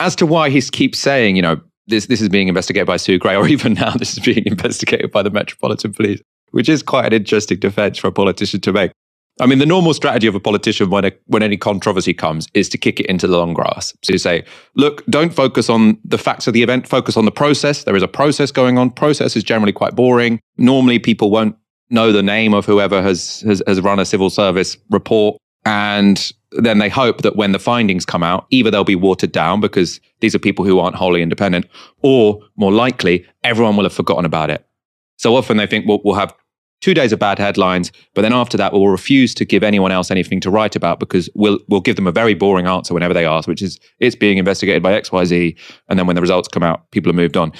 As 0.00 0.16
to 0.16 0.26
why 0.26 0.50
he 0.50 0.60
keeps 0.60 0.98
saying, 0.98 1.36
you 1.36 1.42
know, 1.42 1.60
this, 1.86 2.06
this 2.06 2.20
is 2.20 2.28
being 2.28 2.48
investigated 2.48 2.86
by 2.86 2.96
Sue 2.96 3.18
Gray, 3.18 3.36
or 3.36 3.48
even 3.56 3.74
now 3.74 3.92
this 3.92 4.12
is 4.12 4.24
being 4.24 4.44
investigated 4.46 5.10
by 5.10 5.22
the 5.22 5.30
Metropolitan 5.30 5.92
Police, 5.92 6.20
which 6.50 6.68
is 6.68 6.82
quite 6.82 7.06
an 7.06 7.12
interesting 7.12 7.58
defense 7.58 7.98
for 7.98 8.08
a 8.08 8.12
politician 8.12 8.60
to 8.62 8.72
make. 8.72 8.92
I 9.40 9.46
mean, 9.46 9.58
the 9.58 9.66
normal 9.66 9.94
strategy 9.94 10.28
of 10.28 10.36
a 10.36 10.40
politician 10.40 10.90
when, 10.90 11.04
a, 11.04 11.12
when 11.26 11.42
any 11.42 11.56
controversy 11.56 12.14
comes 12.14 12.46
is 12.54 12.68
to 12.68 12.78
kick 12.78 13.00
it 13.00 13.06
into 13.06 13.26
the 13.26 13.36
long 13.36 13.52
grass. 13.52 13.92
So 14.04 14.12
you 14.12 14.18
say, 14.18 14.44
look, 14.76 15.04
don't 15.06 15.34
focus 15.34 15.68
on 15.68 15.98
the 16.04 16.18
facts 16.18 16.46
of 16.46 16.54
the 16.54 16.62
event, 16.62 16.86
focus 16.86 17.16
on 17.16 17.24
the 17.24 17.32
process. 17.32 17.82
There 17.82 17.96
is 17.96 18.02
a 18.02 18.08
process 18.08 18.52
going 18.52 18.78
on. 18.78 18.90
Process 18.90 19.34
is 19.34 19.42
generally 19.42 19.72
quite 19.72 19.96
boring. 19.96 20.38
Normally, 20.56 21.00
people 21.00 21.32
won't 21.32 21.56
know 21.90 22.12
the 22.12 22.22
name 22.22 22.54
of 22.54 22.64
whoever 22.64 23.02
has, 23.02 23.40
has, 23.40 23.60
has 23.66 23.80
run 23.80 23.98
a 23.98 24.04
civil 24.04 24.30
service 24.30 24.76
report. 24.90 25.36
And 25.64 26.32
then 26.52 26.78
they 26.78 26.88
hope 26.88 27.22
that 27.22 27.36
when 27.36 27.52
the 27.52 27.58
findings 27.58 28.04
come 28.04 28.22
out, 28.22 28.46
either 28.50 28.70
they'll 28.70 28.84
be 28.84 28.96
watered 28.96 29.32
down 29.32 29.60
because 29.60 30.00
these 30.20 30.34
are 30.34 30.38
people 30.38 30.64
who 30.64 30.78
aren't 30.78 30.96
wholly 30.96 31.22
independent, 31.22 31.66
or 32.02 32.40
more 32.56 32.72
likely, 32.72 33.26
everyone 33.42 33.76
will 33.76 33.84
have 33.84 33.92
forgotten 33.92 34.24
about 34.24 34.50
it. 34.50 34.66
So 35.16 35.36
often 35.36 35.56
they 35.56 35.66
think, 35.66 35.88
well, 35.88 36.00
we'll 36.04 36.14
have 36.14 36.34
two 36.80 36.92
days 36.92 37.12
of 37.12 37.18
bad 37.18 37.38
headlines, 37.38 37.90
but 38.14 38.22
then 38.22 38.34
after 38.34 38.58
that, 38.58 38.72
we'll 38.72 38.88
refuse 38.88 39.34
to 39.34 39.44
give 39.46 39.62
anyone 39.62 39.90
else 39.90 40.10
anything 40.10 40.38
to 40.40 40.50
write 40.50 40.76
about 40.76 41.00
because 41.00 41.30
we'll 41.34 41.58
we'll 41.68 41.80
give 41.80 41.96
them 41.96 42.06
a 42.06 42.12
very 42.12 42.34
boring 42.34 42.66
answer 42.66 42.92
whenever 42.92 43.14
they 43.14 43.24
ask, 43.24 43.48
which 43.48 43.62
is 43.62 43.78
it's 44.00 44.14
being 44.14 44.36
investigated 44.36 44.82
by 44.82 44.92
X, 44.92 45.10
Y, 45.10 45.24
Z, 45.24 45.56
and 45.88 45.98
then 45.98 46.06
when 46.06 46.14
the 46.14 46.20
results 46.20 46.46
come 46.46 46.62
out, 46.62 46.90
people 46.90 47.08
have 47.08 47.16
moved 47.16 47.38
on. 47.38 47.52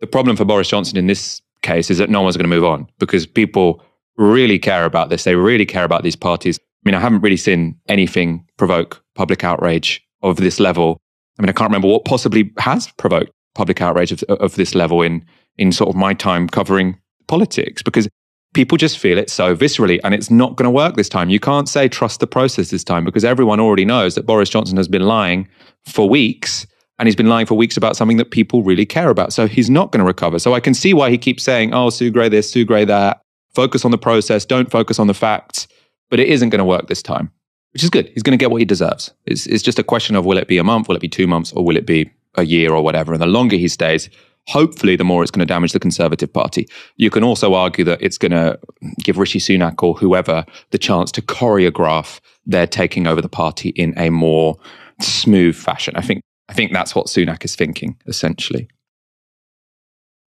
The 0.00 0.06
problem 0.06 0.36
for 0.36 0.44
Boris 0.44 0.68
Johnson 0.68 0.96
in 0.96 1.08
this 1.08 1.42
case 1.62 1.90
is 1.90 1.98
that 1.98 2.08
no 2.08 2.22
one's 2.22 2.36
going 2.36 2.48
to 2.48 2.56
move 2.56 2.64
on 2.64 2.86
because 3.00 3.26
people 3.26 3.82
really 4.16 4.60
care 4.60 4.84
about 4.84 5.10
this. 5.10 5.24
They 5.24 5.34
really 5.34 5.66
care 5.66 5.84
about 5.84 6.04
these 6.04 6.16
parties. 6.16 6.60
I 6.84 6.88
mean, 6.88 6.94
I 6.94 7.00
haven't 7.00 7.20
really 7.20 7.36
seen 7.36 7.78
anything 7.88 8.46
provoke 8.56 9.02
public 9.14 9.44
outrage 9.44 10.02
of 10.22 10.36
this 10.36 10.60
level. 10.60 11.00
I 11.38 11.42
mean, 11.42 11.50
I 11.50 11.52
can't 11.52 11.68
remember 11.68 11.88
what 11.88 12.04
possibly 12.04 12.52
has 12.58 12.90
provoked 12.92 13.30
public 13.54 13.80
outrage 13.80 14.12
of, 14.12 14.22
of 14.24 14.54
this 14.54 14.74
level 14.74 15.02
in 15.02 15.24
in 15.56 15.72
sort 15.72 15.90
of 15.90 15.96
my 15.96 16.14
time 16.14 16.48
covering 16.48 16.96
politics 17.26 17.82
because 17.82 18.08
people 18.54 18.78
just 18.78 18.98
feel 18.98 19.18
it 19.18 19.28
so 19.28 19.54
viscerally 19.54 20.00
and 20.04 20.14
it's 20.14 20.30
not 20.30 20.56
going 20.56 20.64
to 20.64 20.70
work 20.70 20.96
this 20.96 21.08
time. 21.08 21.28
You 21.28 21.40
can't 21.40 21.68
say 21.68 21.88
trust 21.88 22.20
the 22.20 22.26
process 22.26 22.70
this 22.70 22.84
time 22.84 23.04
because 23.04 23.24
everyone 23.24 23.60
already 23.60 23.84
knows 23.84 24.14
that 24.14 24.24
Boris 24.24 24.48
Johnson 24.48 24.76
has 24.76 24.88
been 24.88 25.02
lying 25.02 25.48
for 25.84 26.08
weeks 26.08 26.66
and 26.98 27.06
he's 27.06 27.16
been 27.16 27.28
lying 27.28 27.46
for 27.46 27.54
weeks 27.54 27.76
about 27.76 27.96
something 27.96 28.16
that 28.16 28.30
people 28.30 28.62
really 28.62 28.86
care 28.86 29.10
about. 29.10 29.32
So 29.32 29.46
he's 29.46 29.70
not 29.70 29.92
going 29.92 30.00
to 30.00 30.06
recover. 30.06 30.38
So 30.38 30.54
I 30.54 30.60
can 30.60 30.74
see 30.74 30.94
why 30.94 31.10
he 31.10 31.18
keeps 31.18 31.42
saying, 31.42 31.74
oh, 31.74 31.90
Sue 31.90 32.10
Gray 32.10 32.28
this, 32.28 32.50
Sue 32.50 32.64
Gray 32.64 32.84
that. 32.86 33.20
Focus 33.54 33.84
on 33.84 33.90
the 33.90 33.98
process, 33.98 34.44
don't 34.44 34.70
focus 34.70 34.98
on 34.98 35.06
the 35.06 35.14
facts. 35.14 35.68
But 36.10 36.20
it 36.20 36.28
isn't 36.28 36.50
going 36.50 36.60
to 36.60 36.64
work 36.64 36.88
this 36.88 37.02
time, 37.02 37.30
which 37.72 37.84
is 37.84 37.90
good. 37.90 38.08
He's 38.14 38.22
going 38.22 38.38
to 38.38 38.42
get 38.42 38.50
what 38.50 38.60
he 38.60 38.64
deserves. 38.64 39.12
It's, 39.26 39.46
it's 39.46 39.62
just 39.62 39.78
a 39.78 39.84
question 39.84 40.16
of 40.16 40.24
will 40.24 40.38
it 40.38 40.48
be 40.48 40.58
a 40.58 40.64
month, 40.64 40.88
will 40.88 40.96
it 40.96 41.02
be 41.02 41.08
two 41.08 41.26
months, 41.26 41.52
or 41.52 41.64
will 41.64 41.76
it 41.76 41.86
be 41.86 42.10
a 42.34 42.44
year 42.44 42.72
or 42.72 42.82
whatever. 42.82 43.12
And 43.12 43.20
the 43.20 43.26
longer 43.26 43.56
he 43.56 43.68
stays, 43.68 44.08
hopefully, 44.46 44.96
the 44.96 45.04
more 45.04 45.22
it's 45.22 45.30
going 45.30 45.46
to 45.46 45.52
damage 45.52 45.72
the 45.72 45.80
Conservative 45.80 46.32
Party. 46.32 46.68
You 46.96 47.10
can 47.10 47.24
also 47.24 47.54
argue 47.54 47.84
that 47.84 48.00
it's 48.00 48.18
going 48.18 48.32
to 48.32 48.58
give 49.02 49.18
Rishi 49.18 49.38
Sunak 49.38 49.82
or 49.82 49.94
whoever 49.94 50.44
the 50.70 50.78
chance 50.78 51.12
to 51.12 51.22
choreograph 51.22 52.20
their 52.46 52.66
taking 52.66 53.06
over 53.06 53.20
the 53.20 53.28
party 53.28 53.70
in 53.70 53.92
a 53.98 54.10
more 54.10 54.56
smooth 55.00 55.54
fashion. 55.54 55.94
I 55.96 56.00
think 56.00 56.22
I 56.48 56.54
think 56.54 56.72
that's 56.72 56.94
what 56.94 57.06
Sunak 57.08 57.44
is 57.44 57.54
thinking, 57.54 57.96
essentially. 58.06 58.68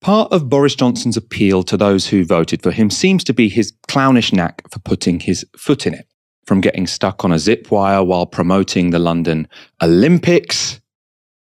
Part 0.06 0.32
of 0.32 0.49
Boris 0.49 0.76
Johnson's 0.76 1.18
appeal 1.18 1.64
to 1.64 1.76
those 1.76 2.06
who 2.06 2.26
voted 2.26 2.62
for 2.62 2.70
him 2.70 2.91
seems 2.91 3.24
to 3.24 3.34
be 3.34 3.49
his 3.49 3.74
clownish 3.88 4.32
knack 4.32 4.62
for 4.70 4.78
putting 4.78 5.20
his 5.20 5.43
foot 5.58 5.88
in 5.88 5.95
it. 5.95 6.08
From 6.45 6.62
getting 6.62 6.86
stuck 6.86 7.26
on 7.26 7.32
a 7.32 7.39
zip 7.39 7.72
wire 7.72 8.03
while 8.03 8.28
promoting 8.28 8.91
the 8.91 8.99
London 8.99 9.47
Olympics 9.82 10.80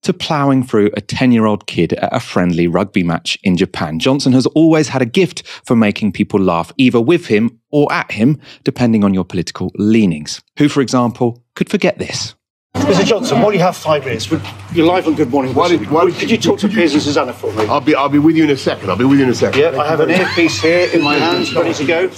to 0.03 0.13
ploughing 0.13 0.63
through 0.63 0.89
a 0.95 1.01
10 1.01 1.33
year 1.33 1.45
old 1.45 1.67
kid 1.67 1.91
at 1.95 2.15
a 2.15 2.21
friendly 2.21 2.65
rugby 2.65 3.03
match 3.03 3.37
in 3.43 3.57
Japan. 3.57 3.99
Johnson 3.99 4.31
has 4.31 4.45
always 4.45 4.87
had 4.87 5.01
a 5.01 5.05
gift 5.05 5.45
for 5.65 5.75
making 5.75 6.13
people 6.13 6.39
laugh, 6.39 6.71
either 6.77 7.01
with 7.01 7.25
him 7.25 7.59
or 7.71 7.91
at 7.91 8.09
him, 8.09 8.39
depending 8.63 9.03
on 9.03 9.13
your 9.13 9.25
political 9.25 9.69
leanings. 9.75 10.41
Who, 10.59 10.69
for 10.69 10.79
example, 10.79 11.43
could 11.55 11.69
forget 11.69 11.99
this? 11.99 12.34
Mr. 12.75 13.05
Johnson, 13.05 13.41
while 13.41 13.53
you 13.53 13.59
have 13.59 13.75
five 13.75 14.05
minutes, 14.05 14.29
you're 14.73 14.85
live 14.85 15.07
on 15.07 15.15
Good 15.15 15.29
Morning 15.31 15.53
Britain. 15.53 15.79
Why, 15.85 16.05
why, 16.05 16.11
could 16.11 16.29
you 16.29 16.37
talk 16.37 16.59
to 16.59 16.67
Piers 16.67 16.93
and 16.93 17.01
Susanna 17.01 17.33
for 17.33 17.51
me? 17.53 17.65
I'll 17.67 17.81
be, 17.81 17.95
I'll 17.95 18.09
be 18.09 18.19
with 18.19 18.35
you 18.35 18.43
in 18.43 18.49
a 18.51 18.57
second. 18.57 18.89
I'll 18.89 18.97
be 18.97 19.05
with 19.05 19.17
you 19.19 19.25
in 19.25 19.31
a 19.31 19.35
second. 19.35 19.59
Yeah, 19.59 19.79
I 19.79 19.87
have 19.87 20.01
an 20.01 20.09
earpiece 20.11 20.61
here 20.61 20.89
in 20.93 21.01
my 21.01 21.15
hands, 21.15 21.53
ready 21.55 21.73
to 21.73 21.85
go. 21.85 22.09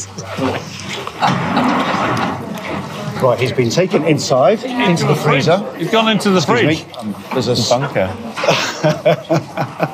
Right, 3.21 3.39
he's 3.39 3.51
been 3.51 3.69
taken 3.71 4.03
inside 4.05 4.63
into 4.63 5.05
the 5.07 5.15
freezer. 5.15 5.57
He's 5.77 5.89
gone 5.89 6.09
into 6.11 6.29
the 6.29 6.37
Excuse 6.37 6.59
fridge. 6.59 6.85
me. 6.87 6.93
Um, 6.93 7.15
there's 7.33 7.47
a 7.47 7.69
bunker. 7.69 8.13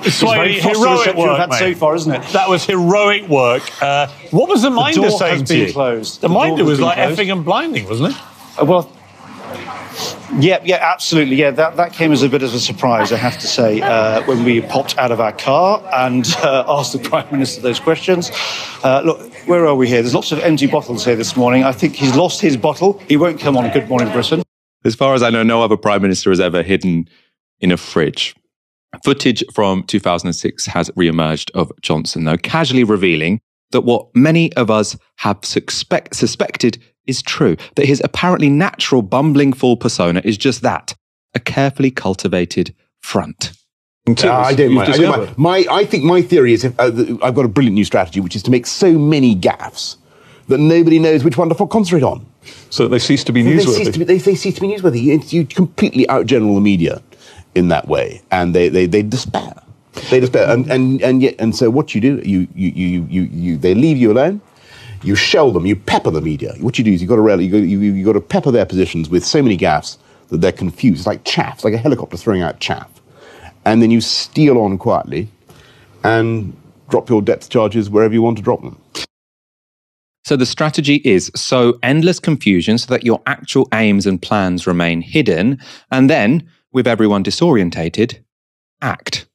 It's 0.05 0.19
very 0.19 0.59
very 0.59 0.61
frosty 0.61 0.79
heroic 0.79 0.99
reception 0.99 1.23
we've 1.29 1.37
had 1.37 1.49
mate. 1.49 1.59
so 1.59 1.73
far, 1.75 1.95
isn't 1.95 2.11
it? 2.13 2.21
That 2.33 2.49
was 2.49 2.65
heroic 2.65 3.27
work. 3.29 3.63
Uh, 3.81 4.07
what 4.31 4.49
was 4.49 4.61
the 4.63 4.69
minder 4.69 5.01
the 5.01 5.07
door 5.07 5.19
saying 5.19 5.39
has 5.39 5.47
to 5.49 5.53
been 5.53 5.67
you? 5.67 5.73
closed. 5.73 6.19
The, 6.21 6.27
The 6.27 6.33
minder 6.33 6.57
has 6.63 6.67
was 6.67 6.79
like 6.81 6.95
closed. 6.97 7.19
effing 7.19 7.31
and 7.31 7.45
blinding, 7.45 7.87
wasn't 7.87 8.13
it? 8.13 8.21
Uh, 8.61 8.65
well, 8.65 8.91
yeah, 10.39 10.61
yeah, 10.63 10.79
absolutely. 10.81 11.35
Yeah, 11.35 11.51
that, 11.51 11.77
that 11.77 11.93
came 11.93 12.11
as 12.11 12.23
a 12.23 12.29
bit 12.29 12.43
of 12.43 12.53
a 12.53 12.59
surprise, 12.59 13.11
I 13.11 13.17
have 13.17 13.37
to 13.39 13.47
say, 13.47 13.81
uh, 13.81 14.23
when 14.23 14.43
we 14.43 14.61
popped 14.61 14.97
out 14.97 15.11
of 15.11 15.19
our 15.19 15.31
car 15.31 15.83
and 15.93 16.25
uh, 16.37 16.63
asked 16.79 16.93
the 16.93 16.99
Prime 16.99 17.29
Minister 17.31 17.61
those 17.61 17.79
questions. 17.79 18.31
Uh, 18.83 19.01
look, 19.05 19.33
where 19.47 19.65
are 19.67 19.75
we 19.75 19.87
here? 19.87 20.01
There's 20.01 20.15
lots 20.15 20.31
of 20.31 20.39
empty 20.39 20.67
bottles 20.67 21.05
here 21.05 21.15
this 21.15 21.35
morning. 21.35 21.63
I 21.63 21.71
think 21.71 21.95
he's 21.95 22.15
lost 22.15 22.41
his 22.41 22.57
bottle. 22.57 22.99
He 23.07 23.17
won't 23.17 23.39
come 23.39 23.57
on 23.57 23.69
Good 23.71 23.89
Morning 23.89 24.11
Britain. 24.11 24.43
As 24.85 24.95
far 24.95 25.13
as 25.13 25.23
I 25.23 25.29
know, 25.29 25.43
no 25.43 25.63
other 25.63 25.77
prime 25.77 26.01
minister 26.01 26.29
has 26.29 26.39
ever 26.39 26.63
hidden 26.63 27.07
in 27.59 27.71
a 27.71 27.77
fridge. 27.77 28.35
Footage 29.03 29.43
from 29.53 29.83
2006 29.83 30.65
has 30.67 30.91
re-emerged 30.95 31.51
of 31.53 31.71
Johnson, 31.81 32.25
though, 32.25 32.37
casually 32.37 32.83
revealing 32.83 33.39
that 33.71 33.81
what 33.81 34.07
many 34.15 34.53
of 34.53 34.69
us 34.69 34.95
have 35.17 35.39
suspect, 35.43 36.15
suspected 36.15 36.81
is 37.05 37.21
true, 37.21 37.55
that 37.75 37.85
his 37.85 38.01
apparently 38.03 38.49
natural 38.49 39.01
bumbling 39.01 39.53
fool 39.53 39.77
persona 39.77 40.21
is 40.23 40.37
just 40.37 40.61
that, 40.61 40.95
a 41.33 41.39
carefully 41.39 41.91
cultivated 41.91 42.73
front. 43.01 43.51
Ah, 44.23 44.45
I 44.45 44.53
don't 44.53 44.73
mind. 44.73 44.93
I, 44.93 44.97
don't 44.97 45.17
mind. 45.17 45.37
My, 45.37 45.65
I 45.71 45.85
think 45.85 46.03
my 46.03 46.21
theory 46.21 46.53
is 46.53 46.65
if, 46.65 46.77
uh, 46.79 46.91
I've 47.21 47.35
got 47.35 47.45
a 47.45 47.47
brilliant 47.47 47.75
new 47.75 47.85
strategy, 47.85 48.19
which 48.19 48.35
is 48.35 48.43
to 48.43 48.51
make 48.51 48.65
so 48.65 48.91
many 48.97 49.35
gaffes 49.35 49.95
that 50.49 50.57
nobody 50.57 50.99
knows 50.99 51.23
which 51.23 51.37
one 51.37 51.47
to 51.49 51.55
concentrate 51.55 52.03
on. 52.03 52.25
So 52.69 52.89
they 52.89 52.99
cease 52.99 53.23
to 53.23 53.31
be 53.31 53.41
They 53.41 53.51
newsworthy. 53.51 53.75
cease 53.75 53.91
to 53.91 53.99
be, 53.99 54.05
they, 54.05 54.17
they 54.17 54.35
cease 54.35 54.55
to 54.55 54.61
be 54.61 54.67
newsworthy. 54.67 55.01
You, 55.01 55.21
you 55.29 55.45
completely 55.45 56.05
outgeneral 56.07 56.55
the 56.55 56.61
media 56.61 57.01
in 57.55 57.69
that 57.69 57.87
way, 57.87 58.21
and 58.29 58.53
they, 58.53 58.67
they, 58.67 58.85
they 58.85 59.03
despair. 59.03 59.53
They 60.09 60.19
despair, 60.19 60.49
and, 60.49 60.69
and, 60.69 61.01
and 61.01 61.21
yet, 61.21 61.35
and 61.39 61.55
so 61.55 61.69
what 61.69 61.95
you 61.95 62.01
do, 62.01 62.21
you, 62.25 62.47
you, 62.55 62.69
you, 62.75 63.07
you, 63.09 63.21
you, 63.21 63.57
they 63.57 63.73
leave 63.73 63.95
you 63.95 64.11
alone. 64.11 64.41
You 65.03 65.15
shell 65.15 65.51
them, 65.51 65.65
you 65.65 65.75
pepper 65.75 66.11
the 66.11 66.21
media. 66.21 66.53
What 66.59 66.77
you 66.77 66.83
do 66.83 66.91
is 66.91 67.01
you 67.01 67.07
got 67.07 67.17
to 67.17 67.21
rally, 67.21 67.45
you 67.45 67.57
you, 67.57 67.79
you 67.79 68.05
got 68.05 68.13
to 68.13 68.21
pepper 68.21 68.51
their 68.51 68.65
positions 68.65 69.09
with 69.09 69.25
so 69.25 69.41
many 69.41 69.57
gaffes 69.57 69.97
that 70.29 70.41
they're 70.41 70.51
confused. 70.51 71.01
It's 71.01 71.07
like 71.07 71.23
chaff, 71.25 71.55
it's 71.55 71.63
like 71.63 71.73
a 71.73 71.77
helicopter 71.77 72.17
throwing 72.17 72.41
out 72.41 72.59
chaff, 72.59 72.89
and 73.65 73.81
then 73.81 73.91
you 73.91 74.01
steal 74.01 74.57
on 74.57 74.77
quietly, 74.77 75.27
and 76.03 76.55
drop 76.89 77.09
your 77.09 77.21
depth 77.21 77.49
charges 77.49 77.89
wherever 77.89 78.13
you 78.13 78.21
want 78.21 78.37
to 78.37 78.43
drop 78.43 78.61
them. 78.61 78.79
So 80.25 80.37
the 80.37 80.45
strategy 80.45 81.01
is 81.03 81.29
sow 81.35 81.77
endless 81.83 82.19
confusion 82.19 82.77
so 82.77 82.93
that 82.93 83.03
your 83.03 83.21
actual 83.27 83.67
aims 83.73 84.05
and 84.05 84.21
plans 84.21 84.65
remain 84.65 85.01
hidden, 85.01 85.59
and 85.91 86.09
then, 86.09 86.47
with 86.71 86.87
everyone 86.87 87.25
disorientated, 87.25 88.19
act. 88.81 89.27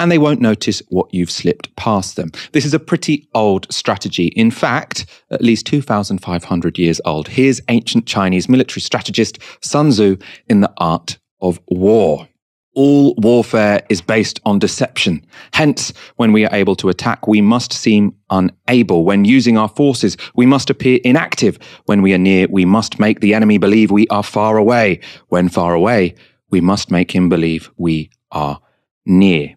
And 0.00 0.10
they 0.10 0.16
won't 0.16 0.40
notice 0.40 0.80
what 0.88 1.12
you've 1.12 1.30
slipped 1.30 1.76
past 1.76 2.16
them. 2.16 2.32
This 2.52 2.64
is 2.64 2.72
a 2.72 2.78
pretty 2.78 3.28
old 3.34 3.70
strategy. 3.70 4.28
In 4.28 4.50
fact, 4.50 5.04
at 5.30 5.42
least 5.42 5.66
2,500 5.66 6.78
years 6.78 7.02
old. 7.04 7.28
Here's 7.28 7.60
ancient 7.68 8.06
Chinese 8.06 8.48
military 8.48 8.80
strategist 8.80 9.38
Sun 9.60 9.90
Tzu 9.90 10.16
in 10.48 10.62
The 10.62 10.72
Art 10.78 11.18
of 11.42 11.60
War. 11.68 12.26
All 12.74 13.14
warfare 13.18 13.82
is 13.90 14.00
based 14.00 14.40
on 14.46 14.58
deception. 14.58 15.22
Hence, 15.52 15.92
when 16.16 16.32
we 16.32 16.46
are 16.46 16.54
able 16.54 16.76
to 16.76 16.88
attack, 16.88 17.26
we 17.26 17.42
must 17.42 17.74
seem 17.74 18.14
unable. 18.30 19.04
When 19.04 19.26
using 19.26 19.58
our 19.58 19.68
forces, 19.68 20.16
we 20.34 20.46
must 20.46 20.70
appear 20.70 20.98
inactive. 21.04 21.58
When 21.84 22.00
we 22.00 22.14
are 22.14 22.18
near, 22.18 22.46
we 22.48 22.64
must 22.64 22.98
make 22.98 23.20
the 23.20 23.34
enemy 23.34 23.58
believe 23.58 23.90
we 23.90 24.08
are 24.08 24.22
far 24.22 24.56
away. 24.56 25.00
When 25.28 25.50
far 25.50 25.74
away, 25.74 26.14
we 26.48 26.62
must 26.62 26.90
make 26.90 27.14
him 27.14 27.28
believe 27.28 27.70
we 27.76 28.08
are 28.32 28.62
near. 29.04 29.56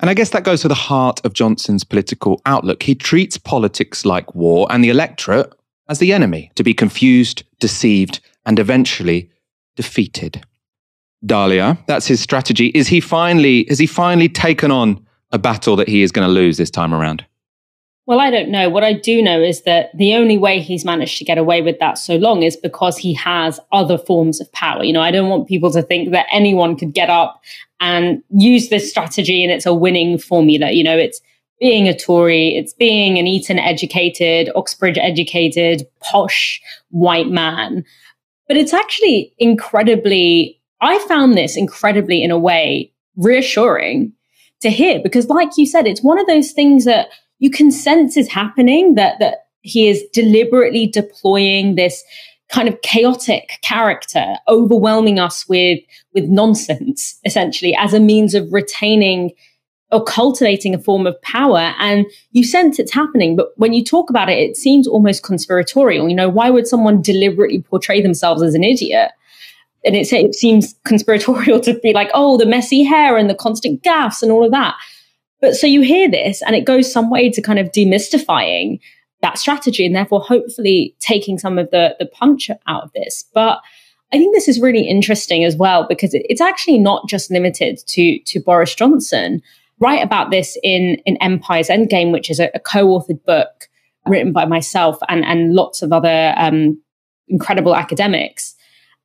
And 0.00 0.10
I 0.10 0.14
guess 0.14 0.30
that 0.30 0.44
goes 0.44 0.60
to 0.62 0.68
the 0.68 0.74
heart 0.74 1.24
of 1.24 1.32
Johnson's 1.32 1.84
political 1.84 2.40
outlook. 2.44 2.82
He 2.82 2.94
treats 2.94 3.38
politics 3.38 4.04
like 4.04 4.34
war 4.34 4.66
and 4.70 4.84
the 4.84 4.90
electorate 4.90 5.52
as 5.88 5.98
the 6.00 6.12
enemy, 6.12 6.50
to 6.56 6.64
be 6.64 6.74
confused, 6.74 7.44
deceived, 7.60 8.20
and 8.44 8.58
eventually 8.58 9.30
defeated. 9.76 10.44
Dalia, 11.24 11.78
that's 11.86 12.06
his 12.06 12.20
strategy. 12.20 12.68
Is 12.68 12.88
he 12.88 13.00
finally 13.00 13.66
has 13.68 13.78
he 13.78 13.86
finally 13.86 14.28
taken 14.28 14.70
on 14.70 15.04
a 15.32 15.38
battle 15.38 15.76
that 15.76 15.88
he 15.88 16.02
is 16.02 16.12
going 16.12 16.26
to 16.26 16.32
lose 16.32 16.56
this 16.56 16.70
time 16.70 16.92
around? 16.92 17.24
Well, 18.06 18.20
I 18.20 18.30
don't 18.30 18.50
know. 18.50 18.70
What 18.70 18.84
I 18.84 18.92
do 18.92 19.20
know 19.20 19.42
is 19.42 19.62
that 19.62 19.90
the 19.96 20.14
only 20.14 20.38
way 20.38 20.60
he's 20.60 20.84
managed 20.84 21.18
to 21.18 21.24
get 21.24 21.38
away 21.38 21.60
with 21.60 21.80
that 21.80 21.98
so 21.98 22.14
long 22.16 22.44
is 22.44 22.56
because 22.56 22.96
he 22.96 23.12
has 23.14 23.58
other 23.72 23.98
forms 23.98 24.40
of 24.40 24.50
power. 24.52 24.84
You 24.84 24.92
know, 24.92 25.02
I 25.02 25.10
don't 25.10 25.28
want 25.28 25.48
people 25.48 25.72
to 25.72 25.82
think 25.82 26.12
that 26.12 26.26
anyone 26.30 26.76
could 26.76 26.94
get 26.94 27.10
up 27.10 27.42
and 27.80 28.22
use 28.30 28.68
this 28.68 28.88
strategy 28.88 29.42
and 29.42 29.52
it's 29.52 29.66
a 29.66 29.74
winning 29.74 30.18
formula. 30.18 30.70
You 30.70 30.84
know, 30.84 30.96
it's 30.96 31.20
being 31.58 31.88
a 31.88 31.98
Tory, 31.98 32.56
it's 32.56 32.74
being 32.74 33.18
an 33.18 33.26
Eton 33.26 33.58
educated, 33.58 34.50
Oxbridge 34.54 34.98
educated, 34.98 35.82
posh 36.00 36.60
white 36.90 37.28
man. 37.28 37.84
But 38.46 38.56
it's 38.56 38.72
actually 38.72 39.34
incredibly, 39.38 40.60
I 40.80 41.00
found 41.08 41.34
this 41.34 41.56
incredibly, 41.56 42.22
in 42.22 42.30
a 42.30 42.38
way, 42.38 42.92
reassuring 43.16 44.12
to 44.60 44.70
hear 44.70 45.00
because, 45.02 45.26
like 45.26 45.50
you 45.56 45.66
said, 45.66 45.88
it's 45.88 46.02
one 46.02 46.20
of 46.20 46.26
those 46.28 46.52
things 46.52 46.84
that 46.84 47.08
you 47.38 47.50
can 47.50 47.70
sense 47.70 48.16
is 48.16 48.28
happening 48.28 48.94
that 48.94 49.18
that 49.18 49.46
he 49.62 49.88
is 49.88 50.04
deliberately 50.12 50.86
deploying 50.86 51.74
this 51.74 52.04
kind 52.48 52.68
of 52.68 52.80
chaotic 52.82 53.58
character 53.62 54.36
overwhelming 54.48 55.18
us 55.18 55.48
with 55.48 55.80
with 56.14 56.24
nonsense 56.24 57.18
essentially 57.24 57.74
as 57.76 57.92
a 57.92 58.00
means 58.00 58.34
of 58.34 58.52
retaining 58.52 59.32
or 59.92 60.02
cultivating 60.02 60.74
a 60.74 60.80
form 60.80 61.06
of 61.06 61.20
power. 61.22 61.72
And 61.78 62.06
you 62.32 62.44
sense 62.44 62.78
it's 62.78 62.92
happening 62.92 63.36
but 63.36 63.48
when 63.56 63.72
you 63.72 63.84
talk 63.84 64.10
about 64.10 64.28
it 64.28 64.38
it 64.38 64.56
seems 64.56 64.86
almost 64.86 65.22
conspiratorial. 65.22 66.08
You 66.08 66.14
know 66.14 66.28
why 66.28 66.50
would 66.50 66.66
someone 66.66 67.02
deliberately 67.02 67.62
portray 67.62 68.00
themselves 68.00 68.42
as 68.42 68.54
an 68.54 68.64
idiot? 68.64 69.10
And 69.84 69.94
it, 69.94 70.12
it 70.12 70.34
seems 70.34 70.74
conspiratorial 70.84 71.60
to 71.66 71.78
be 71.80 71.92
like 71.92 72.10
oh 72.14 72.36
the 72.36 72.46
messy 72.46 72.84
hair 72.84 73.16
and 73.16 73.28
the 73.28 73.34
constant 73.34 73.82
gaffes 73.82 74.22
and 74.22 74.30
all 74.30 74.44
of 74.44 74.52
that 74.52 74.76
but 75.40 75.54
so 75.54 75.66
you 75.66 75.82
hear 75.82 76.10
this 76.10 76.42
and 76.42 76.56
it 76.56 76.64
goes 76.64 76.90
some 76.90 77.10
way 77.10 77.30
to 77.30 77.42
kind 77.42 77.58
of 77.58 77.70
demystifying 77.72 78.80
that 79.22 79.38
strategy 79.38 79.84
and 79.86 79.94
therefore 79.94 80.20
hopefully 80.20 80.94
taking 81.00 81.38
some 81.38 81.58
of 81.58 81.70
the, 81.70 81.96
the 81.98 82.06
punch 82.06 82.50
out 82.66 82.84
of 82.84 82.92
this. 82.92 83.24
But 83.34 83.60
I 84.12 84.18
think 84.18 84.34
this 84.34 84.48
is 84.48 84.60
really 84.60 84.88
interesting 84.88 85.44
as 85.44 85.56
well 85.56 85.86
because 85.88 86.14
it, 86.14 86.24
it's 86.28 86.40
actually 86.40 86.78
not 86.78 87.08
just 87.08 87.30
limited 87.30 87.78
to, 87.88 88.18
to 88.18 88.40
Boris 88.40 88.74
Johnson. 88.74 89.42
Write 89.80 90.02
about 90.02 90.30
this 90.30 90.56
in, 90.62 90.96
in 91.04 91.16
Empire's 91.18 91.68
Endgame, 91.68 92.12
which 92.12 92.30
is 92.30 92.40
a, 92.40 92.50
a 92.54 92.60
co-authored 92.60 93.24
book 93.24 93.68
written 94.06 94.32
by 94.32 94.44
myself 94.44 94.98
and, 95.08 95.24
and 95.24 95.54
lots 95.54 95.82
of 95.82 95.92
other 95.92 96.32
um, 96.36 96.80
incredible 97.28 97.74
academics. 97.74 98.54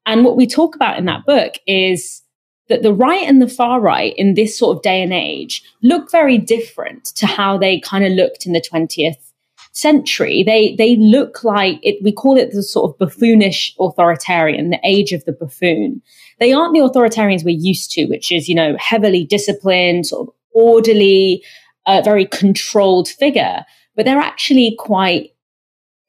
And 0.05 0.23
what 0.23 0.37
we 0.37 0.47
talk 0.47 0.75
about 0.75 0.97
in 0.97 1.05
that 1.05 1.25
book 1.25 1.55
is 1.67 2.21
that 2.69 2.83
the 2.83 2.93
right 2.93 3.27
and 3.27 3.41
the 3.41 3.47
far 3.47 3.81
right 3.81 4.13
in 4.17 4.33
this 4.33 4.57
sort 4.57 4.77
of 4.77 4.83
day 4.83 5.01
and 5.01 5.13
age 5.13 5.63
look 5.81 6.11
very 6.11 6.37
different 6.37 7.05
to 7.05 7.25
how 7.25 7.57
they 7.57 7.79
kind 7.81 8.05
of 8.05 8.13
looked 8.13 8.45
in 8.45 8.53
the 8.53 8.61
20th 8.61 9.31
century. 9.73 10.43
They 10.43 10.75
they 10.75 10.95
look 10.95 11.43
like 11.43 11.79
it 11.81 12.01
we 12.03 12.11
call 12.11 12.37
it 12.37 12.51
the 12.51 12.63
sort 12.63 12.91
of 12.91 12.97
buffoonish 12.97 13.73
authoritarian, 13.79 14.69
the 14.69 14.79
age 14.83 15.11
of 15.11 15.23
the 15.25 15.31
buffoon. 15.33 16.01
They 16.39 16.53
aren't 16.53 16.73
the 16.73 16.79
authoritarians 16.79 17.43
we're 17.43 17.57
used 17.57 17.91
to, 17.91 18.05
which 18.05 18.31
is, 18.31 18.49
you 18.49 18.55
know, 18.55 18.75
heavily 18.77 19.25
disciplined, 19.25 20.07
sort 20.07 20.27
of 20.27 20.33
orderly, 20.53 21.43
uh, 21.85 22.01
very 22.03 22.25
controlled 22.25 23.07
figure, 23.07 23.63
but 23.95 24.05
they're 24.05 24.19
actually 24.19 24.75
quite 24.77 25.31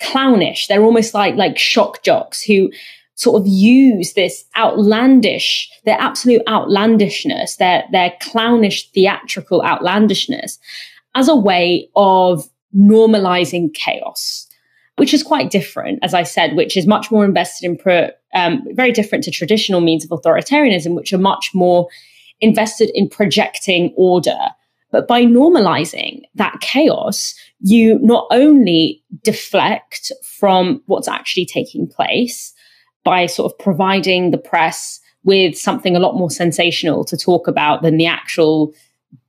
clownish. 0.01 0.67
They're 0.67 0.85
almost 0.85 1.15
like 1.15 1.37
like 1.37 1.59
shock 1.59 2.03
jocks 2.03 2.43
who 2.43 2.71
sort 3.15 3.41
of 3.41 3.47
use 3.47 4.15
this 4.15 4.45
outlandish, 4.57 5.71
their 5.85 6.01
absolute 6.01 6.43
outlandishness, 6.49 7.57
their 7.57 7.85
their 7.93 8.13
clownish 8.21 8.91
theatrical 8.93 9.63
outlandishness 9.63 10.59
as 11.15 11.29
a 11.29 11.37
way 11.37 11.89
of 11.95 12.49
normalizing 12.75 13.73
chaos, 13.75 14.49
which 14.97 15.13
is 15.13 15.23
quite 15.23 15.51
different, 15.51 15.99
as 16.03 16.15
I 16.15 16.23
said, 16.23 16.57
which 16.57 16.77
is 16.77 16.87
much 16.87 17.11
more 17.11 17.25
invested 17.25 17.67
in 17.67 17.77
pro, 17.77 18.09
um, 18.35 18.63
very 18.73 18.93
different 18.93 19.25
to 19.25 19.31
traditional 19.31 19.81
means 19.81 20.05
of 20.05 20.11
authoritarianism, 20.11 20.95
which 20.95 21.13
are 21.13 21.19
much 21.19 21.51
more 21.55 21.89
invested 22.41 22.91
in 22.95 23.09
projecting 23.09 23.93
order. 23.97 24.39
But 24.91 25.09
by 25.09 25.25
normalizing 25.25 26.23
that 26.35 26.61
chaos, 26.61 27.35
you 27.61 27.99
not 28.01 28.27
only 28.31 29.03
deflect 29.23 30.13
from 30.23 30.83
what's 30.87 31.09
actually 31.09 31.47
taking 31.47 31.87
place 31.87 32.53
by 33.05 33.27
sort 33.27 33.53
of 33.53 33.59
providing 33.59 34.31
the 34.31 34.39
press 34.39 35.01
with 35.25 35.57
something 35.57 35.97
a 35.97 36.01
lot 36.01 36.17
more 36.17 36.31
sensational 36.31 37.05
to 37.05 37.17
talk 37.17 37.47
about 37.47 37.83
than 37.83 37.97
the 37.97 38.07
actual 38.07 38.73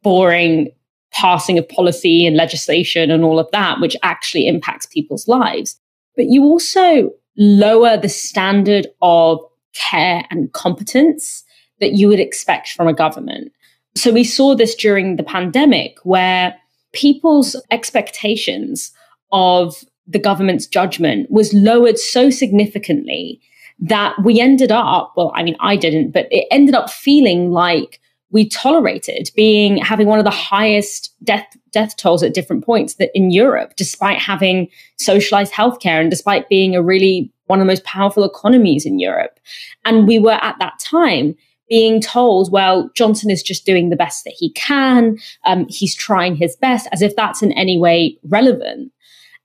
boring 0.01 0.71
passing 1.11 1.59
of 1.59 1.69
policy 1.69 2.26
and 2.26 2.36
legislation 2.36 3.11
and 3.11 3.24
all 3.24 3.39
of 3.39 3.49
that, 3.51 3.80
which 3.80 3.95
actually 4.01 4.47
impacts 4.47 4.86
people's 4.88 5.28
lives. 5.28 5.80
But 6.15 6.26
you 6.26 6.43
also 6.43 7.11
lower 7.38 7.97
the 7.97 8.09
standard 8.09 8.88
of 9.01 9.39
care 9.74 10.26
and 10.30 10.51
competence 10.53 11.43
that 11.80 11.93
you 11.93 12.07
would 12.07 12.19
expect 12.19 12.69
from 12.69 12.88
a 12.88 12.93
government. 12.93 13.51
So 13.95 14.11
we 14.11 14.24
saw 14.24 14.55
this 14.55 14.76
during 14.76 15.15
the 15.15 15.24
pandemic 15.24 15.97
where 16.03 16.55
people's 16.93 17.55
expectations 17.71 18.91
of 19.32 19.76
the 20.07 20.19
government's 20.19 20.67
judgment 20.67 21.30
was 21.30 21.53
lowered 21.53 21.97
so 21.97 22.30
significantly 22.30 23.39
that 23.80 24.15
we 24.24 24.39
ended 24.39 24.71
up, 24.71 25.13
well, 25.15 25.32
I 25.36 25.43
mean, 25.43 25.55
I 25.59 25.76
didn't, 25.76 26.11
but 26.11 26.28
it 26.32 26.47
ended 26.51 26.76
up 26.76 26.89
feeling 26.89 27.51
like 27.51 27.99
we 28.34 28.49
tolerated 28.49 29.30
being 29.36 29.78
having 29.78 30.07
one 30.07 30.17
of 30.17 30.26
the 30.26 30.32
highest 30.32 31.13
death 31.24 31.45
death 31.71 31.95
tolls 31.97 32.24
at 32.24 32.34
different 32.34 32.65
points 32.65 32.95
that 32.95 33.11
in 33.13 33.32
Europe, 33.32 33.74
despite 33.76 34.19
having 34.19 34.67
socialized 34.97 35.53
healthcare 35.53 36.01
and 36.01 36.09
despite 36.09 36.49
being 36.49 36.76
a 36.76 36.82
really 36.82 37.32
one 37.45 37.59
of 37.59 37.65
the 37.65 37.71
most 37.71 37.84
powerful 37.84 38.24
economies 38.24 38.86
in 38.86 38.99
Europe. 38.99 39.39
And 39.86 40.07
we 40.07 40.17
were 40.17 40.39
at 40.41 40.55
that 40.59 40.80
time 40.80 41.36
being 41.69 42.01
told, 42.01 42.51
well, 42.51 42.89
Johnson 42.95 43.30
is 43.30 43.41
just 43.41 43.65
doing 43.65 43.89
the 43.89 43.95
best 43.95 44.24
that 44.24 44.34
he 44.38 44.51
can. 44.53 45.17
Um, 45.45 45.65
he's 45.69 45.95
trying 45.95 46.36
his 46.36 46.55
best, 46.55 46.88
as 46.91 47.01
if 47.01 47.15
that's 47.15 47.41
in 47.41 47.51
any 47.53 47.78
way 47.78 48.17
relevant. 48.24 48.91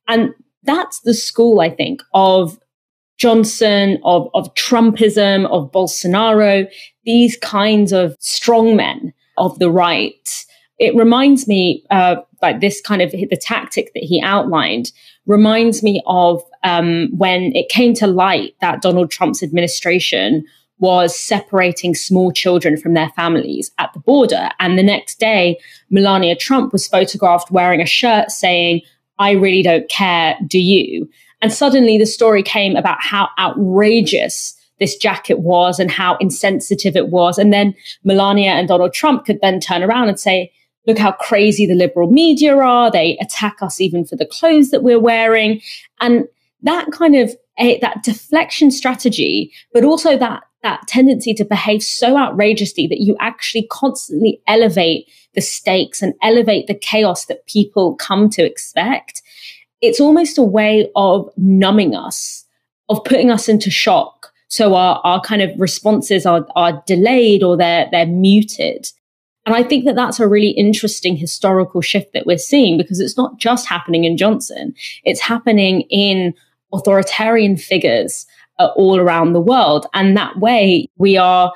And 0.09 0.35
that's 0.63 1.01
the 1.01 1.15
school, 1.15 1.61
I 1.61 1.71
think, 1.71 2.03
of 2.15 2.59
Johnson, 3.19 3.99
of, 4.05 4.29
of 4.35 4.53
Trumpism, 4.55 5.47
of 5.51 5.71
Bolsonaro, 5.73 6.69
these 7.05 7.37
kinds 7.37 7.93
of 7.93 8.17
strongmen 8.21 9.13
of 9.37 9.59
the 9.59 9.71
right. 9.71 10.45
It 10.79 10.95
reminds 10.95 11.49
me, 11.49 11.85
uh, 11.91 12.17
like 12.41 12.61
this 12.61 12.81
kind 12.81 13.03
of 13.03 13.11
the 13.11 13.41
tactic 13.41 13.93
that 13.95 14.05
he 14.05 14.23
outlined 14.23 14.93
reminds 15.27 15.83
me 15.83 16.01
of 16.07 16.43
um, 16.65 17.09
when 17.17 17.55
it 17.55 17.69
came 17.69 17.95
to 17.95 18.07
light 18.07 18.55
that 18.61 18.83
Donald 18.83 19.11
Trump's 19.11 19.43
administration 19.43 20.45
was 20.79 21.19
separating 21.19 21.95
small 21.95 22.33
children 22.33 22.77
from 22.77 22.95
their 22.95 23.11
families 23.11 23.73
at 23.79 23.93
the 23.93 24.01
border. 24.01 24.49
And 24.61 24.79
the 24.79 24.83
next 24.83 25.19
day, 25.19 25.59
Melania 25.91 26.37
Trump 26.37 26.73
was 26.73 26.87
photographed 26.87 27.51
wearing 27.51 27.81
a 27.81 27.87
shirt 27.87 28.31
saying, 28.31 28.83
I 29.19 29.33
really 29.33 29.63
don't 29.63 29.89
care, 29.89 30.37
do 30.47 30.61
you? 30.61 31.09
And 31.41 31.53
suddenly 31.53 31.99
the 31.99 32.07
story 32.07 32.43
came 32.43 32.77
about 32.77 32.99
how 33.01 33.29
outrageous 33.39 34.55
this 34.81 34.97
jacket 34.97 35.41
was 35.41 35.79
and 35.79 35.91
how 35.91 36.17
insensitive 36.17 36.97
it 36.97 37.09
was. 37.09 37.39
And 37.39 37.53
then 37.53 37.75
Melania 38.05 38.53
and 38.53 38.69
Donald 38.69 38.93
Trump 38.93 39.25
could 39.25 39.41
then 39.41 39.61
turn 39.61 39.83
around 39.83 40.09
and 40.09 40.19
say, 40.19 40.53
look 40.87 40.99
how 40.99 41.13
crazy 41.13 41.67
the 41.67 41.75
liberal 41.75 42.11
media 42.11 42.57
are. 42.57 42.91
They 42.91 43.19
attack 43.21 43.61
us 43.61 43.81
even 43.81 44.05
for 44.05 44.17
the 44.17 44.27
clothes 44.27 44.71
that 44.71 44.83
we're 44.83 45.01
wearing. 45.01 45.61
And 46.01 46.27
that 46.63 46.91
kind 46.93 47.15
of 47.17 47.35
a, 47.59 47.79
that 47.81 48.03
deflection 48.03 48.71
strategy, 48.71 49.53
but 49.73 49.85
also 49.85 50.17
that 50.17 50.45
that 50.63 50.87
tendency 50.89 51.35
to 51.35 51.45
behave 51.45 51.83
so 51.83 52.17
outrageously 52.17 52.89
that 52.89 53.01
you 53.01 53.17
actually 53.21 53.67
constantly 53.71 54.41
elevate 54.49 55.09
the 55.35 55.41
stakes 55.41 56.03
and 56.03 56.15
elevate 56.21 56.67
the 56.67 56.75
chaos 56.75 57.27
that 57.27 57.47
people 57.47 57.95
come 57.95 58.29
to 58.29 58.45
expect. 58.45 59.23
It's 59.81 60.01
almost 60.01 60.39
a 60.39 60.43
way 60.43 60.91
of 60.97 61.31
numbing 61.37 61.95
us, 61.95 62.45
of 62.89 63.05
putting 63.05 63.31
us 63.31 63.49
into 63.49 63.71
shock. 63.71 64.33
So 64.49 64.75
our, 64.75 65.01
our 65.05 65.21
kind 65.21 65.43
of 65.43 65.51
responses 65.59 66.27
are, 66.27 66.47
are 66.57 66.83
delayed 66.87 67.43
or 67.43 67.57
they're, 67.57 67.89
they're 67.91 68.07
muted. 68.07 68.89
And 69.47 69.55
I 69.55 69.63
think 69.63 69.85
that 69.85 69.95
that's 69.95 70.21
a 70.21 70.29
really 70.29 70.51
interesting 70.51 71.17
historical 71.17 71.81
shift 71.81 72.13
that 72.13 72.27
we're 72.27 72.39
seeing 72.39 72.77
because 72.77 73.01
it's 73.01 73.17
not 73.17 73.39
just 73.39 73.67
happening 73.67 74.05
in 74.05 74.17
Johnson. 74.17 74.75
It's 75.05 75.21
happening 75.21 75.83
in 75.91 76.35
authoritarian 76.73 77.57
figures 77.57 78.27
uh, 78.59 78.69
all 78.77 78.99
around 78.99 79.33
the 79.33 79.41
world. 79.41 79.87
And 79.95 80.17
that 80.17 80.39
way 80.39 80.89
we 80.97 81.17
are 81.17 81.53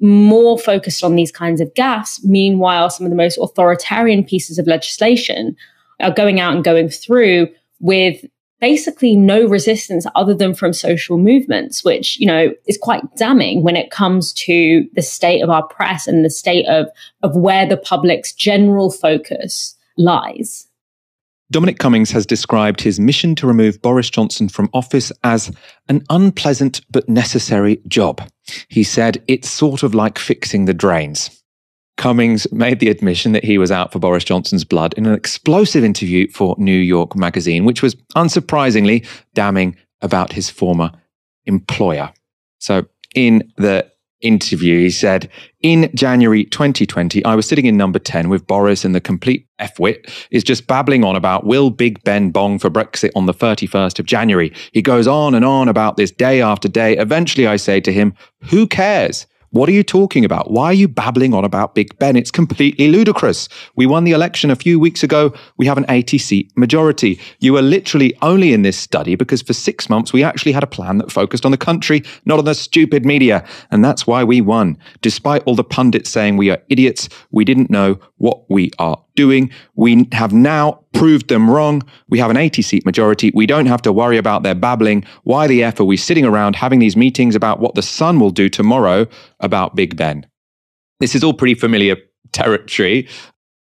more 0.00 0.58
focused 0.58 1.02
on 1.02 1.16
these 1.16 1.32
kinds 1.32 1.60
of 1.60 1.72
gaffes. 1.74 2.22
Meanwhile, 2.24 2.90
some 2.90 3.06
of 3.06 3.10
the 3.10 3.16
most 3.16 3.38
authoritarian 3.38 4.24
pieces 4.24 4.58
of 4.58 4.66
legislation 4.66 5.56
are 6.00 6.10
going 6.10 6.40
out 6.40 6.54
and 6.54 6.64
going 6.64 6.88
through 6.88 7.48
with 7.82 8.24
basically 8.62 9.16
no 9.16 9.44
resistance 9.44 10.06
other 10.14 10.34
than 10.34 10.54
from 10.54 10.72
social 10.72 11.18
movements, 11.18 11.84
which, 11.84 12.18
you 12.18 12.26
know, 12.26 12.54
is 12.68 12.78
quite 12.80 13.02
damning 13.16 13.62
when 13.64 13.76
it 13.76 13.90
comes 13.90 14.32
to 14.32 14.88
the 14.94 15.02
state 15.02 15.42
of 15.42 15.50
our 15.50 15.66
press 15.66 16.06
and 16.06 16.24
the 16.24 16.30
state 16.30 16.64
of, 16.66 16.86
of 17.22 17.36
where 17.36 17.68
the 17.68 17.76
public's 17.76 18.32
general 18.32 18.90
focus 18.90 19.76
lies. 19.98 20.68
Dominic 21.50 21.78
Cummings 21.78 22.12
has 22.12 22.24
described 22.24 22.80
his 22.80 23.00
mission 23.00 23.34
to 23.34 23.48
remove 23.48 23.82
Boris 23.82 24.08
Johnson 24.08 24.48
from 24.48 24.70
office 24.72 25.12
as 25.24 25.52
an 25.88 26.02
unpleasant 26.08 26.80
but 26.90 27.08
necessary 27.08 27.78
job. 27.88 28.22
He 28.68 28.84
said 28.84 29.22
it's 29.26 29.50
sort 29.50 29.82
of 29.82 29.92
like 29.92 30.18
fixing 30.18 30.64
the 30.64 30.72
drains. 30.72 31.41
Cummings 32.02 32.50
made 32.50 32.80
the 32.80 32.90
admission 32.90 33.30
that 33.30 33.44
he 33.44 33.58
was 33.58 33.70
out 33.70 33.92
for 33.92 34.00
Boris 34.00 34.24
Johnson's 34.24 34.64
blood 34.64 34.92
in 34.94 35.06
an 35.06 35.14
explosive 35.14 35.84
interview 35.84 36.28
for 36.32 36.56
New 36.58 36.76
York 36.76 37.14
Magazine, 37.14 37.64
which 37.64 37.80
was 37.80 37.94
unsurprisingly 38.16 39.06
damning 39.34 39.76
about 40.00 40.32
his 40.32 40.50
former 40.50 40.90
employer. 41.46 42.12
So, 42.58 42.86
in 43.14 43.52
the 43.56 43.88
interview, 44.20 44.80
he 44.80 44.90
said, 44.90 45.30
In 45.60 45.92
January 45.94 46.44
2020, 46.46 47.24
I 47.24 47.36
was 47.36 47.46
sitting 47.46 47.66
in 47.66 47.76
number 47.76 48.00
10 48.00 48.28
with 48.28 48.48
Boris, 48.48 48.84
and 48.84 48.96
the 48.96 49.00
complete 49.00 49.46
F-wit 49.60 50.10
is 50.32 50.42
just 50.42 50.66
babbling 50.66 51.04
on 51.04 51.14
about 51.14 51.46
will 51.46 51.70
Big 51.70 52.02
Ben 52.02 52.32
bong 52.32 52.58
for 52.58 52.68
Brexit 52.68 53.10
on 53.14 53.26
the 53.26 53.34
31st 53.34 54.00
of 54.00 54.06
January. 54.06 54.52
He 54.72 54.82
goes 54.82 55.06
on 55.06 55.36
and 55.36 55.44
on 55.44 55.68
about 55.68 55.98
this 55.98 56.10
day 56.10 56.40
after 56.40 56.66
day. 56.66 56.96
Eventually, 56.96 57.46
I 57.46 57.54
say 57.54 57.80
to 57.80 57.92
him, 57.92 58.12
Who 58.50 58.66
cares? 58.66 59.28
What 59.52 59.68
are 59.68 59.72
you 59.72 59.82
talking 59.82 60.24
about? 60.24 60.50
Why 60.50 60.64
are 60.64 60.72
you 60.72 60.88
babbling 60.88 61.34
on 61.34 61.44
about 61.44 61.74
Big 61.74 61.98
Ben? 61.98 62.16
It's 62.16 62.30
completely 62.30 62.88
ludicrous. 62.88 63.50
We 63.76 63.84
won 63.84 64.04
the 64.04 64.12
election 64.12 64.50
a 64.50 64.56
few 64.56 64.80
weeks 64.80 65.02
ago. 65.02 65.34
We 65.58 65.66
have 65.66 65.76
an 65.76 65.84
80 65.90 66.16
seat 66.16 66.50
majority. 66.56 67.20
You 67.40 67.58
are 67.58 67.62
literally 67.62 68.16
only 68.22 68.54
in 68.54 68.62
this 68.62 68.78
study 68.78 69.14
because 69.14 69.42
for 69.42 69.52
six 69.52 69.90
months 69.90 70.10
we 70.10 70.24
actually 70.24 70.52
had 70.52 70.62
a 70.62 70.66
plan 70.66 70.96
that 70.98 71.12
focused 71.12 71.44
on 71.44 71.50
the 71.50 71.58
country, 71.58 72.02
not 72.24 72.38
on 72.38 72.46
the 72.46 72.54
stupid 72.54 73.04
media. 73.04 73.46
And 73.70 73.84
that's 73.84 74.06
why 74.06 74.24
we 74.24 74.40
won. 74.40 74.78
Despite 75.02 75.42
all 75.44 75.54
the 75.54 75.64
pundits 75.64 76.08
saying 76.08 76.38
we 76.38 76.48
are 76.48 76.62
idiots, 76.70 77.10
we 77.30 77.44
didn't 77.44 77.68
know 77.68 77.98
what 78.16 78.48
we 78.48 78.70
are 78.78 78.98
doing. 79.14 79.50
We 79.74 80.08
have 80.12 80.32
now 80.32 80.84
proved 80.92 81.28
them 81.28 81.50
wrong. 81.50 81.82
We 82.08 82.18
have 82.18 82.30
an 82.30 82.36
80 82.36 82.62
seat 82.62 82.86
majority. 82.86 83.30
We 83.34 83.46
don't 83.46 83.66
have 83.66 83.82
to 83.82 83.92
worry 83.92 84.16
about 84.16 84.42
their 84.42 84.54
babbling. 84.54 85.04
Why 85.24 85.46
the 85.46 85.62
F 85.64 85.80
are 85.80 85.84
we 85.84 85.96
sitting 85.96 86.24
around 86.24 86.56
having 86.56 86.78
these 86.78 86.96
meetings 86.96 87.34
about 87.34 87.60
what 87.60 87.74
the 87.74 87.82
Sun 87.82 88.20
will 88.20 88.30
do 88.30 88.48
tomorrow 88.48 89.06
about 89.40 89.76
Big 89.76 89.96
Ben? 89.96 90.26
This 91.00 91.14
is 91.14 91.24
all 91.24 91.34
pretty 91.34 91.54
familiar 91.54 91.96
territory. 92.32 93.08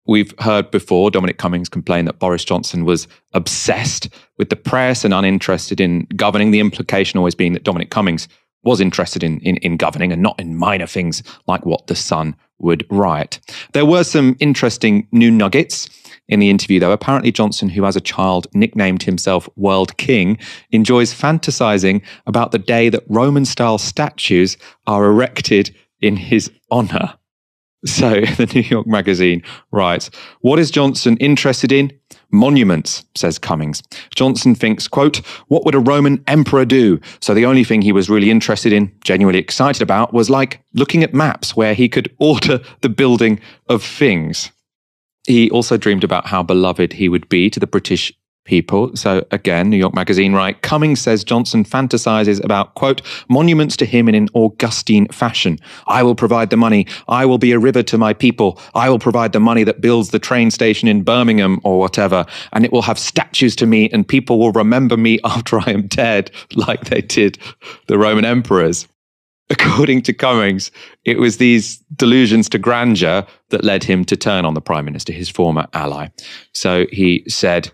We've 0.06 0.34
heard 0.40 0.72
before 0.72 1.12
Dominic 1.12 1.38
Cummings 1.38 1.70
complain 1.70 2.06
that 2.06 2.20
Boris 2.20 2.44
Johnson 2.44 2.84
was 2.84 3.08
obsessed 3.34 4.10
with 4.38 4.50
the 4.50 4.56
press 4.56 5.06
and 5.06 5.14
uninterested 5.14 5.80
in 5.80 6.08
governing. 6.16 6.52
The 6.52 6.60
implication 6.60 7.18
always 7.18 7.36
being 7.36 7.54
that 7.54 7.64
Dominic 7.64 7.92
Cummings 7.92 8.28
was 8.64 8.82
interested 8.82 9.24
in, 9.24 9.40
in, 9.42 9.58
in 9.58 9.78
governing 9.78 10.12
and 10.12 10.22
not 10.22 10.40
in 10.40 10.56
minor 10.56 10.88
things 10.88 11.24
like 11.48 11.66
what 11.66 11.88
the 11.88 11.96
Sun 11.96 12.36
would 12.60 12.86
write. 12.90 13.40
There 13.74 13.86
were 13.86 14.04
some 14.04 14.36
interesting 14.40 15.08
new 15.12 15.32
nuggets 15.32 15.90
in 16.28 16.40
the 16.40 16.50
interview, 16.50 16.80
though. 16.80 16.92
Apparently, 16.92 17.32
Johnson, 17.32 17.70
who 17.70 17.86
as 17.86 17.96
a 17.96 18.02
child 18.02 18.48
nicknamed 18.54 19.04
himself 19.04 19.50
World 19.56 19.98
King, 19.98 20.38
enjoys 20.72 21.14
fantasizing 21.14 22.02
about 22.28 22.52
the 22.52 22.60
day 22.60 22.90
that 22.90 23.04
Roman 23.08 23.46
style 23.46 23.78
statues 23.78 24.58
are 24.88 25.06
erected 25.06 25.76
in 26.02 26.16
his 26.16 26.52
honor. 26.72 27.14
So 27.86 28.22
the 28.38 28.50
New 28.54 28.62
York 28.62 28.88
Magazine 28.88 29.44
writes, 29.72 30.10
What 30.42 30.60
is 30.60 30.72
Johnson 30.72 31.18
interested 31.18 31.72
in? 31.72 31.92
Monuments, 32.32 33.04
says 33.16 33.40
Cummings. 33.40 33.82
Johnson 34.14 34.56
thinks, 34.56 34.88
quote, 34.88 35.18
what 35.48 35.66
would 35.66 35.76
a 35.76 35.80
Roman 35.80 36.24
emperor 36.28 36.66
do? 36.66 37.00
So 37.22 37.34
the 37.34 37.46
only 37.46 37.64
thing 37.64 37.82
he 37.82 37.92
was 37.92 38.10
really 38.10 38.30
interested 38.30 38.72
in, 38.72 38.92
genuinely 39.02 39.40
excited 39.40 39.82
about, 39.82 40.14
was 40.14 40.30
like 40.30 40.62
looking 40.74 41.04
at 41.04 41.14
maps 41.14 41.56
where 41.56 41.74
he 41.74 41.90
could 41.90 42.14
order 42.20 42.60
the 42.82 42.90
building 42.90 43.40
of 43.68 43.84
things. 43.84 44.52
He 45.28 45.50
also 45.52 45.78
dreamed 45.78 46.04
about 46.04 46.28
how 46.28 46.44
beloved 46.44 46.94
he 46.94 47.10
would 47.10 47.28
be 47.30 47.50
to 47.50 47.60
the 47.60 47.68
British 47.68 48.14
people. 48.50 48.90
So 48.96 49.24
again, 49.30 49.70
New 49.70 49.78
York 49.78 49.94
Magazine 49.94 50.34
right. 50.34 50.60
Cummings 50.64 51.00
says 51.00 51.24
Johnson 51.24 51.64
fantasizes 51.64 52.44
about, 52.44 52.74
quote, 52.74 53.04
monuments 53.30 53.78
to 53.78 53.86
him 53.86 54.10
in 54.10 54.16
an 54.16 54.28
Augustine 54.34 55.08
fashion. 55.10 55.60
I 55.86 56.02
will 56.02 56.16
provide 56.16 56.50
the 56.50 56.58
money. 56.58 56.88
I 57.08 57.28
will 57.28 57.38
be 57.38 57.52
a 57.52 57.60
river 57.60 57.84
to 57.84 57.98
my 58.00 58.12
people. 58.12 58.60
I 58.74 58.90
will 58.90 58.98
provide 58.98 59.34
the 59.34 59.40
money 59.40 59.64
that 59.66 59.82
builds 59.82 60.10
the 60.10 60.18
train 60.18 60.50
station 60.50 60.88
in 60.88 61.04
Birmingham 61.04 61.60
or 61.64 61.78
whatever. 61.78 62.26
And 62.52 62.66
it 62.66 62.72
will 62.72 62.82
have 62.82 62.98
statues 62.98 63.56
to 63.58 63.68
me 63.68 63.88
and 63.92 64.08
people 64.08 64.40
will 64.40 64.52
remember 64.52 64.98
me 64.98 65.20
after 65.24 65.60
I 65.60 65.70
am 65.70 65.86
dead, 65.86 66.32
like 66.56 66.86
they 66.86 67.02
did 67.02 67.38
the 67.86 68.00
Roman 68.00 68.26
emperors. 68.26 68.88
According 69.52 70.04
to 70.04 70.14
Cummings, 70.14 70.72
it 71.06 71.18
was 71.18 71.38
these 71.38 71.78
delusions 71.96 72.50
to 72.50 72.60
grandeur 72.60 73.26
that 73.50 73.64
led 73.64 73.84
him 73.84 74.06
to 74.06 74.16
turn 74.16 74.46
on 74.46 74.54
the 74.54 74.62
prime 74.62 74.86
minister, 74.86 75.12
his 75.12 75.30
former 75.30 75.66
ally. 75.74 76.10
So 76.54 76.86
he 76.92 77.24
said, 77.28 77.72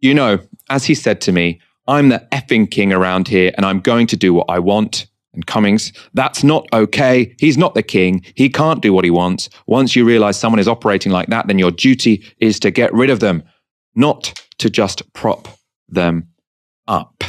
you 0.00 0.14
know, 0.14 0.38
as 0.68 0.84
he 0.84 0.94
said 0.94 1.20
to 1.22 1.32
me, 1.32 1.60
I'm 1.86 2.08
the 2.08 2.26
effing 2.32 2.70
king 2.70 2.92
around 2.92 3.28
here 3.28 3.52
and 3.56 3.66
I'm 3.66 3.80
going 3.80 4.06
to 4.08 4.16
do 4.16 4.32
what 4.32 4.46
I 4.48 4.58
want. 4.58 5.06
And 5.32 5.46
Cummings, 5.46 5.92
that's 6.14 6.42
not 6.42 6.66
okay. 6.72 7.34
He's 7.38 7.56
not 7.56 7.74
the 7.74 7.82
king. 7.82 8.24
He 8.34 8.48
can't 8.48 8.82
do 8.82 8.92
what 8.92 9.04
he 9.04 9.10
wants. 9.10 9.48
Once 9.66 9.94
you 9.94 10.04
realize 10.04 10.38
someone 10.38 10.58
is 10.58 10.68
operating 10.68 11.12
like 11.12 11.28
that, 11.28 11.46
then 11.46 11.58
your 11.58 11.70
duty 11.70 12.24
is 12.38 12.58
to 12.60 12.70
get 12.70 12.92
rid 12.92 13.10
of 13.10 13.20
them, 13.20 13.44
not 13.94 14.42
to 14.58 14.68
just 14.68 15.12
prop 15.12 15.48
them 15.88 16.28
up. 16.88 17.22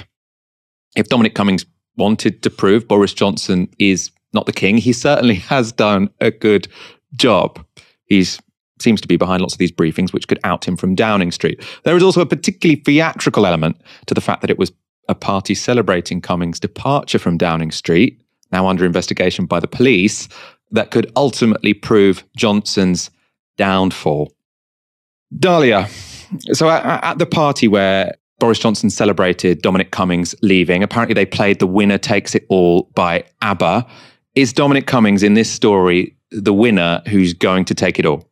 If 0.96 1.10
Dominic 1.10 1.36
Cummings 1.36 1.66
wanted 1.96 2.42
to 2.44 2.50
prove 2.50 2.88
Boris 2.88 3.14
Johnson 3.14 3.70
is 3.78 4.12
not 4.34 4.46
the 4.46 4.54
king, 4.54 4.78
he 4.78 4.94
certainly 4.94 5.36
has 5.36 5.72
done 5.72 6.10
a 6.20 6.32
good 6.32 6.68
job. 7.16 7.64
He's 8.06 8.40
seems 8.82 9.02
to 9.02 9.08
be 9.08 9.18
behind 9.18 9.42
lots 9.42 9.54
of 9.54 9.60
these 9.60 9.72
briefings, 9.72 10.12
which 10.12 10.28
could 10.28 10.40
out 10.44 10.68
him 10.68 10.78
from 10.78 10.96
Downing 10.96 11.32
Street. 11.32 11.64
There 11.84 11.96
is 11.96 12.04
also 12.04 12.22
a 12.22 12.26
particularly 12.26 12.82
theatrical 12.82 13.46
element 13.46 13.78
to 14.08 14.14
the 14.14 14.22
fact 14.22 14.42
that 14.42 14.50
it 14.50 14.60
was 14.60 14.72
a 15.08 15.16
party 15.16 15.56
celebrating 15.56 16.22
Cummings' 16.22 16.60
departure 16.60 17.20
from 17.20 17.38
Downing 17.38 17.72
Street, 17.72 18.22
now 18.52 18.68
under 18.68 18.86
investigation 18.86 19.46
by 19.46 19.60
the 19.60 19.68
police, 19.68 20.28
that 20.72 20.92
could 20.92 21.12
ultimately 21.16 21.74
prove 21.74 22.24
Johnson's 22.36 23.10
downfall. 23.58 24.34
Dalia, 25.38 25.88
so 26.54 26.70
at, 26.70 27.04
at 27.04 27.18
the 27.18 27.26
party 27.26 27.68
where 27.68 28.16
Boris 28.40 28.60
Johnson 28.60 28.90
celebrated 28.90 29.62
Dominic 29.62 29.92
Cummings 29.92 30.34
leaving, 30.42 30.82
apparently 30.82 31.14
they 31.14 31.26
played 31.26 31.60
The 31.60 31.68
Winner 31.68 31.98
Takes 31.98 32.36
It 32.36 32.46
All 32.50 32.90
by 32.96 33.24
ABBA. 33.42 33.86
Is 34.36 34.54
Dominic 34.54 34.88
Cummings 34.88 35.24
in 35.24 35.34
this 35.34 35.52
story 35.52 36.16
the 36.32 36.54
winner 36.54 37.02
who's 37.08 37.34
going 37.34 37.66
to 37.66 37.76
take 37.76 38.00
it 38.00 38.06
all? 38.06 38.31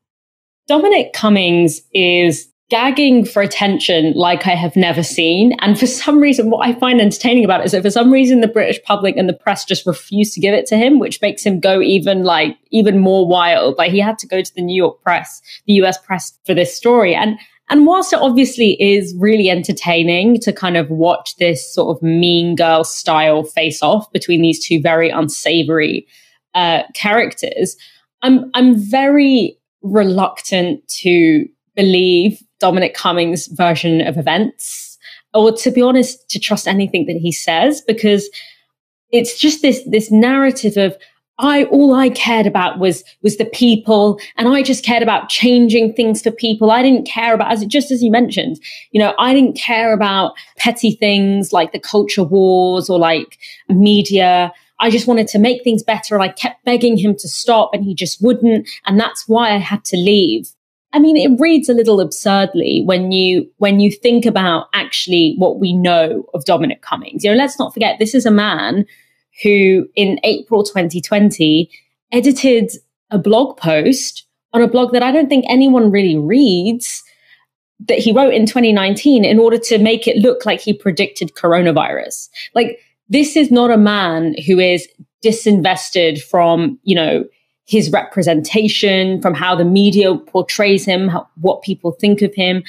Dominic 0.69 1.13
Cummings 1.13 1.81
is 1.95 2.47
gagging 2.69 3.25
for 3.25 3.41
attention 3.41 4.13
like 4.13 4.45
I 4.45 4.51
have 4.51 4.75
never 4.75 5.01
seen. 5.01 5.53
And 5.61 5.79
for 5.79 5.87
some 5.87 6.19
reason, 6.19 6.51
what 6.51 6.63
I 6.63 6.79
find 6.79 7.01
entertaining 7.01 7.43
about 7.43 7.61
it 7.61 7.65
is 7.65 7.71
that 7.71 7.81
for 7.81 7.89
some 7.89 8.11
reason, 8.11 8.41
the 8.41 8.47
British 8.47 8.79
public 8.83 9.17
and 9.17 9.27
the 9.27 9.33
press 9.33 9.65
just 9.65 9.87
refuse 9.87 10.31
to 10.35 10.39
give 10.39 10.53
it 10.53 10.67
to 10.67 10.77
him, 10.77 10.99
which 10.99 11.23
makes 11.23 11.43
him 11.43 11.59
go 11.59 11.81
even 11.81 12.23
like, 12.23 12.55
even 12.69 12.99
more 12.99 13.27
wild. 13.27 13.79
Like 13.79 13.91
he 13.91 13.99
had 13.99 14.19
to 14.19 14.27
go 14.27 14.43
to 14.43 14.53
the 14.53 14.61
New 14.61 14.75
York 14.75 15.01
press, 15.01 15.41
the 15.65 15.73
US 15.73 15.97
press 15.97 16.37
for 16.45 16.53
this 16.53 16.77
story. 16.77 17.15
And, 17.15 17.39
and 17.71 17.87
whilst 17.87 18.13
it 18.13 18.19
obviously 18.19 18.79
is 18.79 19.15
really 19.17 19.49
entertaining 19.49 20.39
to 20.41 20.53
kind 20.53 20.77
of 20.77 20.91
watch 20.91 21.35
this 21.37 21.73
sort 21.73 21.97
of 21.97 22.03
mean 22.03 22.55
girl 22.55 22.83
style 22.83 23.43
face 23.43 23.81
off 23.81 24.11
between 24.11 24.43
these 24.43 24.63
two 24.63 24.79
very 24.79 25.09
unsavory 25.09 26.05
uh, 26.53 26.83
characters, 26.93 27.75
I'm, 28.21 28.51
I'm 28.53 28.75
very 28.75 29.58
reluctant 29.81 30.87
to 30.87 31.47
believe 31.75 32.41
Dominic 32.59 32.93
Cummings' 32.93 33.47
version 33.47 34.01
of 34.05 34.17
events, 34.17 34.97
or 35.33 35.51
to 35.53 35.71
be 35.71 35.81
honest, 35.81 36.29
to 36.29 36.39
trust 36.39 36.67
anything 36.67 37.05
that 37.05 37.15
he 37.15 37.31
says, 37.31 37.81
because 37.87 38.29
it's 39.11 39.39
just 39.39 39.61
this 39.61 39.81
this 39.85 40.11
narrative 40.11 40.77
of 40.77 40.97
I 41.39 41.63
all 41.65 41.93
I 41.93 42.09
cared 42.09 42.45
about 42.45 42.79
was 42.79 43.03
was 43.23 43.37
the 43.37 43.45
people, 43.45 44.19
and 44.35 44.49
I 44.49 44.61
just 44.61 44.83
cared 44.83 45.01
about 45.01 45.29
changing 45.29 45.93
things 45.93 46.21
for 46.21 46.31
people. 46.31 46.69
I 46.69 46.83
didn't 46.83 47.07
care 47.07 47.33
about 47.33 47.51
as 47.51 47.65
just 47.65 47.91
as 47.91 48.03
you 48.03 48.11
mentioned, 48.11 48.59
you 48.91 48.99
know, 48.99 49.13
I 49.17 49.33
didn't 49.33 49.57
care 49.57 49.93
about 49.93 50.33
petty 50.57 50.91
things 50.91 51.53
like 51.53 51.71
the 51.71 51.79
culture 51.79 52.23
wars 52.23 52.89
or 52.89 52.99
like 52.99 53.37
media. 53.69 54.51
I 54.79 54.89
just 54.89 55.07
wanted 55.07 55.27
to 55.29 55.39
make 55.39 55.63
things 55.63 55.83
better. 55.83 56.15
And 56.15 56.23
I 56.23 56.29
kept 56.29 56.63
begging 56.65 56.97
him 56.97 57.15
to 57.17 57.27
stop 57.27 57.71
and 57.73 57.83
he 57.83 57.93
just 57.93 58.21
wouldn't. 58.21 58.67
And 58.85 58.99
that's 58.99 59.27
why 59.27 59.53
I 59.53 59.57
had 59.57 59.83
to 59.85 59.97
leave. 59.97 60.49
I 60.91 60.99
mean, 60.99 61.17
it 61.17 61.39
reads 61.39 61.69
a 61.69 61.73
little 61.73 61.99
absurdly 61.99 62.81
when 62.85 63.11
you, 63.11 63.49
when 63.57 63.79
you 63.79 63.91
think 63.91 64.25
about 64.25 64.67
actually 64.73 65.35
what 65.37 65.59
we 65.59 65.73
know 65.73 66.25
of 66.33 66.45
Dominic 66.45 66.81
Cummings. 66.81 67.23
You 67.23 67.31
know, 67.31 67.37
let's 67.37 67.59
not 67.59 67.73
forget 67.73 67.99
this 67.99 68.15
is 68.15 68.25
a 68.25 68.31
man 68.31 68.85
who 69.43 69.87
in 69.95 70.19
April 70.23 70.63
2020 70.63 71.69
edited 72.11 72.71
a 73.11 73.19
blog 73.19 73.57
post 73.57 74.25
on 74.53 74.61
a 74.61 74.67
blog 74.67 74.93
that 74.93 75.03
I 75.03 75.11
don't 75.11 75.29
think 75.29 75.45
anyone 75.47 75.91
really 75.91 76.17
reads 76.17 77.03
that 77.87 77.99
he 77.99 78.11
wrote 78.11 78.33
in 78.33 78.45
2019 78.45 79.23
in 79.23 79.39
order 79.39 79.57
to 79.57 79.77
make 79.77 80.07
it 80.07 80.17
look 80.17 80.45
like 80.45 80.59
he 80.59 80.73
predicted 80.73 81.33
coronavirus. 81.35 82.29
Like 82.53 82.79
this 83.09 83.35
is 83.35 83.51
not 83.51 83.71
a 83.71 83.77
man 83.77 84.35
who 84.45 84.59
is 84.59 84.87
disinvested 85.23 86.21
from, 86.21 86.79
you 86.83 86.95
know, 86.95 87.25
his 87.65 87.91
representation, 87.91 89.21
from 89.21 89.33
how 89.33 89.55
the 89.55 89.65
media 89.65 90.15
portrays 90.15 90.85
him, 90.85 91.07
how, 91.07 91.27
what 91.41 91.61
people 91.61 91.91
think 91.91 92.21
of 92.21 92.33
him. 92.33 92.63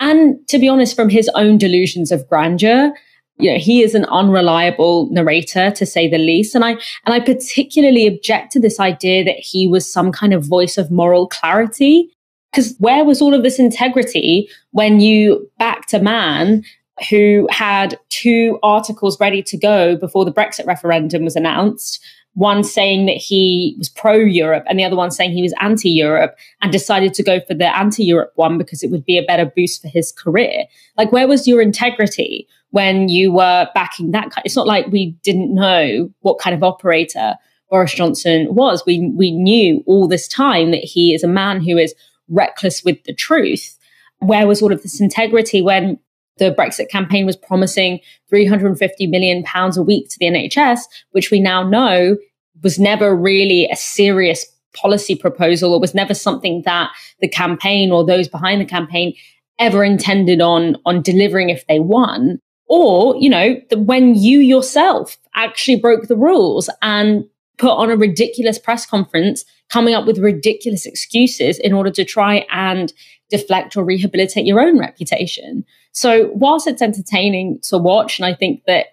And 0.00 0.36
to 0.48 0.58
be 0.58 0.68
honest, 0.68 0.96
from 0.96 1.08
his 1.08 1.30
own 1.34 1.58
delusions 1.58 2.10
of 2.10 2.26
grandeur, 2.28 2.92
you 3.38 3.52
know, 3.52 3.58
he 3.58 3.82
is 3.82 3.94
an 3.94 4.04
unreliable 4.06 5.08
narrator 5.10 5.70
to 5.70 5.86
say 5.86 6.08
the 6.08 6.18
least. 6.18 6.54
And 6.54 6.64
I, 6.64 6.70
and 6.70 7.14
I 7.14 7.20
particularly 7.20 8.06
object 8.06 8.52
to 8.52 8.60
this 8.60 8.80
idea 8.80 9.24
that 9.24 9.38
he 9.38 9.66
was 9.66 9.90
some 9.90 10.12
kind 10.12 10.34
of 10.34 10.44
voice 10.44 10.76
of 10.78 10.90
moral 10.90 11.28
clarity. 11.28 12.10
Because 12.52 12.74
where 12.78 13.04
was 13.04 13.22
all 13.22 13.32
of 13.32 13.44
this 13.44 13.60
integrity 13.60 14.50
when 14.72 15.00
you 15.00 15.48
backed 15.58 15.94
a 15.94 16.00
man 16.00 16.64
who 17.08 17.48
had 17.50 17.98
two 18.08 18.58
articles 18.62 19.18
ready 19.20 19.42
to 19.42 19.56
go 19.56 19.96
before 19.96 20.24
the 20.24 20.32
Brexit 20.32 20.66
referendum 20.66 21.24
was 21.24 21.36
announced. 21.36 22.02
One 22.34 22.62
saying 22.62 23.06
that 23.06 23.16
he 23.16 23.74
was 23.78 23.88
pro 23.88 24.14
Europe 24.14 24.64
and 24.68 24.78
the 24.78 24.84
other 24.84 24.96
one 24.96 25.10
saying 25.10 25.32
he 25.32 25.42
was 25.42 25.54
anti 25.60 25.90
Europe 25.90 26.36
and 26.62 26.70
decided 26.70 27.12
to 27.14 27.22
go 27.22 27.40
for 27.40 27.54
the 27.54 27.76
anti 27.76 28.04
Europe 28.04 28.32
one 28.36 28.56
because 28.56 28.82
it 28.82 28.90
would 28.90 29.04
be 29.04 29.18
a 29.18 29.24
better 29.24 29.46
boost 29.46 29.82
for 29.82 29.88
his 29.88 30.12
career. 30.12 30.64
Like, 30.96 31.10
where 31.10 31.26
was 31.26 31.48
your 31.48 31.60
integrity 31.60 32.46
when 32.70 33.08
you 33.08 33.32
were 33.32 33.68
backing 33.74 34.12
that? 34.12 34.30
It's 34.44 34.56
not 34.56 34.66
like 34.66 34.86
we 34.88 35.12
didn't 35.22 35.54
know 35.54 36.10
what 36.20 36.38
kind 36.38 36.54
of 36.54 36.62
operator 36.62 37.34
Boris 37.68 37.94
Johnson 37.94 38.54
was. 38.54 38.84
We, 38.86 39.10
we 39.14 39.30
knew 39.30 39.82
all 39.86 40.06
this 40.06 40.28
time 40.28 40.70
that 40.70 40.84
he 40.84 41.14
is 41.14 41.24
a 41.24 41.28
man 41.28 41.60
who 41.60 41.78
is 41.78 41.94
reckless 42.28 42.84
with 42.84 43.02
the 43.04 43.14
truth. 43.14 43.76
Where 44.18 44.46
was 44.46 44.60
all 44.60 44.72
of 44.72 44.82
this 44.82 45.00
integrity 45.00 45.62
when 45.62 45.98
the 46.40 46.52
Brexit 46.52 46.88
campaign 46.88 47.24
was 47.24 47.36
promising 47.36 48.00
350 48.28 49.06
million 49.06 49.44
pounds 49.44 49.76
a 49.76 49.82
week 49.82 50.08
to 50.08 50.16
the 50.18 50.26
NHS, 50.26 50.80
which 51.12 51.30
we 51.30 51.38
now 51.38 51.62
know 51.62 52.16
was 52.64 52.80
never 52.80 53.14
really 53.14 53.68
a 53.70 53.76
serious 53.76 54.44
policy 54.74 55.14
proposal. 55.14 55.74
Or 55.74 55.80
was 55.80 55.94
never 55.94 56.14
something 56.14 56.62
that 56.64 56.90
the 57.20 57.28
campaign 57.28 57.92
or 57.92 58.04
those 58.04 58.26
behind 58.26 58.60
the 58.60 58.66
campaign 58.66 59.14
ever 59.60 59.84
intended 59.84 60.40
on 60.40 60.76
on 60.84 61.02
delivering 61.02 61.50
if 61.50 61.66
they 61.68 61.78
won. 61.78 62.40
Or 62.66 63.14
you 63.16 63.30
know 63.30 63.60
when 63.76 64.14
you 64.14 64.40
yourself 64.40 65.18
actually 65.34 65.78
broke 65.78 66.08
the 66.08 66.16
rules 66.16 66.70
and 66.82 67.24
put 67.58 67.72
on 67.72 67.90
a 67.90 67.96
ridiculous 67.96 68.58
press 68.58 68.86
conference 68.86 69.44
coming 69.68 69.94
up 69.94 70.06
with 70.06 70.18
ridiculous 70.18 70.86
excuses 70.86 71.58
in 71.58 71.72
order 71.72 71.90
to 71.90 72.04
try 72.04 72.46
and 72.50 72.92
deflect 73.30 73.76
or 73.76 73.84
rehabilitate 73.84 74.46
your 74.46 74.60
own 74.60 74.78
reputation. 74.78 75.64
So, 75.92 76.30
whilst 76.34 76.66
it's 76.66 76.82
entertaining 76.82 77.60
to 77.64 77.78
watch, 77.78 78.18
and 78.18 78.26
I 78.26 78.34
think 78.34 78.64
that 78.66 78.86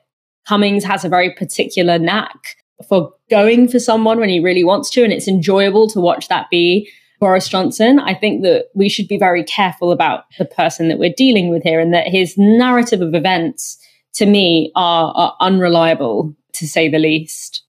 Cummings 0.47 0.83
has 0.83 1.03
a 1.03 1.09
very 1.09 1.33
particular 1.33 1.99
knack 1.99 2.55
for 2.87 3.11
going 3.29 3.67
for 3.67 3.79
someone 3.79 4.19
when 4.19 4.29
he 4.29 4.39
really 4.39 4.63
wants 4.63 4.89
to, 4.91 5.03
and 5.03 5.11
it's 5.11 5.27
enjoyable 5.27 5.89
to 5.89 5.99
watch 5.99 6.27
that 6.29 6.49
be 6.49 6.89
Boris 7.19 7.49
Johnson. 7.49 7.99
I 7.99 8.13
think 8.13 8.43
that 8.43 8.67
we 8.73 8.89
should 8.89 9.07
be 9.07 9.17
very 9.17 9.43
careful 9.43 9.91
about 9.91 10.25
the 10.37 10.45
person 10.45 10.87
that 10.87 10.99
we're 10.99 11.13
dealing 11.15 11.49
with 11.49 11.63
here, 11.63 11.79
and 11.79 11.93
that 11.93 12.07
his 12.07 12.35
narrative 12.37 13.01
of 13.01 13.15
events, 13.15 13.77
to 14.13 14.25
me, 14.25 14.71
are, 14.75 15.13
are 15.15 15.35
unreliable, 15.41 16.33
to 16.53 16.67
say 16.67 16.87
the 16.87 16.99
least. 16.99 17.63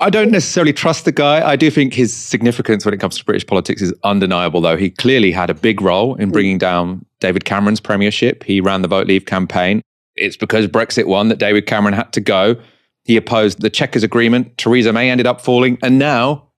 I 0.00 0.10
don't 0.10 0.30
necessarily 0.30 0.72
trust 0.72 1.04
the 1.04 1.12
guy. 1.12 1.46
I 1.46 1.56
do 1.56 1.70
think 1.70 1.94
his 1.94 2.14
significance 2.14 2.84
when 2.84 2.92
it 2.92 2.98
comes 2.98 3.16
to 3.18 3.24
British 3.24 3.46
politics 3.46 3.80
is 3.80 3.94
undeniable, 4.02 4.60
though. 4.60 4.76
He 4.76 4.90
clearly 4.90 5.30
had 5.30 5.50
a 5.50 5.54
big 5.54 5.80
role 5.80 6.16
in 6.16 6.30
bringing 6.30 6.58
down 6.58 7.04
David 7.20 7.44
Cameron's 7.44 7.80
premiership. 7.80 8.42
He 8.42 8.60
ran 8.60 8.82
the 8.82 8.88
Vote 8.88 9.06
Leave 9.06 9.26
campaign. 9.26 9.82
It's 10.16 10.36
because 10.36 10.66
Brexit 10.66 11.06
won 11.06 11.28
that 11.28 11.38
David 11.38 11.66
Cameron 11.66 11.94
had 11.94 12.12
to 12.12 12.20
go. 12.20 12.56
He 13.04 13.16
opposed 13.16 13.60
the 13.60 13.70
Chequers 13.70 14.02
Agreement. 14.02 14.56
Theresa 14.58 14.92
May 14.92 15.10
ended 15.10 15.26
up 15.26 15.40
falling. 15.40 15.78
And 15.82 15.98
now 15.98 16.48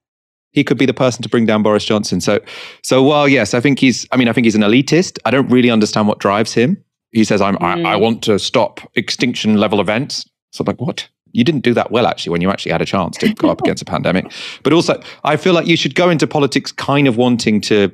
he 0.51 0.63
could 0.63 0.77
be 0.77 0.85
the 0.85 0.93
person 0.93 1.21
to 1.21 1.29
bring 1.29 1.45
down 1.45 1.61
Boris 1.61 1.85
Johnson. 1.85 2.21
So, 2.21 2.39
so 2.83 3.03
while 3.03 3.27
yes, 3.27 3.53
I 3.53 3.59
think 3.59 3.79
he's, 3.79 4.07
I 4.11 4.17
mean, 4.17 4.27
I 4.27 4.33
think 4.33 4.45
he's 4.45 4.55
an 4.55 4.61
elitist. 4.61 5.19
I 5.25 5.31
don't 5.31 5.47
really 5.49 5.69
understand 5.69 6.07
what 6.07 6.19
drives 6.19 6.53
him. 6.53 6.83
He 7.11 7.23
says, 7.23 7.41
I'm, 7.41 7.55
mm. 7.57 7.85
I, 7.85 7.93
I 7.93 7.95
want 7.95 8.23
to 8.23 8.39
stop 8.39 8.79
extinction 8.95 9.57
level 9.57 9.79
events. 9.79 10.27
So 10.51 10.63
I'm 10.63 10.65
like, 10.65 10.81
what? 10.81 11.07
You 11.31 11.43
didn't 11.43 11.61
do 11.61 11.73
that 11.73 11.91
well 11.91 12.07
actually 12.07 12.31
when 12.31 12.41
you 12.41 12.49
actually 12.49 12.71
had 12.71 12.81
a 12.81 12.85
chance 12.85 13.17
to 13.17 13.33
go 13.33 13.49
up 13.49 13.61
against 13.61 13.81
a 13.81 13.85
pandemic. 13.85 14.31
But 14.63 14.73
also, 14.73 15.01
I 15.23 15.37
feel 15.37 15.53
like 15.53 15.67
you 15.67 15.77
should 15.77 15.95
go 15.95 16.09
into 16.09 16.27
politics 16.27 16.71
kind 16.71 17.07
of 17.07 17.15
wanting 17.17 17.61
to 17.61 17.91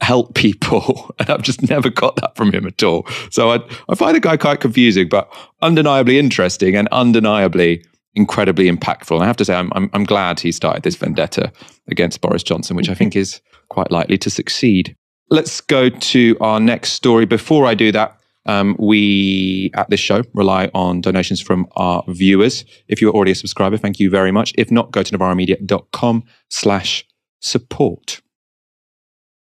help 0.00 0.34
people. 0.34 1.14
And 1.18 1.30
I've 1.30 1.42
just 1.42 1.68
never 1.70 1.88
got 1.88 2.16
that 2.16 2.36
from 2.36 2.52
him 2.52 2.66
at 2.66 2.82
all. 2.82 3.06
So 3.30 3.50
I, 3.50 3.60
I 3.88 3.94
find 3.94 4.14
the 4.14 4.20
guy 4.20 4.36
quite 4.36 4.60
confusing, 4.60 5.08
but 5.08 5.32
undeniably 5.62 6.18
interesting 6.18 6.76
and 6.76 6.88
undeniably 6.88 7.82
incredibly 8.14 8.70
impactful. 8.70 9.14
And 9.14 9.22
I 9.22 9.26
have 9.26 9.36
to 9.36 9.44
say, 9.44 9.54
I'm, 9.54 9.70
I'm, 9.74 9.90
I'm 9.92 10.04
glad 10.04 10.40
he 10.40 10.50
started 10.50 10.82
this 10.82 10.96
vendetta 10.96 11.52
against 11.88 12.20
Boris 12.20 12.42
Johnson, 12.42 12.76
which 12.76 12.88
I 12.88 12.94
think 12.94 13.12
mm-hmm. 13.12 13.20
is 13.20 13.40
quite 13.68 13.90
likely 13.90 14.18
to 14.18 14.30
succeed. 14.30 14.96
Let's 15.30 15.60
go 15.60 15.88
to 15.88 16.36
our 16.40 16.60
next 16.60 16.92
story. 16.92 17.26
Before 17.26 17.66
I 17.66 17.74
do 17.74 17.92
that, 17.92 18.18
um, 18.46 18.76
we 18.78 19.70
at 19.74 19.90
this 19.90 20.00
show 20.00 20.22
rely 20.34 20.70
on 20.74 21.00
donations 21.00 21.40
from 21.40 21.66
our 21.76 22.02
viewers. 22.08 22.64
If 22.88 23.00
you're 23.00 23.12
already 23.12 23.32
a 23.32 23.36
subscriber, 23.36 23.76
thank 23.76 24.00
you 24.00 24.10
very 24.10 24.32
much. 24.32 24.52
If 24.56 24.70
not, 24.70 24.92
go 24.92 25.02
to 25.02 25.18
novaramedia.com 25.18 26.24
slash 26.50 27.06
support. 27.40 28.20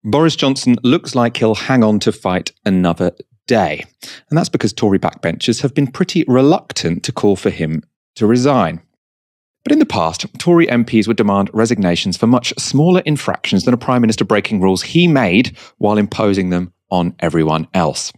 Boris 0.02 0.36
Johnson 0.36 0.76
looks 0.82 1.14
like 1.14 1.36
he'll 1.36 1.54
hang 1.54 1.82
on 1.82 1.98
to 2.00 2.12
fight 2.12 2.52
another 2.64 3.12
day. 3.46 3.84
And 4.28 4.38
that's 4.38 4.48
because 4.48 4.72
Tory 4.72 4.98
backbenchers 4.98 5.62
have 5.62 5.74
been 5.74 5.86
pretty 5.86 6.24
reluctant 6.28 7.02
to 7.04 7.12
call 7.12 7.36
for 7.36 7.50
him 7.50 7.82
to 8.16 8.26
resign. 8.26 8.82
But 9.64 9.72
in 9.72 9.78
the 9.78 9.86
past, 9.86 10.26
Tory 10.38 10.66
MPs 10.66 11.08
would 11.08 11.16
demand 11.16 11.50
resignations 11.54 12.18
for 12.18 12.26
much 12.26 12.52
smaller 12.58 13.00
infractions 13.06 13.64
than 13.64 13.72
a 13.72 13.78
Prime 13.78 14.02
Minister 14.02 14.24
breaking 14.24 14.60
rules 14.60 14.82
he 14.82 15.08
made 15.08 15.56
while 15.78 15.96
imposing 15.96 16.50
them 16.50 16.72
on 16.90 17.14
everyone 17.20 17.66
else. 17.72 18.12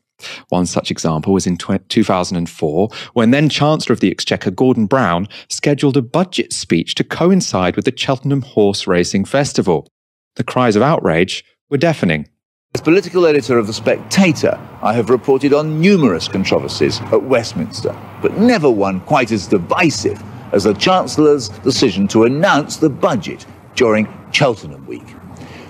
One 0.49 0.67
such 0.67 0.91
example 0.91 1.33
was 1.33 1.47
in 1.47 1.57
2004, 1.57 2.89
when 3.12 3.31
then 3.31 3.49
Chancellor 3.49 3.93
of 3.93 4.01
the 4.01 4.11
Exchequer 4.11 4.51
Gordon 4.51 4.87
Brown 4.87 5.29
scheduled 5.49 5.97
a 5.97 6.03
budget 6.03 6.53
speech 6.53 6.95
to 6.97 7.05
coincide 7.05 7.77
with 7.77 7.85
the 7.85 7.97
Cheltenham 7.97 8.43
Horse 8.43 8.87
Racing 8.87 9.25
Festival. 9.25 9.89
The 10.37 10.45
cries 10.45 10.77
of 10.77 10.83
outrage 10.83 11.45
were 11.71 11.79
deafening. 11.79 12.29
As 12.75 12.83
political 12.83 13.27
editor 13.27 13.59
of 13.59 13.67
The 13.67 13.73
Spectator, 13.73 14.61
I 14.83 14.93
have 14.93 15.09
reported 15.09 15.55
on 15.55 15.81
numerous 15.81 16.29
controversies 16.29 17.01
at 17.01 17.23
Westminster, 17.23 17.97
but 18.21 18.37
never 18.37 18.71
one 18.71 19.01
quite 19.01 19.33
as 19.33 19.47
divisive 19.47 20.23
as 20.53 20.64
the 20.64 20.75
Chancellor's 20.75 21.49
decision 21.49 22.07
to 22.09 22.25
announce 22.25 22.77
the 22.77 22.91
budget 22.91 23.47
during 23.75 24.07
Cheltenham 24.31 24.87
Week. 24.87 25.07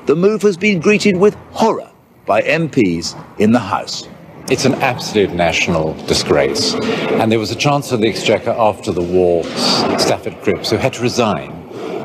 The 0.06 0.16
move 0.16 0.42
has 0.42 0.56
been 0.56 0.80
greeted 0.80 1.16
with 1.16 1.34
horror 1.52 1.90
by 2.26 2.42
MPs 2.42 3.14
in 3.38 3.52
the 3.52 3.60
House. 3.60 4.08
It's 4.48 4.64
an 4.64 4.74
absolute 4.74 5.32
national 5.32 5.94
disgrace. 6.06 6.74
And 6.74 7.32
there 7.32 7.40
was 7.40 7.50
a 7.50 7.56
Chancellor 7.56 7.96
of 7.96 8.02
the 8.02 8.08
Exchequer 8.08 8.54
after 8.56 8.92
the 8.92 9.02
war, 9.02 9.42
Stafford 9.98 10.40
Cripps, 10.42 10.70
who 10.70 10.76
had 10.76 10.92
to 10.92 11.02
resign 11.02 11.50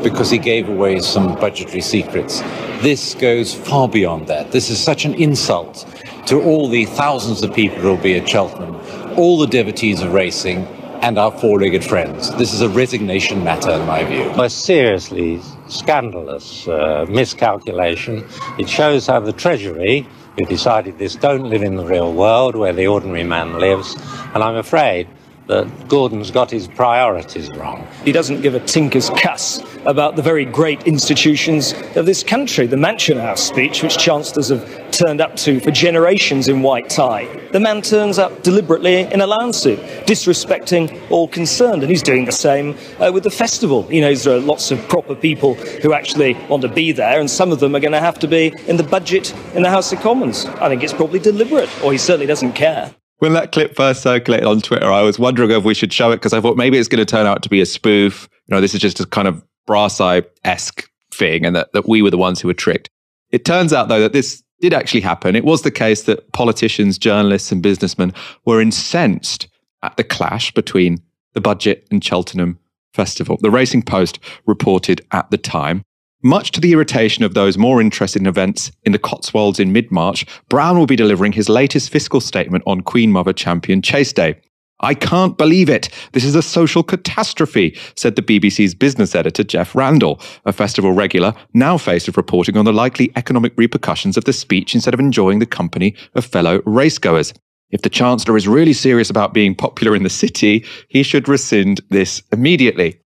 because 0.01 0.31
he 0.31 0.39
gave 0.39 0.67
away 0.67 0.99
some 1.01 1.35
budgetary 1.35 1.81
secrets. 1.81 2.41
This 2.81 3.13
goes 3.13 3.53
far 3.53 3.87
beyond 3.87 4.25
that. 4.25 4.51
This 4.51 4.71
is 4.71 4.83
such 4.83 5.05
an 5.05 5.13
insult 5.13 5.85
to 6.25 6.41
all 6.41 6.67
the 6.67 6.85
thousands 6.85 7.43
of 7.43 7.53
people 7.53 7.77
who 7.77 7.89
will 7.89 7.97
be 7.97 8.17
at 8.17 8.27
Cheltenham, 8.27 8.75
all 9.19 9.37
the 9.37 9.45
devotees 9.45 10.01
of 10.01 10.11
racing, 10.11 10.65
and 11.03 11.19
our 11.19 11.31
four-legged 11.31 11.83
friends. 11.83 12.33
This 12.37 12.53
is 12.53 12.61
a 12.61 12.69
resignation 12.69 13.43
matter, 13.43 13.71
in 13.71 13.85
my 13.85 14.03
view. 14.03 14.31
A 14.41 14.49
seriously 14.49 15.41
scandalous 15.67 16.67
uh, 16.67 17.05
miscalculation. 17.07 18.25
It 18.57 18.67
shows 18.67 19.05
how 19.05 19.19
the 19.19 19.33
Treasury 19.33 20.07
who 20.37 20.45
decided 20.45 20.97
this 20.97 21.15
don't 21.15 21.49
live 21.49 21.63
in 21.63 21.75
the 21.75 21.85
real 21.85 22.13
world 22.13 22.55
where 22.55 22.73
the 22.73 22.87
ordinary 22.87 23.23
man 23.23 23.59
lives. 23.59 23.95
And 24.33 24.43
I'm 24.43 24.55
afraid 24.55 25.07
that 25.51 25.89
Gordon's 25.89 26.31
got 26.31 26.49
his 26.49 26.65
priorities 26.65 27.51
wrong. 27.57 27.85
He 28.05 28.13
doesn't 28.13 28.41
give 28.41 28.55
a 28.55 28.59
tinker's 28.61 29.09
cuss 29.09 29.61
about 29.85 30.15
the 30.15 30.21
very 30.21 30.45
great 30.45 30.83
institutions 30.83 31.73
of 31.97 32.05
this 32.05 32.23
country. 32.23 32.67
The 32.67 32.77
Mansion 32.77 33.17
House 33.17 33.43
speech, 33.43 33.83
which 33.83 33.97
chancellors 33.97 34.47
have 34.47 34.91
turned 34.91 35.19
up 35.19 35.35
to 35.37 35.59
for 35.59 35.69
generations 35.71 36.47
in 36.47 36.61
white 36.61 36.89
tie. 36.89 37.25
The 37.51 37.59
man 37.59 37.81
turns 37.81 38.17
up 38.17 38.43
deliberately 38.43 39.01
in 39.01 39.19
a 39.19 39.27
lounge 39.27 39.55
suit, 39.55 39.79
disrespecting 40.07 40.97
all 41.11 41.27
concerned, 41.27 41.83
and 41.83 41.91
he's 41.91 42.03
doing 42.03 42.23
the 42.23 42.31
same 42.31 42.77
uh, 42.99 43.11
with 43.13 43.23
the 43.23 43.29
festival. 43.29 43.83
He 43.83 43.99
knows 43.99 44.23
there 44.23 44.37
are 44.37 44.39
lots 44.39 44.71
of 44.71 44.79
proper 44.87 45.15
people 45.15 45.55
who 45.83 45.91
actually 45.91 46.35
want 46.47 46.61
to 46.61 46.69
be 46.69 46.93
there, 46.93 47.19
and 47.19 47.29
some 47.29 47.51
of 47.51 47.59
them 47.59 47.75
are 47.75 47.81
going 47.81 47.91
to 47.91 47.99
have 47.99 48.19
to 48.19 48.27
be 48.27 48.53
in 48.67 48.77
the 48.77 48.83
budget 48.83 49.33
in 49.53 49.63
the 49.63 49.69
House 49.69 49.91
of 49.91 49.99
Commons. 49.99 50.45
I 50.45 50.69
think 50.69 50.81
it's 50.81 50.93
probably 50.93 51.19
deliberate, 51.19 51.69
or 51.83 51.91
he 51.91 51.97
certainly 51.97 52.25
doesn't 52.25 52.53
care 52.53 52.95
when 53.21 53.33
that 53.33 53.51
clip 53.51 53.75
first 53.75 54.01
circulated 54.01 54.47
on 54.47 54.61
Twitter, 54.61 54.91
I 54.91 55.03
was 55.03 55.19
wondering 55.19 55.51
if 55.51 55.63
we 55.63 55.75
should 55.75 55.93
show 55.93 56.09
it 56.09 56.15
because 56.15 56.33
I 56.33 56.41
thought 56.41 56.57
maybe 56.57 56.79
it's 56.79 56.87
going 56.87 57.05
to 57.05 57.05
turn 57.05 57.27
out 57.27 57.43
to 57.43 57.49
be 57.49 57.61
a 57.61 57.67
spoof. 57.67 58.27
You 58.47 58.55
know, 58.55 58.61
this 58.61 58.73
is 58.73 58.81
just 58.81 58.99
a 58.99 59.05
kind 59.05 59.27
of 59.27 59.45
brass 59.67 60.01
eye 60.01 60.23
esque 60.43 60.89
thing 61.13 61.45
and 61.45 61.55
that, 61.55 61.71
that 61.73 61.87
we 61.87 62.01
were 62.01 62.09
the 62.09 62.17
ones 62.17 62.41
who 62.41 62.47
were 62.47 62.55
tricked. 62.55 62.89
It 63.29 63.45
turns 63.45 63.73
out, 63.73 63.89
though, 63.89 63.99
that 63.99 64.11
this 64.11 64.41
did 64.59 64.73
actually 64.73 65.01
happen. 65.01 65.35
It 65.35 65.45
was 65.45 65.61
the 65.61 65.69
case 65.69 66.03
that 66.03 66.31
politicians, 66.31 66.97
journalists, 66.97 67.51
and 67.51 67.61
businessmen 67.61 68.11
were 68.45 68.59
incensed 68.59 69.47
at 69.83 69.95
the 69.97 70.03
clash 70.03 70.51
between 70.51 70.97
the 71.33 71.41
budget 71.41 71.87
and 71.91 72.03
Cheltenham 72.03 72.57
Festival. 72.95 73.37
The 73.39 73.51
Racing 73.51 73.83
Post 73.83 74.17
reported 74.47 75.05
at 75.11 75.29
the 75.29 75.37
time 75.37 75.83
much 76.23 76.51
to 76.51 76.61
the 76.61 76.71
irritation 76.71 77.23
of 77.23 77.33
those 77.33 77.57
more 77.57 77.81
interested 77.81 78.21
in 78.21 78.27
events 78.27 78.71
in 78.83 78.91
the 78.91 78.99
Cotswolds 78.99 79.59
in 79.59 79.71
mid 79.71 79.91
March, 79.91 80.25
Brown 80.49 80.77
will 80.77 80.85
be 80.85 80.95
delivering 80.95 81.31
his 81.31 81.49
latest 81.49 81.89
fiscal 81.89 82.21
statement 82.21 82.63
on 82.67 82.81
Queen 82.81 83.11
Mother 83.11 83.33
Champion 83.33 83.81
Chase 83.81 84.13
Day. 84.13 84.35
I 84.81 84.95
can't 84.95 85.37
believe 85.37 85.69
it. 85.69 85.89
This 86.13 86.23
is 86.23 86.35
a 86.35 86.41
social 86.41 86.83
catastrophe, 86.83 87.77
said 87.95 88.15
the 88.15 88.21
BBC's 88.21 88.73
business 88.73 89.15
editor 89.15 89.43
Jeff 89.43 89.75
Randall, 89.75 90.19
a 90.45 90.51
festival 90.51 90.91
regular 90.91 91.33
now 91.53 91.77
faced 91.77 92.07
with 92.07 92.17
reporting 92.17 92.57
on 92.57 92.65
the 92.65 92.73
likely 92.73 93.11
economic 93.15 93.53
repercussions 93.57 94.17
of 94.17 94.25
the 94.25 94.33
speech 94.33 94.73
instead 94.73 94.93
of 94.93 94.99
enjoying 94.99 95.39
the 95.39 95.45
company 95.45 95.95
of 96.15 96.25
fellow 96.25 96.59
racegoers. 96.59 97.33
If 97.69 97.83
the 97.83 97.89
Chancellor 97.89 98.35
is 98.35 98.47
really 98.47 98.73
serious 98.73 99.09
about 99.09 99.33
being 99.33 99.55
popular 99.55 99.95
in 99.95 100.03
the 100.03 100.09
city, 100.09 100.65
he 100.89 101.03
should 101.03 101.29
rescind 101.29 101.81
this 101.89 102.21
immediately. 102.31 103.00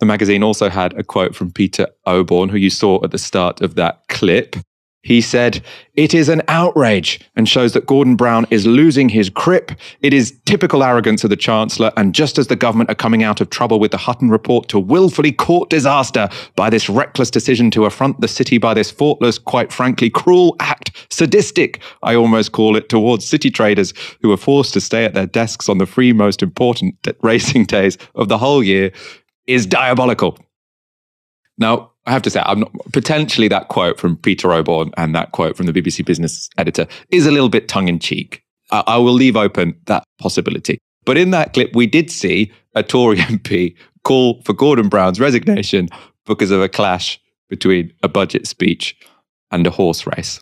The 0.00 0.06
magazine 0.06 0.42
also 0.42 0.70
had 0.70 0.98
a 0.98 1.04
quote 1.04 1.36
from 1.36 1.52
Peter 1.52 1.86
Oborne, 2.06 2.50
who 2.50 2.56
you 2.56 2.70
saw 2.70 3.04
at 3.04 3.10
the 3.10 3.18
start 3.18 3.60
of 3.60 3.74
that 3.74 4.00
clip. 4.08 4.56
He 5.02 5.22
said, 5.22 5.62
It 5.94 6.12
is 6.12 6.28
an 6.28 6.42
outrage 6.48 7.20
and 7.34 7.48
shows 7.48 7.72
that 7.72 7.86
Gordon 7.86 8.16
Brown 8.16 8.46
is 8.50 8.66
losing 8.66 9.08
his 9.08 9.30
grip. 9.30 9.72
It 10.02 10.12
is 10.12 10.38
typical 10.44 10.82
arrogance 10.82 11.24
of 11.24 11.30
the 11.30 11.36
Chancellor. 11.36 11.90
And 11.96 12.14
just 12.14 12.38
as 12.38 12.48
the 12.48 12.56
government 12.56 12.90
are 12.90 12.94
coming 12.94 13.22
out 13.22 13.40
of 13.40 13.48
trouble 13.48 13.78
with 13.78 13.92
the 13.92 13.96
Hutton 13.98 14.30
report 14.30 14.68
to 14.68 14.78
willfully 14.78 15.32
court 15.32 15.70
disaster 15.70 16.28
by 16.54 16.68
this 16.68 16.90
reckless 16.90 17.30
decision 17.30 17.70
to 17.72 17.86
affront 17.86 18.20
the 18.20 18.28
city 18.28 18.58
by 18.58 18.74
this 18.74 18.90
thoughtless, 18.90 19.38
quite 19.38 19.72
frankly, 19.72 20.10
cruel 20.10 20.54
act, 20.60 20.92
sadistic, 21.10 21.80
I 22.02 22.14
almost 22.14 22.52
call 22.52 22.76
it, 22.76 22.90
towards 22.90 23.26
city 23.26 23.50
traders 23.50 23.94
who 24.20 24.32
are 24.32 24.38
forced 24.38 24.74
to 24.74 24.82
stay 24.82 25.06
at 25.06 25.14
their 25.14 25.26
desks 25.26 25.68
on 25.68 25.78
the 25.78 25.86
three 25.86 26.12
most 26.12 26.42
important 26.42 26.94
racing 27.22 27.64
days 27.64 27.96
of 28.14 28.28
the 28.28 28.38
whole 28.38 28.62
year, 28.62 28.92
is 29.50 29.66
diabolical. 29.66 30.38
Now, 31.58 31.90
I 32.06 32.12
have 32.12 32.22
to 32.22 32.30
say, 32.30 32.42
I'm 32.44 32.60
not, 32.60 32.72
potentially 32.92 33.48
that 33.48 33.68
quote 33.68 33.98
from 33.98 34.16
Peter 34.16 34.48
Oborne 34.48 34.92
and 34.96 35.14
that 35.14 35.32
quote 35.32 35.56
from 35.56 35.66
the 35.66 35.72
BBC 35.72 36.04
Business 36.04 36.48
editor 36.56 36.86
is 37.10 37.26
a 37.26 37.30
little 37.30 37.48
bit 37.48 37.68
tongue 37.68 37.88
in 37.88 37.98
cheek. 37.98 38.42
I, 38.70 38.82
I 38.86 38.96
will 38.96 39.12
leave 39.12 39.36
open 39.36 39.78
that 39.86 40.04
possibility. 40.18 40.78
But 41.04 41.18
in 41.18 41.30
that 41.30 41.52
clip, 41.52 41.74
we 41.74 41.86
did 41.86 42.10
see 42.10 42.52
a 42.74 42.82
Tory 42.82 43.16
MP 43.18 43.74
call 44.04 44.40
for 44.42 44.52
Gordon 44.52 44.88
Brown's 44.88 45.20
resignation 45.20 45.88
because 46.26 46.50
of 46.50 46.62
a 46.62 46.68
clash 46.68 47.20
between 47.48 47.92
a 48.02 48.08
budget 48.08 48.46
speech 48.46 48.96
and 49.50 49.66
a 49.66 49.70
horse 49.70 50.06
race. 50.06 50.40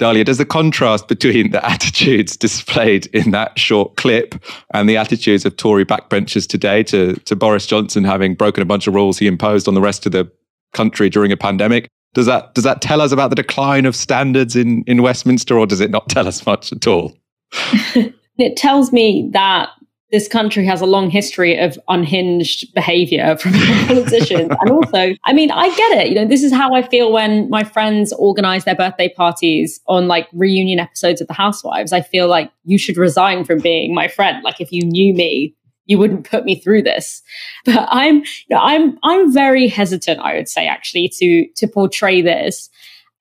Dalia, 0.00 0.24
does 0.24 0.38
the 0.38 0.46
contrast 0.46 1.08
between 1.08 1.50
the 1.50 1.64
attitudes 1.64 2.36
displayed 2.36 3.06
in 3.06 3.32
that 3.32 3.58
short 3.58 3.96
clip 3.96 4.34
and 4.72 4.88
the 4.88 4.96
attitudes 4.96 5.44
of 5.44 5.56
Tory 5.56 5.84
backbenchers 5.84 6.48
today 6.48 6.82
to, 6.84 7.14
to 7.14 7.36
Boris 7.36 7.66
Johnson 7.66 8.02
having 8.02 8.34
broken 8.34 8.62
a 8.62 8.66
bunch 8.66 8.86
of 8.86 8.94
rules 8.94 9.18
he 9.18 9.26
imposed 9.26 9.68
on 9.68 9.74
the 9.74 9.80
rest 9.80 10.06
of 10.06 10.12
the 10.12 10.30
country 10.72 11.10
during 11.10 11.32
a 11.32 11.36
pandemic, 11.36 11.88
does 12.14 12.26
that 12.26 12.54
does 12.54 12.64
that 12.64 12.80
tell 12.80 13.00
us 13.00 13.12
about 13.12 13.30
the 13.30 13.36
decline 13.36 13.86
of 13.86 13.94
standards 13.94 14.56
in, 14.56 14.82
in 14.86 15.02
Westminster, 15.02 15.58
or 15.58 15.66
does 15.66 15.80
it 15.80 15.90
not 15.90 16.08
tell 16.08 16.26
us 16.26 16.44
much 16.46 16.72
at 16.72 16.86
all? 16.86 17.16
it 18.38 18.56
tells 18.56 18.92
me 18.92 19.28
that 19.32 19.68
this 20.10 20.26
country 20.26 20.64
has 20.66 20.80
a 20.80 20.86
long 20.86 21.08
history 21.08 21.58
of 21.58 21.78
unhinged 21.88 22.72
behavior 22.74 23.36
from 23.36 23.52
politicians. 23.86 24.50
and 24.60 24.70
also, 24.70 25.14
I 25.24 25.32
mean, 25.32 25.50
I 25.50 25.68
get 25.68 25.98
it. 25.98 26.08
You 26.08 26.16
know, 26.16 26.26
this 26.26 26.42
is 26.42 26.52
how 26.52 26.74
I 26.74 26.82
feel 26.82 27.12
when 27.12 27.48
my 27.48 27.62
friends 27.62 28.12
organize 28.14 28.64
their 28.64 28.74
birthday 28.74 29.08
parties 29.08 29.80
on 29.86 30.08
like 30.08 30.28
reunion 30.32 30.80
episodes 30.80 31.20
of 31.20 31.28
The 31.28 31.34
Housewives. 31.34 31.92
I 31.92 32.00
feel 32.00 32.26
like 32.28 32.50
you 32.64 32.76
should 32.76 32.96
resign 32.96 33.44
from 33.44 33.60
being 33.60 33.94
my 33.94 34.08
friend. 34.08 34.42
Like 34.42 34.60
if 34.60 34.72
you 34.72 34.82
knew 34.82 35.14
me, 35.14 35.54
you 35.86 35.98
wouldn't 35.98 36.28
put 36.28 36.44
me 36.44 36.56
through 36.56 36.82
this. 36.82 37.22
But 37.64 37.86
I'm, 37.90 38.16
you 38.16 38.46
know, 38.50 38.60
I'm, 38.60 38.98
I'm 39.02 39.32
very 39.32 39.68
hesitant, 39.68 40.20
I 40.20 40.34
would 40.34 40.48
say, 40.48 40.66
actually, 40.66 41.08
to, 41.18 41.46
to 41.56 41.66
portray 41.68 42.22
this 42.22 42.68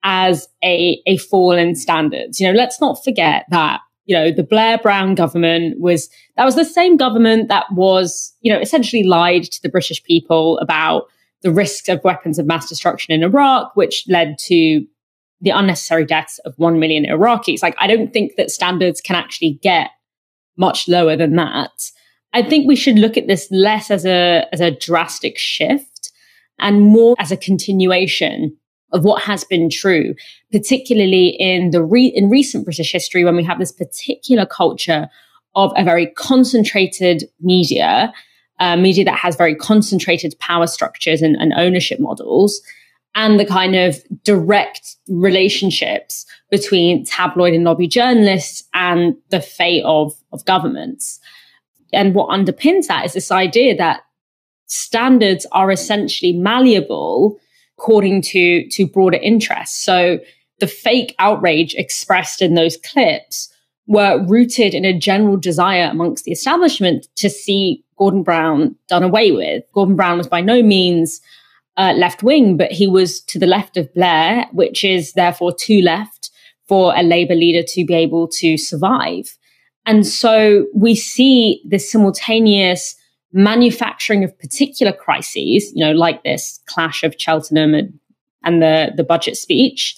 as 0.03 0.47
a, 0.63 1.01
a 1.05 1.17
fall 1.17 1.51
in 1.51 1.75
standards. 1.75 2.39
You 2.39 2.47
know, 2.47 2.57
let's 2.57 2.79
not 2.79 3.03
forget 3.03 3.45
that 3.49 3.81
you 4.09 4.15
know, 4.15 4.31
the 4.31 4.41
Blair 4.41 4.79
Brown 4.79 5.13
government 5.13 5.79
was, 5.79 6.09
that 6.35 6.43
was 6.43 6.55
the 6.55 6.65
same 6.65 6.97
government 6.97 7.47
that 7.47 7.67
was, 7.71 8.33
you 8.41 8.51
know, 8.51 8.59
essentially 8.59 9.03
lied 9.03 9.43
to 9.43 9.61
the 9.61 9.69
British 9.69 10.03
people 10.03 10.57
about 10.57 11.03
the 11.43 11.51
risks 11.51 11.87
of 11.87 12.03
weapons 12.03 12.39
of 12.39 12.47
mass 12.47 12.67
destruction 12.67 13.13
in 13.13 13.21
Iraq, 13.21 13.75
which 13.75 14.05
led 14.07 14.39
to 14.39 14.83
the 15.41 15.51
unnecessary 15.51 16.05
deaths 16.05 16.39
of 16.39 16.55
1 16.57 16.79
million 16.79 17.05
Iraqis. 17.05 17.61
Like, 17.61 17.75
I 17.77 17.85
don't 17.85 18.11
think 18.11 18.35
that 18.35 18.49
standards 18.49 18.99
can 18.99 19.15
actually 19.15 19.59
get 19.61 19.91
much 20.57 20.87
lower 20.87 21.15
than 21.15 21.35
that. 21.35 21.91
I 22.33 22.41
think 22.41 22.67
we 22.67 22.75
should 22.75 22.97
look 22.97 23.15
at 23.15 23.27
this 23.27 23.47
less 23.51 23.91
as 23.91 24.07
a, 24.07 24.47
as 24.51 24.59
a 24.59 24.71
drastic 24.71 25.37
shift 25.37 26.11
and 26.57 26.81
more 26.81 27.15
as 27.19 27.31
a 27.31 27.37
continuation 27.37 28.57
of 28.91 29.03
what 29.03 29.21
has 29.23 29.43
been 29.43 29.69
true, 29.69 30.15
particularly 30.51 31.27
in 31.39 31.71
the 31.71 31.83
re- 31.83 32.13
in 32.15 32.29
recent 32.29 32.65
British 32.65 32.91
history 32.91 33.23
when 33.23 33.35
we 33.35 33.43
have 33.43 33.59
this 33.59 33.71
particular 33.71 34.45
culture 34.45 35.09
of 35.55 35.71
a 35.75 35.83
very 35.83 36.07
concentrated 36.07 37.23
media, 37.39 38.13
uh, 38.59 38.75
media 38.75 39.03
that 39.03 39.17
has 39.17 39.35
very 39.35 39.55
concentrated 39.55 40.37
power 40.39 40.67
structures 40.67 41.21
and, 41.21 41.35
and 41.35 41.53
ownership 41.53 41.99
models, 41.99 42.61
and 43.15 43.39
the 43.39 43.45
kind 43.45 43.75
of 43.75 43.97
direct 44.23 44.95
relationships 45.07 46.25
between 46.51 47.03
tabloid 47.05 47.53
and 47.53 47.63
lobby 47.63 47.87
journalists 47.87 48.63
and 48.73 49.15
the 49.29 49.41
fate 49.41 49.83
of, 49.85 50.13
of 50.31 50.45
governments. 50.45 51.19
And 51.91 52.13
what 52.13 52.29
underpins 52.29 52.87
that 52.87 53.05
is 53.05 53.13
this 53.13 53.31
idea 53.31 53.75
that 53.77 54.01
standards 54.67 55.47
are 55.51 55.71
essentially 55.71 56.33
malleable 56.33 57.39
according 57.79 58.21
to 58.21 58.67
to 58.69 58.85
broader 58.85 59.17
interests. 59.21 59.83
So 59.83 60.19
the 60.59 60.67
fake 60.67 61.15
outrage 61.19 61.73
expressed 61.75 62.41
in 62.41 62.53
those 62.53 62.75
clips 62.77 63.51
were 63.87 64.23
rooted 64.27 64.73
in 64.73 64.83
a 64.83 64.97
general 64.97 65.37
desire 65.37 65.89
amongst 65.89 66.25
the 66.25 66.31
establishment 66.31 67.07
to 67.15 67.29
see 67.29 67.83
Gordon 67.97 68.23
Brown 68.23 68.75
done 68.89 69.03
away 69.03 69.31
with. 69.31 69.63
Gordon 69.73 69.95
Brown 69.95 70.17
was 70.17 70.27
by 70.27 70.41
no 70.41 70.61
means 70.61 71.21
uh, 71.77 71.93
left 71.95 72.21
wing, 72.21 72.57
but 72.57 72.71
he 72.71 72.87
was 72.87 73.21
to 73.21 73.39
the 73.39 73.47
left 73.47 73.77
of 73.77 73.93
Blair, 73.93 74.45
which 74.51 74.83
is 74.83 75.13
therefore 75.13 75.53
too 75.55 75.81
left 75.81 76.29
for 76.67 76.93
a 76.95 77.01
Labour 77.01 77.35
leader 77.35 77.63
to 77.65 77.85
be 77.85 77.93
able 77.93 78.27
to 78.27 78.57
survive. 78.57 79.37
And 79.85 80.05
so 80.05 80.67
we 80.75 80.93
see 80.95 81.63
this 81.65 81.89
simultaneous 81.89 82.95
manufacturing 83.31 84.23
of 84.23 84.37
particular 84.39 84.91
crises, 84.91 85.71
you 85.75 85.85
know, 85.85 85.91
like 85.91 86.23
this 86.23 86.59
clash 86.65 87.03
of 87.03 87.15
Cheltenham 87.17 87.73
and, 87.73 87.99
and 88.43 88.61
the, 88.61 88.91
the 88.95 89.03
budget 89.03 89.37
speech, 89.37 89.95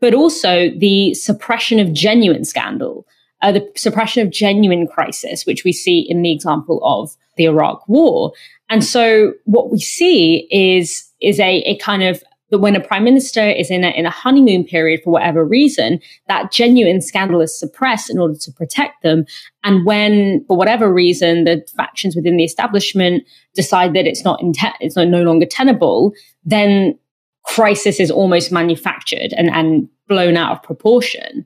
but 0.00 0.14
also 0.14 0.70
the 0.76 1.14
suppression 1.14 1.78
of 1.78 1.92
genuine 1.92 2.44
scandal, 2.44 3.06
uh, 3.42 3.52
the 3.52 3.66
suppression 3.76 4.26
of 4.26 4.32
genuine 4.32 4.86
crisis, 4.86 5.46
which 5.46 5.64
we 5.64 5.72
see 5.72 6.00
in 6.00 6.22
the 6.22 6.32
example 6.32 6.80
of 6.84 7.16
the 7.36 7.44
Iraq 7.44 7.88
war. 7.88 8.32
And 8.68 8.84
so 8.84 9.32
what 9.44 9.70
we 9.70 9.78
see 9.78 10.46
is, 10.50 11.10
is 11.20 11.40
a, 11.40 11.58
a 11.60 11.76
kind 11.78 12.02
of 12.02 12.22
but 12.50 12.60
when 12.60 12.76
a 12.76 12.80
prime 12.80 13.04
minister 13.04 13.48
is 13.48 13.70
in 13.70 13.82
a, 13.82 13.88
in 13.88 14.06
a 14.06 14.10
honeymoon 14.10 14.64
period 14.64 15.00
for 15.02 15.10
whatever 15.10 15.44
reason, 15.44 16.00
that 16.28 16.52
genuine 16.52 17.00
scandal 17.00 17.40
is 17.40 17.58
suppressed 17.58 18.08
in 18.08 18.18
order 18.18 18.36
to 18.40 18.52
protect 18.52 19.02
them. 19.02 19.24
And 19.64 19.84
when, 19.84 20.44
for 20.46 20.56
whatever 20.56 20.92
reason, 20.92 21.44
the 21.44 21.66
factions 21.76 22.14
within 22.14 22.36
the 22.36 22.44
establishment 22.44 23.24
decide 23.54 23.94
that 23.94 24.06
it's 24.06 24.24
not, 24.24 24.40
it's 24.80 24.96
not 24.96 25.08
no 25.08 25.22
longer 25.22 25.46
tenable, 25.46 26.12
then 26.44 26.96
crisis 27.44 27.98
is 27.98 28.10
almost 28.10 28.52
manufactured 28.52 29.32
and, 29.36 29.50
and 29.50 29.88
blown 30.08 30.36
out 30.36 30.52
of 30.52 30.62
proportion. 30.62 31.44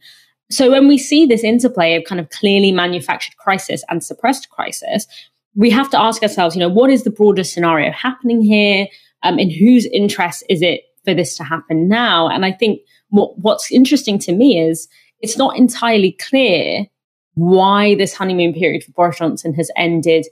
So 0.50 0.70
when 0.70 0.88
we 0.88 0.98
see 0.98 1.26
this 1.26 1.44
interplay 1.44 1.94
of 1.94 2.04
kind 2.04 2.20
of 2.20 2.28
clearly 2.30 2.72
manufactured 2.72 3.36
crisis 3.36 3.84
and 3.88 4.02
suppressed 4.02 4.50
crisis, 4.50 5.06
we 5.54 5.70
have 5.70 5.90
to 5.90 6.00
ask 6.00 6.22
ourselves, 6.22 6.54
you 6.54 6.60
know, 6.60 6.68
what 6.68 6.90
is 6.90 7.04
the 7.04 7.10
broader 7.10 7.44
scenario 7.44 7.90
happening 7.92 8.42
here? 8.42 8.86
Um, 9.22 9.38
in 9.38 9.50
whose 9.50 9.84
interest 9.86 10.44
is 10.48 10.62
it 10.62 10.80
for 11.04 11.14
this 11.14 11.36
to 11.36 11.44
happen 11.44 11.88
now. 11.88 12.28
And 12.28 12.44
I 12.44 12.52
think 12.52 12.80
what, 13.08 13.38
what's 13.38 13.70
interesting 13.72 14.18
to 14.20 14.32
me 14.32 14.60
is 14.60 14.88
it's 15.20 15.36
not 15.36 15.56
entirely 15.56 16.12
clear 16.12 16.86
why 17.34 17.94
this 17.94 18.14
honeymoon 18.14 18.52
period 18.52 18.84
for 18.84 18.92
Boris 18.92 19.18
Johnson 19.18 19.54
has 19.54 19.70
ended 19.76 20.26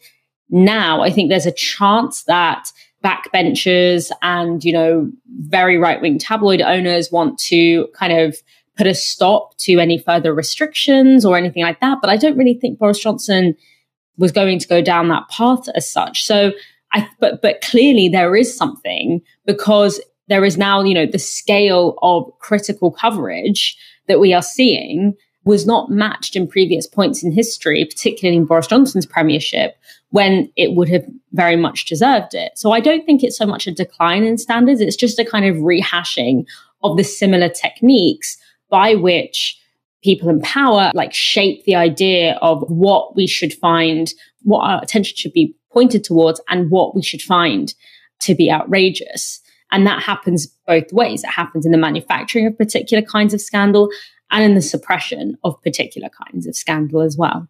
now. 0.51 1.03
I 1.03 1.11
think 1.11 1.29
there's 1.29 1.47
a 1.47 1.53
chance 1.53 2.25
that 2.25 2.71
backbenchers 3.05 4.11
and, 4.23 4.65
you 4.65 4.73
know, 4.73 5.11
very 5.43 5.79
right 5.79 6.01
wing 6.01 6.19
tabloid 6.19 6.61
owners 6.61 7.13
want 7.13 7.39
to 7.39 7.87
kind 7.95 8.13
of 8.13 8.37
put 8.77 8.87
a 8.87 8.95
stop 8.95 9.57
to 9.59 9.79
any 9.79 9.99
further 9.99 10.35
restrictions 10.35 11.25
or 11.25 11.37
anything 11.37 11.63
like 11.63 11.81
that. 11.81 11.99
But 12.01 12.11
I 12.11 12.17
don't 12.17 12.37
really 12.37 12.55
think 12.55 12.79
Boris 12.79 12.99
Johnson 12.99 13.55
was 14.17 14.33
going 14.33 14.59
to 14.59 14.69
go 14.69 14.83
down 14.83 15.09
that 15.09 15.29
path 15.29 15.69
as 15.75 15.91
such. 15.91 16.25
So 16.25 16.53
I, 16.93 17.09
but, 17.21 17.43
but 17.43 17.61
clearly 17.61 18.09
there 18.09 18.35
is 18.35 18.57
something 18.57 19.21
because 19.47 20.01
there 20.29 20.45
is 20.45 20.57
now, 20.57 20.83
you 20.83 20.95
know, 20.95 21.07
the 21.07 21.19
scale 21.19 21.99
of 22.03 22.31
critical 22.39 22.91
coverage 22.91 23.77
that 24.07 24.21
we 24.21 24.33
are 24.33 24.43
seeing 24.43 25.15
was 25.45 25.67
not 25.67 25.91
matched 25.91 26.37
in 26.37 26.47
previous 26.47 26.87
points 26.87 27.23
in 27.23 27.33
history, 27.33 27.85
particularly 27.85 28.37
in 28.37 28.45
Boris 28.45 28.67
Johnson's 28.67 29.07
premiership, 29.07 29.77
when 30.11 30.51
it 30.57 30.75
would 30.75 30.89
have 30.91 31.05
very 31.33 31.57
much 31.57 31.87
deserved 31.87 32.35
it. 32.35 32.53
So 32.57 32.73
I 32.73 32.81
don't 32.81 33.07
think 33.07 33.23
it's 33.23 33.39
so 33.39 33.47
much 33.47 33.67
a 33.67 33.73
decline 33.73 34.25
in 34.25 34.37
standards, 34.37 34.81
it's 34.81 34.97
just 34.97 35.19
a 35.19 35.25
kind 35.25 35.47
of 35.47 35.57
rehashing 35.57 36.45
of 36.83 36.97
the 36.97 37.05
similar 37.05 37.49
techniques 37.49 38.37
by 38.69 38.95
which 38.95 39.59
people 40.03 40.29
in 40.29 40.41
power 40.43 40.93
like 40.95 41.13
shape 41.13 41.65
the 41.65 41.75
idea 41.75 42.39
of 42.43 42.63
what 42.69 43.17
we 43.17 43.27
should 43.27 43.55
find, 43.55 44.13
what 44.43 44.61
our 44.61 44.83
attention 44.83 45.17
should 45.17 45.33
be 45.33 45.55
pointed 45.73 46.05
towards, 46.05 46.41
and 46.49 46.71
what 46.71 46.95
we 46.95 47.03
should 47.03 47.23
find 47.23 47.75
to 48.21 48.35
be 48.35 48.51
outrageous. 48.51 49.41
And 49.71 49.87
that 49.87 50.03
happens 50.03 50.47
both 50.67 50.93
ways. 50.93 51.25
It 51.25 51.31
happens 51.31 51.67
in 51.67 51.73
the 51.73 51.79
manufacturing 51.79 52.47
of 52.47 52.57
particular 52.57 53.03
kinds 53.03 53.35
of 53.35 53.41
scandal 53.41 53.91
and 54.31 54.45
in 54.45 54.55
the 54.55 54.63
suppression 54.63 55.37
of 55.45 55.61
particular 55.63 56.09
kinds 56.09 56.47
of 56.47 56.57
scandal 56.57 57.01
as 57.01 57.17
well. 57.17 57.49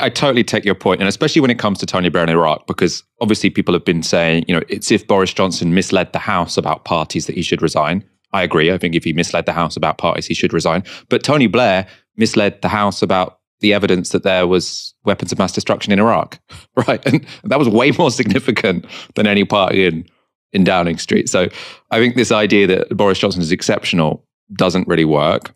I 0.00 0.10
totally 0.10 0.44
take 0.44 0.64
your 0.64 0.76
point, 0.76 1.00
and 1.00 1.08
especially 1.08 1.40
when 1.40 1.50
it 1.50 1.58
comes 1.58 1.78
to 1.78 1.86
Tony 1.86 2.08
Blair 2.08 2.22
in 2.22 2.30
Iraq, 2.30 2.68
because 2.68 3.02
obviously 3.20 3.50
people 3.50 3.74
have 3.74 3.84
been 3.84 4.04
saying, 4.04 4.44
you 4.46 4.54
know, 4.54 4.62
it's 4.68 4.92
if 4.92 5.06
Boris 5.08 5.32
Johnson 5.32 5.74
misled 5.74 6.12
the 6.12 6.20
House 6.20 6.56
about 6.56 6.84
parties 6.84 7.26
that 7.26 7.34
he 7.34 7.42
should 7.42 7.62
resign. 7.62 8.04
I 8.32 8.42
agree. 8.42 8.70
I 8.70 8.78
think 8.78 8.94
if 8.94 9.02
he 9.02 9.12
misled 9.12 9.46
the 9.46 9.52
House 9.52 9.76
about 9.76 9.98
parties, 9.98 10.26
he 10.26 10.34
should 10.34 10.52
resign. 10.52 10.84
But 11.08 11.24
Tony 11.24 11.48
Blair 11.48 11.86
misled 12.16 12.62
the 12.62 12.68
House 12.68 13.02
about 13.02 13.40
the 13.60 13.74
evidence 13.74 14.10
that 14.10 14.22
there 14.22 14.46
was 14.46 14.94
weapons 15.04 15.32
of 15.32 15.38
mass 15.38 15.52
destruction 15.52 15.92
in 15.92 15.98
Iraq, 15.98 16.38
right? 16.86 17.04
And 17.04 17.26
that 17.44 17.58
was 17.58 17.68
way 17.68 17.90
more 17.92 18.12
significant 18.12 18.86
than 19.16 19.26
any 19.26 19.44
party 19.44 19.84
in 19.84 20.06
in 20.52 20.64
Downing 20.64 20.98
Street. 20.98 21.28
So 21.28 21.48
I 21.90 21.98
think 21.98 22.16
this 22.16 22.32
idea 22.32 22.66
that 22.66 22.96
Boris 22.96 23.18
Johnson 23.18 23.42
is 23.42 23.52
exceptional 23.52 24.24
doesn't 24.54 24.88
really 24.88 25.04
work. 25.04 25.54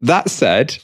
That 0.00 0.28
said, 0.30 0.76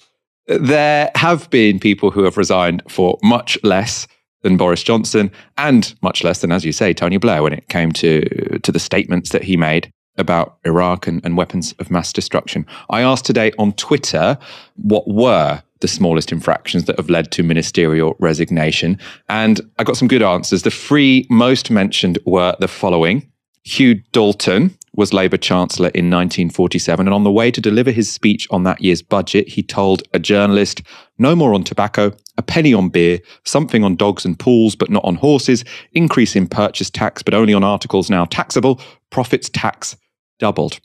there 0.47 1.11
have 1.15 1.49
been 1.51 1.79
people 1.79 2.11
who 2.11 2.25
have 2.25 2.37
resigned 2.37 2.83
for 2.89 3.19
much 3.23 3.59
less 3.63 4.07
than 4.43 4.57
Boris 4.57 4.83
Johnson 4.83 5.31
and 5.59 5.95
much 6.03 6.25
less 6.25 6.41
than, 6.41 6.53
as 6.53 6.65
you 6.65 6.73
say, 6.73 6.95
Tony 6.95 7.19
Blair 7.19 7.43
when 7.43 7.53
it 7.53 7.69
came 7.69 7.93
to, 7.93 8.59
to 8.61 8.73
the 8.73 8.79
statements 8.79 9.31
that 9.31 9.45
he 9.45 9.57
made 9.57 9.93
about 10.17 10.59
Iraq 10.65 11.07
and, 11.07 11.25
and 11.25 11.37
weapons 11.37 11.73
of 11.79 11.91
mass 11.91 12.13
destruction. 12.13 12.67
I 12.89 13.03
asked 13.03 13.25
today 13.25 13.53
on 13.59 13.73
Twitter 13.75 14.39
what 14.77 15.07
were 15.07 15.63
the 15.81 15.89
smallest 15.89 16.31
infractions 16.33 16.85
that 16.85 16.97
have 16.97 17.09
led 17.09 17.31
to 17.33 17.43
ministerial 17.43 18.17
resignation. 18.19 18.99
And 19.29 19.61
I 19.79 19.85
got 19.85 19.97
some 19.97 20.09
good 20.09 20.23
answers. 20.23 20.63
The 20.63 20.71
three 20.71 21.27
most 21.31 21.71
mentioned 21.71 22.19
were 22.27 22.55
the 22.61 22.69
following 22.69 23.31
Hugh 23.63 23.97
Dalton 24.13 24.77
was 24.95 25.13
Labour 25.13 25.37
Chancellor 25.37 25.89
in 25.89 26.11
1947, 26.11 27.07
and 27.07 27.15
on 27.15 27.25
the 27.25 27.31
way 27.31 27.51
to 27.51 27.61
deliver 27.61 27.91
his 27.91 28.13
speech 28.13 28.49
on 28.51 28.65
that 28.65 28.81
year's 28.81 29.03
budget, 29.03 29.49
he 29.49 29.63
told 29.63 30.03
a 30.13 30.19
journalist, 30.19 30.83
No 31.19 31.37
more 31.37 31.55
on 31.55 31.63
tobacco, 31.63 32.13
a 32.37 32.43
penny 32.43 32.75
on 32.75 32.89
beer, 32.89 33.21
something 33.45 33.85
on 33.85 33.97
dogs 33.97 34.25
and 34.25 34.39
pools, 34.39 34.75
but 34.75 34.91
not 34.91 35.05
on 35.05 35.15
horses, 35.17 35.65
increase 35.93 36.35
in 36.35 36.49
purchase 36.49 36.91
tax, 36.91 37.23
but 37.23 37.35
only 37.35 37.55
on 37.55 37.63
articles 37.63 38.11
now 38.11 38.25
taxable, 38.25 38.81
profits 39.11 39.49
tax 39.49 39.97
doubled. 40.39 40.81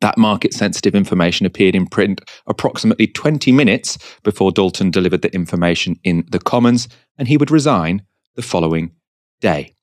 That 0.00 0.16
market 0.16 0.54
sensitive 0.54 0.94
information 0.94 1.44
appeared 1.44 1.74
in 1.74 1.86
print 1.86 2.20
approximately 2.46 3.08
20 3.08 3.50
minutes 3.50 3.98
before 4.22 4.52
Dalton 4.52 4.92
delivered 4.92 5.22
the 5.22 5.34
information 5.34 5.98
in 6.04 6.24
the 6.30 6.38
Commons, 6.38 6.88
and 7.18 7.26
he 7.26 7.36
would 7.36 7.50
resign 7.50 8.02
the 8.36 8.42
following 8.42 8.92
day. 9.40 9.74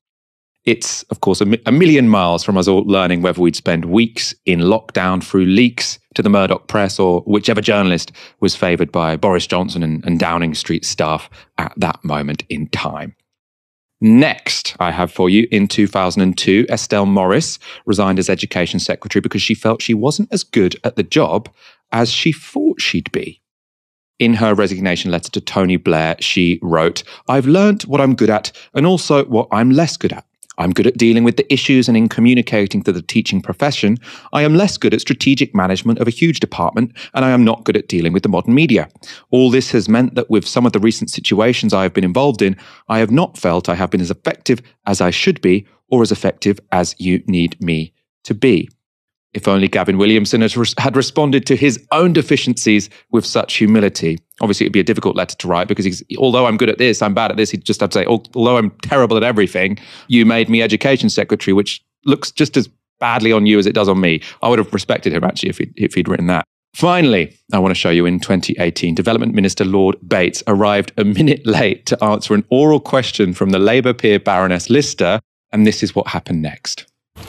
It's, 0.66 1.04
of 1.04 1.20
course, 1.20 1.40
a, 1.40 1.46
mi- 1.46 1.62
a 1.64 1.72
million 1.72 2.08
miles 2.08 2.42
from 2.42 2.58
us 2.58 2.66
all 2.66 2.82
learning 2.82 3.22
whether 3.22 3.40
we'd 3.40 3.54
spend 3.54 3.84
weeks 3.84 4.34
in 4.44 4.60
lockdown 4.60 5.22
through 5.22 5.46
leaks 5.46 6.00
to 6.16 6.22
the 6.22 6.28
Murdoch 6.28 6.66
press 6.66 6.98
or 6.98 7.20
whichever 7.20 7.60
journalist 7.60 8.10
was 8.40 8.56
favoured 8.56 8.90
by 8.90 9.16
Boris 9.16 9.46
Johnson 9.46 9.84
and, 9.84 10.04
and 10.04 10.18
Downing 10.18 10.54
Street 10.54 10.84
staff 10.84 11.30
at 11.56 11.72
that 11.76 12.04
moment 12.04 12.42
in 12.48 12.68
time. 12.68 13.14
Next, 14.00 14.76
I 14.78 14.90
have 14.90 15.10
for 15.12 15.30
you 15.30 15.46
in 15.50 15.68
2002, 15.68 16.66
Estelle 16.68 17.06
Morris 17.06 17.58
resigned 17.86 18.18
as 18.18 18.28
Education 18.28 18.78
Secretary 18.78 19.20
because 19.20 19.40
she 19.40 19.54
felt 19.54 19.80
she 19.80 19.94
wasn't 19.94 20.32
as 20.32 20.42
good 20.42 20.76
at 20.84 20.96
the 20.96 21.02
job 21.02 21.48
as 21.92 22.10
she 22.10 22.32
thought 22.32 22.80
she'd 22.80 23.10
be. 23.12 23.40
In 24.18 24.34
her 24.34 24.54
resignation 24.54 25.10
letter 25.10 25.30
to 25.30 25.40
Tony 25.40 25.76
Blair, 25.76 26.16
she 26.20 26.58
wrote, 26.60 27.04
I've 27.28 27.46
learnt 27.46 27.86
what 27.86 28.00
I'm 28.00 28.14
good 28.14 28.30
at 28.30 28.52
and 28.74 28.86
also 28.86 29.24
what 29.26 29.48
I'm 29.52 29.70
less 29.70 29.96
good 29.96 30.12
at. 30.12 30.26
I'm 30.58 30.72
good 30.72 30.86
at 30.86 30.96
dealing 30.96 31.24
with 31.24 31.36
the 31.36 31.52
issues 31.52 31.88
and 31.88 31.96
in 31.96 32.08
communicating 32.08 32.82
to 32.82 32.92
the 32.92 33.02
teaching 33.02 33.40
profession. 33.40 33.98
I 34.32 34.42
am 34.42 34.54
less 34.54 34.76
good 34.76 34.94
at 34.94 35.00
strategic 35.00 35.54
management 35.54 35.98
of 35.98 36.08
a 36.08 36.10
huge 36.10 36.40
department, 36.40 36.92
and 37.14 37.24
I 37.24 37.30
am 37.30 37.44
not 37.44 37.64
good 37.64 37.76
at 37.76 37.88
dealing 37.88 38.12
with 38.12 38.22
the 38.22 38.28
modern 38.28 38.54
media. 38.54 38.88
All 39.30 39.50
this 39.50 39.70
has 39.72 39.88
meant 39.88 40.14
that 40.14 40.30
with 40.30 40.46
some 40.46 40.66
of 40.66 40.72
the 40.72 40.80
recent 40.80 41.10
situations 41.10 41.74
I 41.74 41.82
have 41.82 41.94
been 41.94 42.04
involved 42.04 42.42
in, 42.42 42.56
I 42.88 42.98
have 42.98 43.10
not 43.10 43.36
felt 43.38 43.68
I 43.68 43.74
have 43.74 43.90
been 43.90 44.00
as 44.00 44.10
effective 44.10 44.62
as 44.86 45.00
I 45.00 45.10
should 45.10 45.40
be 45.40 45.66
or 45.88 46.02
as 46.02 46.12
effective 46.12 46.58
as 46.72 46.94
you 46.98 47.22
need 47.26 47.60
me 47.62 47.92
to 48.24 48.34
be. 48.34 48.68
If 49.36 49.46
only 49.46 49.68
Gavin 49.68 49.98
Williamson 49.98 50.40
had, 50.40 50.56
res- 50.56 50.74
had 50.78 50.96
responded 50.96 51.44
to 51.46 51.56
his 51.56 51.78
own 51.92 52.14
deficiencies 52.14 52.88
with 53.10 53.26
such 53.26 53.58
humility. 53.58 54.18
Obviously, 54.40 54.64
it'd 54.64 54.72
be 54.72 54.80
a 54.80 54.84
difficult 54.84 55.14
letter 55.14 55.36
to 55.36 55.46
write 55.46 55.68
because 55.68 55.84
he's, 55.84 56.02
although 56.16 56.46
I'm 56.46 56.56
good 56.56 56.70
at 56.70 56.78
this, 56.78 57.02
I'm 57.02 57.12
bad 57.12 57.30
at 57.30 57.36
this. 57.36 57.50
He'd 57.50 57.62
just 57.62 57.80
have 57.80 57.90
to 57.90 57.98
say, 57.98 58.06
oh, 58.08 58.22
although 58.34 58.56
I'm 58.56 58.70
terrible 58.82 59.14
at 59.18 59.22
everything, 59.22 59.78
you 60.08 60.24
made 60.24 60.48
me 60.48 60.62
education 60.62 61.10
secretary, 61.10 61.52
which 61.52 61.84
looks 62.06 62.30
just 62.30 62.56
as 62.56 62.66
badly 62.98 63.30
on 63.30 63.44
you 63.44 63.58
as 63.58 63.66
it 63.66 63.74
does 63.74 63.90
on 63.90 64.00
me. 64.00 64.22
I 64.42 64.48
would 64.48 64.58
have 64.58 64.72
respected 64.72 65.12
him 65.12 65.22
actually 65.22 65.50
if 65.50 65.58
he'd, 65.58 65.74
if 65.76 65.92
he'd 65.92 66.08
written 66.08 66.28
that. 66.28 66.46
Finally, 66.74 67.36
I 67.52 67.58
want 67.58 67.72
to 67.72 67.78
show 67.78 67.90
you 67.90 68.06
in 68.06 68.18
2018, 68.20 68.94
Development 68.94 69.34
Minister 69.34 69.66
Lord 69.66 69.96
Bates 70.08 70.42
arrived 70.46 70.92
a 70.96 71.04
minute 71.04 71.46
late 71.46 71.84
to 71.86 72.02
answer 72.02 72.32
an 72.32 72.44
oral 72.48 72.80
question 72.80 73.34
from 73.34 73.50
the 73.50 73.58
Labour 73.58 73.92
peer 73.92 74.18
Baroness 74.18 74.70
Lister, 74.70 75.20
and 75.52 75.66
this 75.66 75.82
is 75.82 75.94
what 75.94 76.06
happened 76.08 76.40
next. 76.40 76.86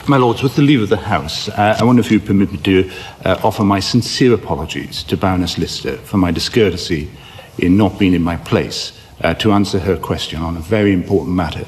My 0.08 0.16
Lords, 0.16 0.42
with 0.42 0.56
the 0.56 0.62
leave 0.62 0.80
of 0.80 0.88
the 0.88 0.96
House, 0.96 1.50
uh, 1.50 1.76
I 1.78 1.84
wonder 1.84 2.00
if 2.00 2.10
you 2.10 2.18
permit 2.18 2.50
me 2.50 2.58
to 2.58 2.90
uh, 3.26 3.38
offer 3.44 3.62
my 3.62 3.78
sincere 3.78 4.32
apologies 4.32 5.02
to 5.02 5.18
Baroness 5.18 5.58
Lister 5.58 5.98
for 5.98 6.16
my 6.16 6.30
discourtesy 6.30 7.10
in 7.58 7.76
not 7.76 7.98
being 7.98 8.14
in 8.14 8.22
my 8.22 8.36
place 8.36 8.98
uh, 9.20 9.34
to 9.34 9.52
answer 9.52 9.78
her 9.78 9.98
question 9.98 10.40
on 10.40 10.56
a 10.56 10.60
very 10.60 10.94
important 10.94 11.36
matter 11.36 11.66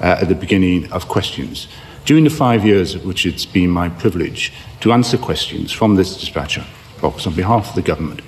uh, 0.00 0.18
at 0.22 0.28
the 0.28 0.34
beginning 0.34 0.90
of 0.90 1.06
questions. 1.08 1.68
During 2.06 2.24
the 2.24 2.30
five 2.30 2.64
years 2.64 2.94
at 2.94 3.04
which 3.04 3.26
it's 3.26 3.44
been 3.44 3.68
my 3.68 3.90
privilege 3.90 4.52
to 4.80 4.92
answer 4.92 5.18
questions 5.18 5.70
from 5.70 5.94
this 5.94 6.16
dispatcher 6.16 6.64
box 7.00 7.26
on 7.26 7.34
behalf 7.34 7.70
of 7.70 7.74
the 7.74 7.82
government, 7.82 8.22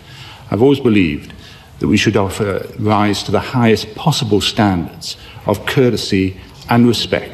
I've 0.51 0.63
always 0.63 0.81
believed 0.81 1.33
that 1.79 1.89
we 1.89 1.97
should 1.97 2.17
offer 2.17 2.67
rise 2.79 3.23
to 3.23 3.33
the 3.33 3.41
highest 3.41 3.95
possible 3.95 4.41
standards 4.41 5.17
of 5.47 5.65
courtesy 5.67 6.39
and 6.69 6.87
respect 6.87 7.34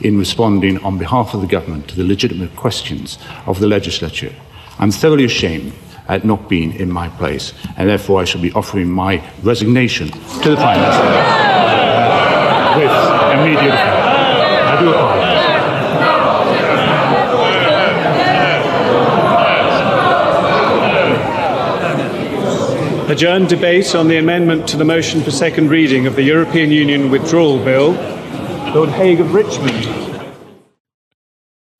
in 0.00 0.18
responding 0.18 0.78
on 0.84 0.98
behalf 0.98 1.34
of 1.34 1.40
the 1.40 1.46
government 1.46 1.88
to 1.88 1.96
the 1.96 2.04
legitimate 2.04 2.54
questions 2.56 3.18
of 3.46 3.60
the 3.60 3.66
legislature. 3.66 4.32
I'm 4.78 4.90
thoroughly 4.90 5.24
ashamed 5.24 5.72
at 6.08 6.24
not 6.24 6.48
being 6.48 6.72
in 6.74 6.90
my 6.90 7.08
place, 7.08 7.52
and 7.76 7.88
therefore 7.88 8.20
I 8.20 8.24
shall 8.24 8.42
be 8.42 8.52
offering 8.52 8.90
my 8.90 9.22
resignation 9.42 10.08
to 10.08 10.50
the 10.50 10.56
Prime 10.56 10.80
Minister 10.80 11.04
with 12.78 12.90
immediate 13.38 13.74
effect. 13.74 14.06
I 14.66 14.80
do 14.80 14.88
apologise. 14.90 15.34
Adjourned 23.10 23.48
debate 23.48 23.94
on 23.94 24.08
the 24.08 24.16
amendment 24.16 24.66
to 24.68 24.76
the 24.76 24.84
motion 24.84 25.22
for 25.22 25.30
second 25.30 25.68
reading 25.70 26.06
of 26.06 26.16
the 26.16 26.22
European 26.22 26.72
Union 26.72 27.10
Withdrawal 27.10 27.62
Bill. 27.62 27.94
Lord 28.74 28.88
Hague 28.88 29.20
of 29.20 29.32
Richmond. 29.32 29.86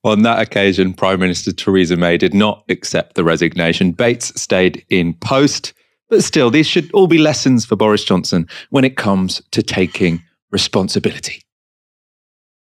On 0.05 0.21
that 0.21 0.39
occasion, 0.39 0.93
Prime 0.93 1.19
Minister 1.19 1.51
Theresa 1.51 1.97
May 1.97 2.17
did 2.17 2.33
not 2.33 2.63
accept 2.69 3.15
the 3.15 3.23
resignation. 3.25 3.91
Bates 3.91 4.31
stayed 4.41 4.85
in 4.89 5.13
post, 5.15 5.73
but 6.09 6.23
still, 6.23 6.49
these 6.49 6.67
should 6.67 6.89
all 6.93 7.07
be 7.07 7.17
lessons 7.17 7.65
for 7.65 7.75
Boris 7.75 8.05
Johnson 8.05 8.47
when 8.69 8.85
it 8.85 8.95
comes 8.95 9.41
to 9.51 9.61
taking 9.61 10.23
responsibility. 10.51 11.41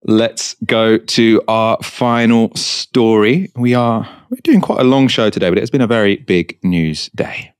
Let's 0.03 0.55
go 0.65 0.99
to 0.99 1.41
our 1.47 1.81
final 1.81 2.53
story. 2.53 3.51
We 3.55 3.73
are 3.73 4.07
we're 4.29 4.37
doing 4.43 4.61
quite 4.61 4.81
a 4.81 4.83
long 4.83 5.07
show 5.07 5.31
today, 5.31 5.49
but 5.49 5.57
it's 5.57 5.71
been 5.71 5.81
a 5.81 5.87
very 5.87 6.17
big 6.17 6.59
news 6.63 7.09
day. 7.15 7.53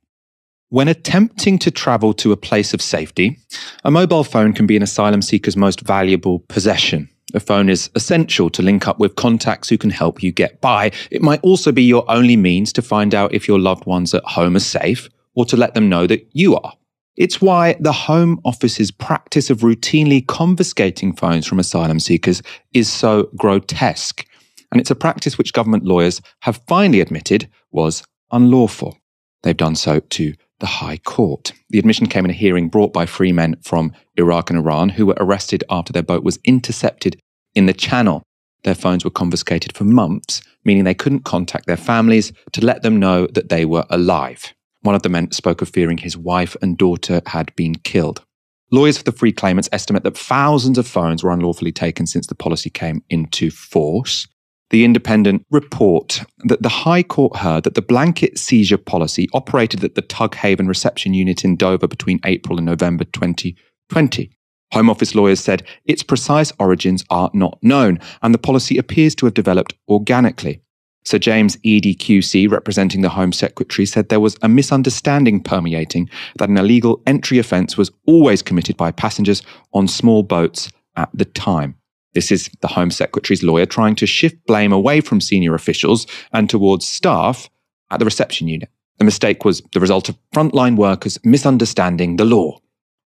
When 0.72 0.88
attempting 0.88 1.60
to 1.60 1.70
travel 1.70 2.14
to 2.14 2.32
a 2.32 2.38
place 2.38 2.74
of 2.74 2.82
safety, 2.82 3.38
a 3.84 3.92
mobile 3.92 4.24
phone 4.24 4.54
can 4.54 4.66
be 4.66 4.78
an 4.78 4.84
asylum 4.84 5.22
seeker's 5.22 5.58
most 5.58 5.82
valuable 5.82 6.40
possession. 6.48 7.10
A 7.34 7.42
phone 7.42 7.68
is 7.68 7.90
essential 7.94 8.50
to 8.52 8.62
link 8.62 8.88
up 8.88 8.98
with 8.98 9.18
contacts 9.18 9.68
who 9.68 9.78
can 9.78 9.90
help 9.90 10.24
you 10.24 10.32
get 10.32 10.62
by. 10.62 10.92
It 11.12 11.22
might 11.22 11.42
also 11.42 11.74
be 11.74 11.84
your 11.84 12.10
only 12.10 12.38
means 12.38 12.72
to 12.72 12.82
find 12.82 13.14
out 13.14 13.34
if 13.34 13.50
your 13.50 13.60
loved 13.60 13.86
ones 13.86 14.14
at 14.14 14.24
home 14.24 14.56
are 14.56 14.62
safe 14.62 15.10
or 15.36 15.44
to 15.44 15.58
let 15.58 15.74
them 15.74 15.90
know 15.90 16.08
that 16.08 16.26
you 16.32 16.56
are. 16.56 16.72
It's 17.18 17.42
why 17.42 17.76
the 17.82 17.92
Home 17.92 18.40
Office's 18.46 18.92
practice 18.92 19.50
of 19.50 19.60
routinely 19.60 20.26
confiscating 20.26 21.14
phones 21.14 21.46
from 21.46 21.60
asylum 21.60 22.00
seekers 22.00 22.42
is 22.74 22.90
so 22.90 23.30
grotesque. 23.36 24.26
And 24.72 24.80
it's 24.80 24.90
a 24.90 24.96
practice 24.96 25.38
which 25.38 25.52
government 25.52 25.84
lawyers 25.84 26.22
have 26.44 26.62
finally 26.70 27.02
admitted 27.02 27.50
was 27.72 28.06
unlawful. 28.32 28.98
They've 29.44 29.58
done 29.58 29.76
so 29.76 30.00
to 30.00 30.34
the 30.62 30.68
High 30.68 30.98
Court. 30.98 31.52
The 31.72 31.80
admission 31.80 32.06
came 32.06 32.24
in 32.24 32.32
a 32.32 32.36
hearing 32.36 32.70
brought 32.70 32.94
by 32.94 33.06
free 33.06 33.34
men 33.34 33.58
from 33.62 33.92
Iraq 34.16 34.50
and 34.50 34.58
Iran 34.58 34.90
who 34.90 35.08
were 35.08 35.18
arrested 35.20 35.64
after 35.70 35.92
their 35.92 36.04
boat 36.04 36.24
was 36.24 36.40
intercepted 36.46 37.20
in 37.54 37.66
the 37.66 37.74
Channel. 37.74 38.24
Their 38.64 38.76
phones 38.76 39.04
were 39.04 39.12
confiscated 39.12 39.76
for 39.76 39.84
months, 39.84 40.42
meaning 40.64 40.84
they 40.84 40.94
couldn't 40.94 41.26
contact 41.26 41.66
their 41.66 41.78
families 41.78 42.32
to 42.54 42.64
let 42.64 42.84
them 42.84 43.00
know 43.00 43.28
that 43.28 43.50
they 43.50 43.66
were 43.66 43.86
alive. 43.90 44.54
One 44.84 44.96
of 44.96 45.02
the 45.02 45.10
men 45.10 45.32
spoke 45.32 45.62
of 45.62 45.70
fearing 45.70 45.98
his 45.98 46.16
wife 46.16 46.56
and 46.62 46.78
daughter 46.78 47.22
had 47.26 47.54
been 47.56 47.76
killed. 47.76 48.24
Lawyers 48.72 49.00
for 49.00 49.04
the 49.04 49.12
free 49.12 49.34
claimants 49.34 49.68
estimate 49.72 50.04
that 50.04 50.18
thousands 50.18 50.78
of 50.78 50.88
phones 50.88 51.24
were 51.24 51.32
unlawfully 51.32 51.72
taken 51.72 52.06
since 52.06 52.28
the 52.28 52.36
policy 52.36 52.70
came 52.70 53.04
into 53.10 53.50
force. 53.50 54.28
The 54.72 54.86
Independent 54.86 55.46
report 55.52 56.24
that 56.46 56.62
the 56.64 56.70
High 56.70 57.04
Court 57.04 57.36
heard 57.36 57.66
that 57.66 57.76
the 57.76 57.82
blanket 57.82 58.40
seizure 58.40 58.78
policy 58.78 59.28
operated 59.34 59.84
at 59.84 59.96
the 59.96 60.02
Tug 60.02 60.34
Haven 60.36 60.66
reception 60.66 61.14
unit 61.14 61.44
in 61.44 61.58
Dover 61.58 61.90
between 61.90 62.22
April 62.24 62.58
and 62.58 62.66
November 62.66 63.04
2020. 63.04 64.32
Home 64.72 64.90
Office 64.90 65.14
lawyers 65.14 65.42
said 65.42 65.64
its 65.84 66.04
precise 66.04 66.54
origins 66.58 67.04
are 67.10 67.30
not 67.34 67.60
known, 67.62 68.00
and 68.22 68.34
the 68.34 68.38
policy 68.38 68.78
appears 68.78 69.14
to 69.16 69.26
have 69.26 69.34
developed 69.34 69.74
organically. 69.90 70.62
Sir 71.04 71.20
James 71.20 71.58
Eadie 71.66 71.98
QC, 71.98 72.50
representing 72.50 73.02
the 73.02 73.10
Home 73.10 73.34
Secretary, 73.34 73.86
said 73.86 74.08
there 74.08 74.22
was 74.22 74.38
a 74.42 74.48
misunderstanding 74.48 75.44
permeating 75.44 76.10
that 76.38 76.48
an 76.48 76.58
illegal 76.58 77.02
entry 77.06 77.40
offence 77.40 77.76
was 77.76 77.92
always 78.08 78.42
committed 78.42 78.78
by 78.78 78.92
passengers 78.92 79.42
on 79.74 79.90
small 79.90 80.24
boats 80.24 80.72
at 80.96 81.10
the 81.14 81.26
time. 81.26 81.76
This 82.14 82.32
is 82.32 82.50
the 82.62 82.68
Home 82.68 82.92
Secretary's 82.92 83.44
lawyer 83.44 83.66
trying 83.66 83.96
to 83.96 84.06
shift 84.06 84.46
blame 84.46 84.74
away 84.74 85.02
from 85.02 85.22
senior 85.22 85.56
officials 85.56 86.08
and 86.34 86.50
towards 86.50 86.88
staff 86.88 87.50
at 87.90 88.00
the 88.00 88.06
reception 88.06 88.48
unit. 88.48 88.70
The 88.98 89.06
mistake 89.06 89.46
was 89.46 89.62
the 89.74 89.80
result 89.80 90.10
of 90.10 90.18
frontline 90.34 90.76
workers 90.76 91.18
misunderstanding 91.24 92.18
the 92.18 92.26
law. 92.26 92.60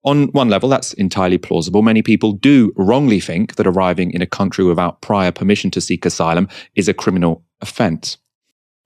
On 0.04 0.28
one 0.32 0.48
level, 0.48 0.68
that's 0.68 0.92
entirely 0.94 1.38
plausible. 1.38 1.82
Many 1.82 2.02
people 2.02 2.32
do 2.32 2.72
wrongly 2.76 3.20
think 3.20 3.54
that 3.54 3.66
arriving 3.66 4.10
in 4.10 4.20
a 4.20 4.26
country 4.26 4.64
without 4.64 5.00
prior 5.00 5.32
permission 5.32 5.70
to 5.70 5.80
seek 5.80 6.04
asylum 6.04 6.48
is 6.74 6.88
a 6.88 6.94
criminal 6.94 7.42
offence. 7.60 8.18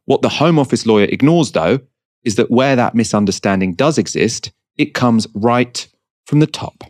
What 0.05 0.23
the 0.23 0.29
Home 0.29 0.59
Office 0.59 0.87
lawyer 0.87 1.07
ignores, 1.07 1.53
though, 1.53 1.81
is 2.25 2.37
that 2.37 2.51
where 2.51 2.77
that 2.77 2.95
misunderstanding 2.95 3.75
does 3.75 3.99
exist, 3.99 4.53
it 4.77 4.95
comes 4.95 5.27
right 5.35 5.89
from 6.25 6.41
the 6.41 6.47
top. 6.47 6.85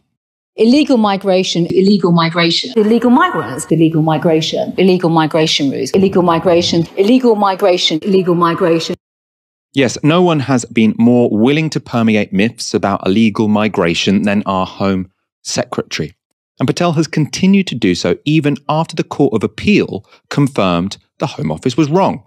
Illegal 0.60 0.96
migration, 0.96 1.66
illegal 1.66 2.10
migration, 2.10 2.72
illegal 2.76 3.10
migrants, 3.10 3.64
illegal 3.66 4.02
migration, 4.02 4.74
illegal 4.76 5.08
migration 5.08 5.70
routes, 5.70 5.92
illegal 5.92 6.22
migration, 6.22 6.84
illegal 6.96 7.36
migration, 7.36 8.00
illegal 8.02 8.34
migration. 8.34 8.96
Yes, 9.72 9.96
no 10.02 10.20
one 10.20 10.40
has 10.40 10.64
been 10.64 10.96
more 10.98 11.30
willing 11.30 11.70
to 11.70 11.78
permeate 11.78 12.32
myths 12.32 12.74
about 12.74 13.06
illegal 13.06 13.46
migration 13.46 14.22
than 14.22 14.42
our 14.46 14.66
Home 14.66 15.12
Secretary. 15.44 16.16
And 16.58 16.66
Patel 16.66 16.90
has 16.94 17.06
continued 17.06 17.68
to 17.68 17.76
do 17.76 17.94
so 17.94 18.16
even 18.24 18.56
after 18.68 18.96
the 18.96 19.04
Court 19.04 19.34
of 19.34 19.44
Appeal 19.44 20.04
confirmed 20.28 20.96
the 21.18 21.28
Home 21.28 21.52
Office 21.52 21.76
was 21.76 21.88
wrong. 21.88 22.24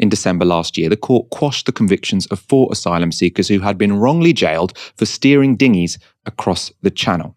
in 0.00 0.08
December 0.08 0.44
last 0.44 0.76
year, 0.76 0.88
the 0.88 0.96
court 0.96 1.30
quashed 1.30 1.66
the 1.66 1.72
convictions 1.72 2.26
of 2.26 2.40
four 2.40 2.68
asylum 2.70 3.12
seekers 3.12 3.48
who 3.48 3.60
had 3.60 3.78
been 3.78 3.98
wrongly 3.98 4.32
jailed 4.32 4.76
for 4.96 5.06
steering 5.06 5.56
dinghies 5.56 5.98
across 6.24 6.72
the 6.82 6.90
channel. 6.90 7.36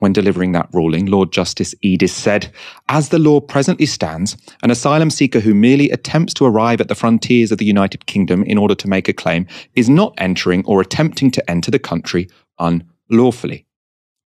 When 0.00 0.14
delivering 0.14 0.52
that 0.52 0.70
ruling, 0.72 1.06
Lord 1.06 1.30
Justice 1.30 1.74
Edis 1.84 2.08
said, 2.08 2.50
As 2.88 3.10
the 3.10 3.18
law 3.18 3.38
presently 3.38 3.84
stands, 3.84 4.34
an 4.62 4.70
asylum 4.70 5.10
seeker 5.10 5.40
who 5.40 5.52
merely 5.52 5.90
attempts 5.90 6.32
to 6.34 6.46
arrive 6.46 6.80
at 6.80 6.88
the 6.88 6.94
frontiers 6.94 7.52
of 7.52 7.58
the 7.58 7.66
United 7.66 8.06
Kingdom 8.06 8.42
in 8.44 8.56
order 8.56 8.74
to 8.74 8.88
make 8.88 9.08
a 9.08 9.12
claim 9.12 9.46
is 9.74 9.90
not 9.90 10.14
entering 10.16 10.64
or 10.64 10.80
attempting 10.80 11.30
to 11.32 11.50
enter 11.50 11.70
the 11.70 11.78
country 11.78 12.28
unlawfully. 12.58 13.66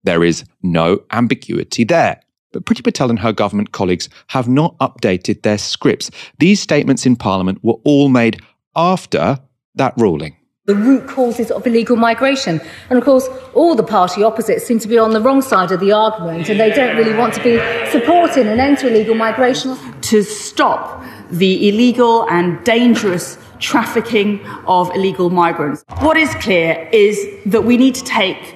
There 0.03 0.25
is 0.25 0.45
no 0.61 1.05
ambiguity 1.13 1.85
there. 1.85 2.21
But 2.53 2.65
Priti 2.65 2.83
Patel 2.83 3.11
and 3.11 3.21
her 3.21 3.33
government 3.33 3.71
colleagues 3.71 4.09
have 4.27 4.49
not 4.49 4.77
updated 4.79 5.43
their 5.43 5.59
scripts. 5.59 6.11
These 6.41 6.61
statements 6.61 7.07
in 7.07 7.15
Parliament 7.15 7.61
were 7.63 7.79
all 7.85 8.09
made 8.09 8.41
after 8.75 9.39
that 9.77 9.95
ruling 9.97 10.37
the 10.71 10.77
root 10.77 11.09
causes 11.09 11.51
of 11.51 11.67
illegal 11.67 11.97
migration. 11.97 12.61
And 12.91 12.99
of 12.99 13.05
course, 13.05 13.27
all 13.55 13.75
the 13.75 13.83
party 13.83 14.23
opposites 14.23 14.65
seem 14.65 14.79
to 14.79 14.87
be 14.87 14.99
on 14.99 15.11
the 15.11 15.21
wrong 15.21 15.43
side 15.43 15.73
of 15.73 15.81
the 15.81 15.91
argument 15.91 16.49
and 16.49 16.61
they 16.61 16.71
don't 16.71 16.97
really 16.97 17.13
want 17.13 17.35
to 17.35 17.43
be 17.43 17.55
supporting 17.91 18.47
an 18.47 18.61
end 18.61 18.79
to 18.79 18.87
illegal 18.87 19.17
migration. 19.17 19.77
To 20.13 20.23
stop 20.23 21.05
the 21.29 21.69
illegal 21.69 22.29
and 22.31 22.63
dangerous 22.65 23.37
trafficking 23.59 24.47
of 24.69 24.95
illegal 24.95 25.29
migrants. 25.29 25.85
What 25.99 26.17
is 26.17 26.33
clear 26.37 26.89
is 26.93 27.17
that 27.47 27.65
we 27.65 27.77
need 27.77 27.97
to 27.97 28.05
take 28.05 28.55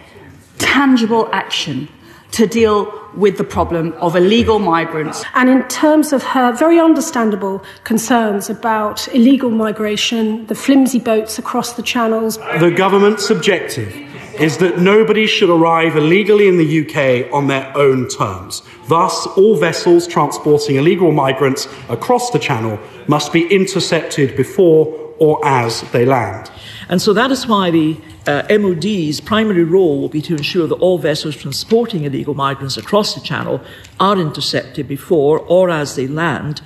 tangible 0.58 1.28
action 1.32 1.88
to 2.30 2.46
deal 2.46 3.03
with 3.16 3.38
the 3.38 3.44
problem 3.44 3.92
of 3.94 4.16
illegal 4.16 4.58
migrants. 4.58 5.24
And 5.34 5.48
in 5.48 5.62
terms 5.68 6.12
of 6.12 6.22
her 6.22 6.52
very 6.52 6.78
understandable 6.78 7.62
concerns 7.84 8.50
about 8.50 9.08
illegal 9.14 9.50
migration, 9.50 10.46
the 10.46 10.54
flimsy 10.54 10.98
boats 10.98 11.38
across 11.38 11.74
the 11.74 11.82
channels. 11.82 12.38
The 12.58 12.72
government's 12.74 13.30
objective 13.30 13.94
is 14.40 14.58
that 14.58 14.80
nobody 14.80 15.26
should 15.26 15.50
arrive 15.50 15.96
illegally 15.96 16.48
in 16.48 16.58
the 16.58 16.80
UK 16.82 17.32
on 17.32 17.46
their 17.46 17.72
own 17.76 18.08
terms. 18.08 18.62
Thus, 18.88 19.26
all 19.28 19.56
vessels 19.56 20.08
transporting 20.08 20.76
illegal 20.76 21.12
migrants 21.12 21.68
across 21.88 22.30
the 22.30 22.38
channel 22.38 22.78
must 23.06 23.32
be 23.32 23.46
intercepted 23.46 24.36
before 24.36 25.03
or 25.18 25.44
as 25.44 25.82
they 25.92 26.04
land. 26.04 26.50
And 26.88 27.00
so 27.00 27.12
that 27.12 27.30
is 27.30 27.46
why 27.46 27.70
the 27.70 27.96
uh, 28.26 28.42
MOD's 28.50 29.20
primary 29.20 29.64
role 29.64 30.00
will 30.00 30.08
be 30.08 30.22
to 30.22 30.34
ensure 30.34 30.66
that 30.66 30.74
all 30.76 30.98
vessels 30.98 31.36
transporting 31.36 32.04
illegal 32.04 32.34
migrants 32.34 32.76
across 32.76 33.14
the 33.14 33.20
channel 33.20 33.60
are 34.00 34.18
intercepted 34.18 34.88
before 34.88 35.38
or 35.40 35.70
as 35.70 35.96
they 35.96 36.06
land. 36.06 36.62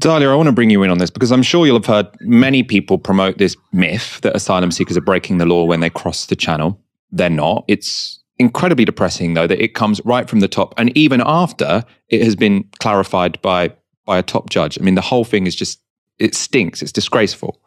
Dalia, 0.00 0.32
I 0.32 0.34
want 0.34 0.48
to 0.48 0.52
bring 0.52 0.70
you 0.70 0.82
in 0.82 0.90
on 0.90 0.98
this 0.98 1.10
because 1.10 1.30
I'm 1.30 1.42
sure 1.42 1.66
you'll 1.66 1.76
have 1.76 1.86
heard 1.86 2.08
many 2.20 2.64
people 2.64 2.98
promote 2.98 3.38
this 3.38 3.56
myth 3.72 4.20
that 4.22 4.34
asylum 4.34 4.72
seekers 4.72 4.96
are 4.96 5.02
breaking 5.02 5.38
the 5.38 5.46
law 5.46 5.64
when 5.64 5.80
they 5.80 5.90
cross 5.90 6.26
the 6.26 6.34
channel. 6.34 6.80
They're 7.12 7.30
not. 7.30 7.64
It's 7.68 8.20
incredibly 8.38 8.84
depressing, 8.84 9.34
though, 9.34 9.46
that 9.46 9.62
it 9.62 9.74
comes 9.74 10.00
right 10.04 10.28
from 10.28 10.40
the 10.40 10.48
top. 10.48 10.74
And 10.76 10.96
even 10.96 11.22
after 11.24 11.84
it 12.08 12.22
has 12.24 12.34
been 12.34 12.64
clarified 12.80 13.40
by, 13.40 13.72
by 14.04 14.18
a 14.18 14.22
top 14.22 14.50
judge. 14.50 14.76
I 14.80 14.82
mean, 14.82 14.96
the 14.96 15.00
whole 15.00 15.24
thing 15.24 15.46
is 15.46 15.54
just, 15.54 15.80
it 16.18 16.34
stinks. 16.34 16.82
It's 16.82 16.92
disgraceful. 16.92 17.60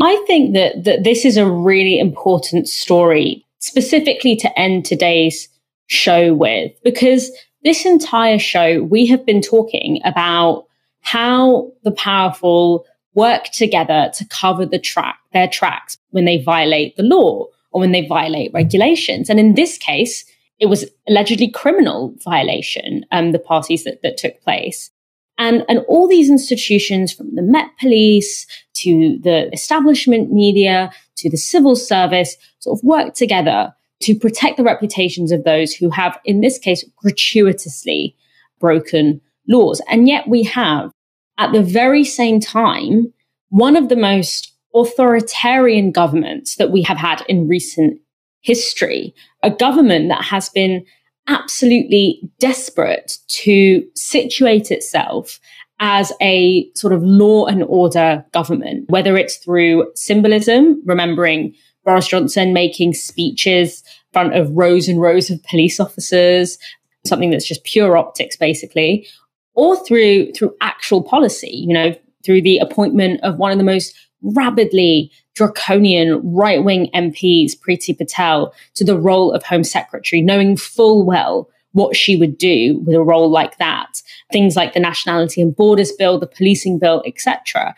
I 0.00 0.22
think 0.26 0.54
that, 0.54 0.84
that 0.84 1.04
this 1.04 1.24
is 1.24 1.36
a 1.36 1.50
really 1.50 1.98
important 1.98 2.68
story, 2.68 3.44
specifically 3.58 4.36
to 4.36 4.58
end 4.58 4.84
today's 4.84 5.48
show 5.86 6.34
with, 6.34 6.72
because 6.84 7.30
this 7.64 7.86
entire 7.86 8.38
show, 8.38 8.82
we 8.82 9.06
have 9.06 9.24
been 9.24 9.40
talking 9.40 10.00
about 10.04 10.66
how 11.00 11.72
the 11.82 11.92
powerful 11.92 12.84
work 13.14 13.44
together 13.46 14.10
to 14.14 14.24
cover 14.26 14.66
the 14.66 14.78
track, 14.78 15.18
their 15.32 15.48
tracks 15.48 15.96
when 16.10 16.26
they 16.26 16.42
violate 16.42 16.96
the 16.96 17.02
law 17.02 17.46
or 17.70 17.80
when 17.80 17.92
they 17.92 18.06
violate 18.06 18.52
regulations. 18.52 19.30
And 19.30 19.40
in 19.40 19.54
this 19.54 19.78
case, 19.78 20.24
it 20.58 20.66
was 20.66 20.84
allegedly 21.08 21.50
criminal 21.50 22.14
violation, 22.24 23.04
um, 23.12 23.32
the 23.32 23.38
parties 23.38 23.84
that, 23.84 24.02
that 24.02 24.16
took 24.16 24.40
place. 24.42 24.90
And, 25.38 25.64
and 25.68 25.80
all 25.88 26.08
these 26.08 26.30
institutions 26.30 27.12
from 27.12 27.34
the 27.34 27.42
Met 27.42 27.68
Police 27.78 28.46
to 28.74 29.18
the 29.22 29.52
establishment 29.52 30.32
media 30.32 30.90
to 31.16 31.30
the 31.30 31.36
civil 31.36 31.76
service 31.76 32.36
sort 32.60 32.78
of 32.78 32.84
work 32.84 33.14
together 33.14 33.74
to 34.02 34.14
protect 34.14 34.56
the 34.56 34.64
reputations 34.64 35.32
of 35.32 35.44
those 35.44 35.74
who 35.74 35.90
have, 35.90 36.18
in 36.24 36.40
this 36.40 36.58
case, 36.58 36.84
gratuitously 36.96 38.16
broken 38.60 39.20
laws. 39.48 39.80
And 39.88 40.08
yet 40.08 40.28
we 40.28 40.42
have, 40.44 40.90
at 41.38 41.52
the 41.52 41.62
very 41.62 42.04
same 42.04 42.40
time, 42.40 43.12
one 43.48 43.76
of 43.76 43.88
the 43.88 43.96
most 43.96 44.52
authoritarian 44.74 45.90
governments 45.90 46.56
that 46.56 46.70
we 46.70 46.82
have 46.82 46.98
had 46.98 47.22
in 47.28 47.48
recent 47.48 48.00
history, 48.42 49.14
a 49.42 49.50
government 49.50 50.08
that 50.08 50.22
has 50.22 50.48
been 50.50 50.84
absolutely 51.28 52.20
desperate 52.38 53.18
to 53.28 53.86
situate 53.94 54.70
itself 54.70 55.40
as 55.78 56.12
a 56.22 56.70
sort 56.74 56.92
of 56.92 57.02
law 57.02 57.46
and 57.46 57.62
order 57.64 58.24
government, 58.32 58.88
whether 58.88 59.16
it's 59.16 59.36
through 59.36 59.90
symbolism, 59.94 60.80
remembering 60.86 61.54
Boris 61.84 62.08
Johnson 62.08 62.52
making 62.52 62.94
speeches 62.94 63.82
in 63.82 64.12
front 64.12 64.34
of 64.34 64.50
rows 64.50 64.88
and 64.88 65.00
rows 65.00 65.30
of 65.30 65.42
police 65.44 65.78
officers, 65.78 66.58
something 67.04 67.30
that's 67.30 67.46
just 67.46 67.64
pure 67.64 67.96
optics, 67.96 68.36
basically, 68.36 69.06
or 69.54 69.76
through 69.84 70.32
through 70.32 70.54
actual 70.60 71.02
policy, 71.02 71.50
you 71.50 71.74
know, 71.74 71.94
through 72.24 72.42
the 72.42 72.58
appointment 72.58 73.20
of 73.22 73.36
one 73.36 73.52
of 73.52 73.58
the 73.58 73.64
most 73.64 73.94
rabidly 74.34 75.10
draconian 75.34 76.20
right 76.34 76.64
wing 76.64 76.90
MPs, 76.94 77.52
Priti 77.58 77.96
Patel, 77.96 78.52
to 78.74 78.84
the 78.84 78.98
role 78.98 79.32
of 79.32 79.42
Home 79.44 79.64
Secretary, 79.64 80.22
knowing 80.22 80.56
full 80.56 81.04
well 81.04 81.48
what 81.72 81.94
she 81.94 82.16
would 82.16 82.38
do 82.38 82.80
with 82.86 82.94
a 82.94 83.02
role 83.02 83.30
like 83.30 83.58
that. 83.58 84.00
Things 84.32 84.56
like 84.56 84.72
the 84.72 84.80
Nationality 84.80 85.42
and 85.42 85.54
Borders 85.54 85.92
Bill, 85.92 86.18
the 86.18 86.26
Policing 86.26 86.78
Bill, 86.78 87.02
etc. 87.04 87.74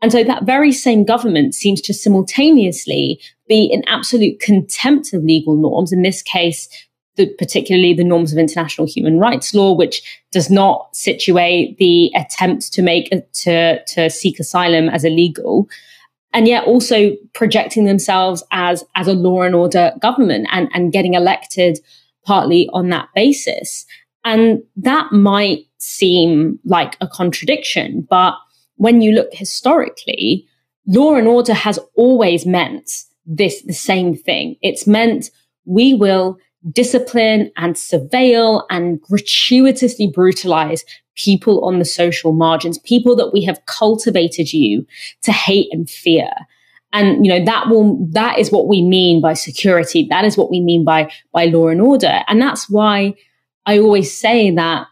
And 0.00 0.10
so 0.10 0.24
that 0.24 0.44
very 0.44 0.72
same 0.72 1.04
government 1.04 1.54
seems 1.54 1.80
to 1.82 1.94
simultaneously 1.94 3.20
be 3.48 3.64
in 3.64 3.84
absolute 3.86 4.40
contempt 4.40 5.12
of 5.12 5.22
legal 5.22 5.54
norms, 5.54 5.92
in 5.92 6.02
this 6.02 6.22
case, 6.22 6.68
the, 7.16 7.26
particularly 7.34 7.92
the 7.92 8.04
norms 8.04 8.32
of 8.32 8.38
international 8.38 8.86
human 8.86 9.18
rights 9.18 9.54
law, 9.54 9.72
which 9.72 10.02
does 10.32 10.50
not 10.50 10.94
situate 10.96 11.76
the 11.76 12.10
attempt 12.16 12.72
to 12.72 12.82
make 12.82 13.10
to 13.32 13.84
to 13.84 14.08
seek 14.08 14.40
asylum 14.40 14.88
as 14.88 15.04
illegal, 15.04 15.68
and 16.32 16.48
yet 16.48 16.64
also 16.64 17.12
projecting 17.34 17.84
themselves 17.84 18.42
as 18.50 18.84
as 18.94 19.06
a 19.06 19.12
law 19.12 19.42
and 19.42 19.54
order 19.54 19.92
government 20.00 20.48
and 20.50 20.68
and 20.72 20.92
getting 20.92 21.14
elected 21.14 21.78
partly 22.24 22.68
on 22.72 22.88
that 22.90 23.08
basis. 23.14 23.84
And 24.24 24.62
that 24.76 25.10
might 25.12 25.66
seem 25.78 26.60
like 26.64 26.96
a 27.00 27.08
contradiction 27.08 28.06
but 28.08 28.34
when 28.76 29.00
you 29.00 29.12
look 29.12 29.28
historically 29.32 30.46
law 30.86 31.14
and 31.14 31.28
order 31.28 31.54
has 31.54 31.78
always 31.96 32.46
meant 32.46 32.90
this 33.26 33.62
the 33.62 33.72
same 33.72 34.14
thing. 34.16 34.56
It's 34.62 34.86
meant 34.86 35.30
we 35.64 35.94
will 35.94 36.38
discipline 36.70 37.50
and 37.56 37.74
surveil 37.74 38.64
and 38.70 39.00
gratuitously 39.02 40.08
brutalize 40.08 40.84
people 41.16 41.64
on 41.64 41.78
the 41.78 41.84
social 41.84 42.32
margins, 42.32 42.78
people 42.78 43.16
that 43.16 43.32
we 43.32 43.44
have 43.44 43.64
cultivated 43.66 44.52
you 44.52 44.86
to 45.22 45.32
hate 45.32 45.68
and 45.72 45.90
fear. 45.90 46.30
And, 46.92 47.24
you 47.24 47.32
know, 47.32 47.44
that 47.44 47.68
will, 47.68 48.06
that 48.10 48.38
is 48.38 48.52
what 48.52 48.68
we 48.68 48.82
mean 48.82 49.20
by 49.20 49.32
security. 49.32 50.06
That 50.08 50.24
is 50.24 50.36
what 50.36 50.50
we 50.50 50.60
mean 50.60 50.84
by, 50.84 51.10
by 51.32 51.46
law 51.46 51.68
and 51.68 51.80
order. 51.80 52.20
And 52.28 52.40
that's 52.40 52.68
why 52.68 53.14
I 53.66 53.78
always 53.78 54.16
say 54.16 54.50
that 54.50 54.86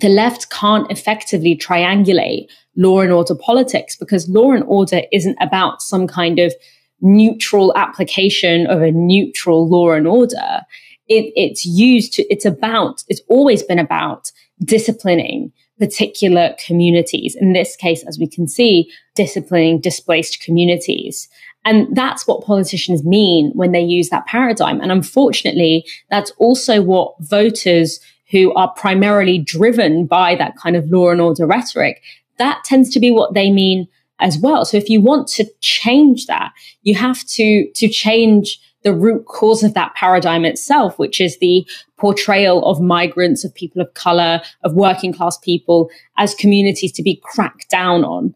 the 0.00 0.08
left 0.08 0.50
can't 0.50 0.90
effectively 0.90 1.56
triangulate 1.56 2.48
law 2.76 3.00
and 3.00 3.12
order 3.12 3.34
politics 3.34 3.96
because 3.96 4.28
law 4.28 4.52
and 4.52 4.64
order 4.64 5.02
isn't 5.12 5.36
about 5.40 5.82
some 5.82 6.06
kind 6.06 6.38
of 6.38 6.54
neutral 7.00 7.72
application 7.76 8.66
of 8.66 8.82
a 8.82 8.90
neutral 8.90 9.68
law 9.68 9.92
and 9.92 10.06
order. 10.06 10.60
It, 11.08 11.32
it's 11.36 11.64
used 11.64 12.12
to, 12.14 12.22
it's 12.32 12.44
about, 12.44 13.02
it's 13.08 13.22
always 13.28 13.62
been 13.62 13.78
about 13.78 14.30
disciplining 14.64 15.52
particular 15.78 16.54
communities. 16.64 17.34
In 17.34 17.54
this 17.54 17.74
case, 17.74 18.04
as 18.06 18.18
we 18.18 18.28
can 18.28 18.46
see, 18.46 18.90
disciplining 19.14 19.80
displaced 19.80 20.42
communities. 20.42 21.28
And 21.64 21.94
that's 21.96 22.26
what 22.26 22.44
politicians 22.44 23.04
mean 23.04 23.50
when 23.54 23.72
they 23.72 23.80
use 23.80 24.10
that 24.10 24.26
paradigm. 24.26 24.80
And 24.80 24.92
unfortunately, 24.92 25.84
that's 26.10 26.30
also 26.32 26.82
what 26.82 27.14
voters 27.20 27.98
who 28.30 28.54
are 28.54 28.72
primarily 28.74 29.38
driven 29.38 30.06
by 30.06 30.36
that 30.36 30.56
kind 30.56 30.76
of 30.76 30.88
law 30.90 31.10
and 31.10 31.20
order 31.20 31.46
rhetoric, 31.46 32.02
that 32.38 32.62
tends 32.64 32.90
to 32.90 33.00
be 33.00 33.10
what 33.10 33.34
they 33.34 33.50
mean 33.50 33.88
as 34.20 34.38
well. 34.38 34.64
So 34.64 34.76
if 34.76 34.88
you 34.88 35.00
want 35.00 35.28
to 35.28 35.44
change 35.60 36.26
that, 36.26 36.52
you 36.82 36.94
have 36.94 37.24
to, 37.28 37.70
to 37.74 37.88
change 37.88 38.60
the 38.82 38.94
root 38.94 39.26
cause 39.26 39.62
of 39.62 39.74
that 39.74 39.94
paradigm 39.94 40.44
itself, 40.44 40.98
which 40.98 41.20
is 41.20 41.38
the 41.38 41.66
portrayal 41.98 42.64
of 42.64 42.80
migrants, 42.80 43.44
of 43.44 43.54
people 43.54 43.82
of 43.82 43.92
color, 43.94 44.40
of 44.64 44.74
working 44.74 45.12
class 45.12 45.36
people 45.38 45.90
as 46.16 46.34
communities 46.34 46.92
to 46.92 47.02
be 47.02 47.20
cracked 47.22 47.68
down 47.68 48.04
on. 48.04 48.34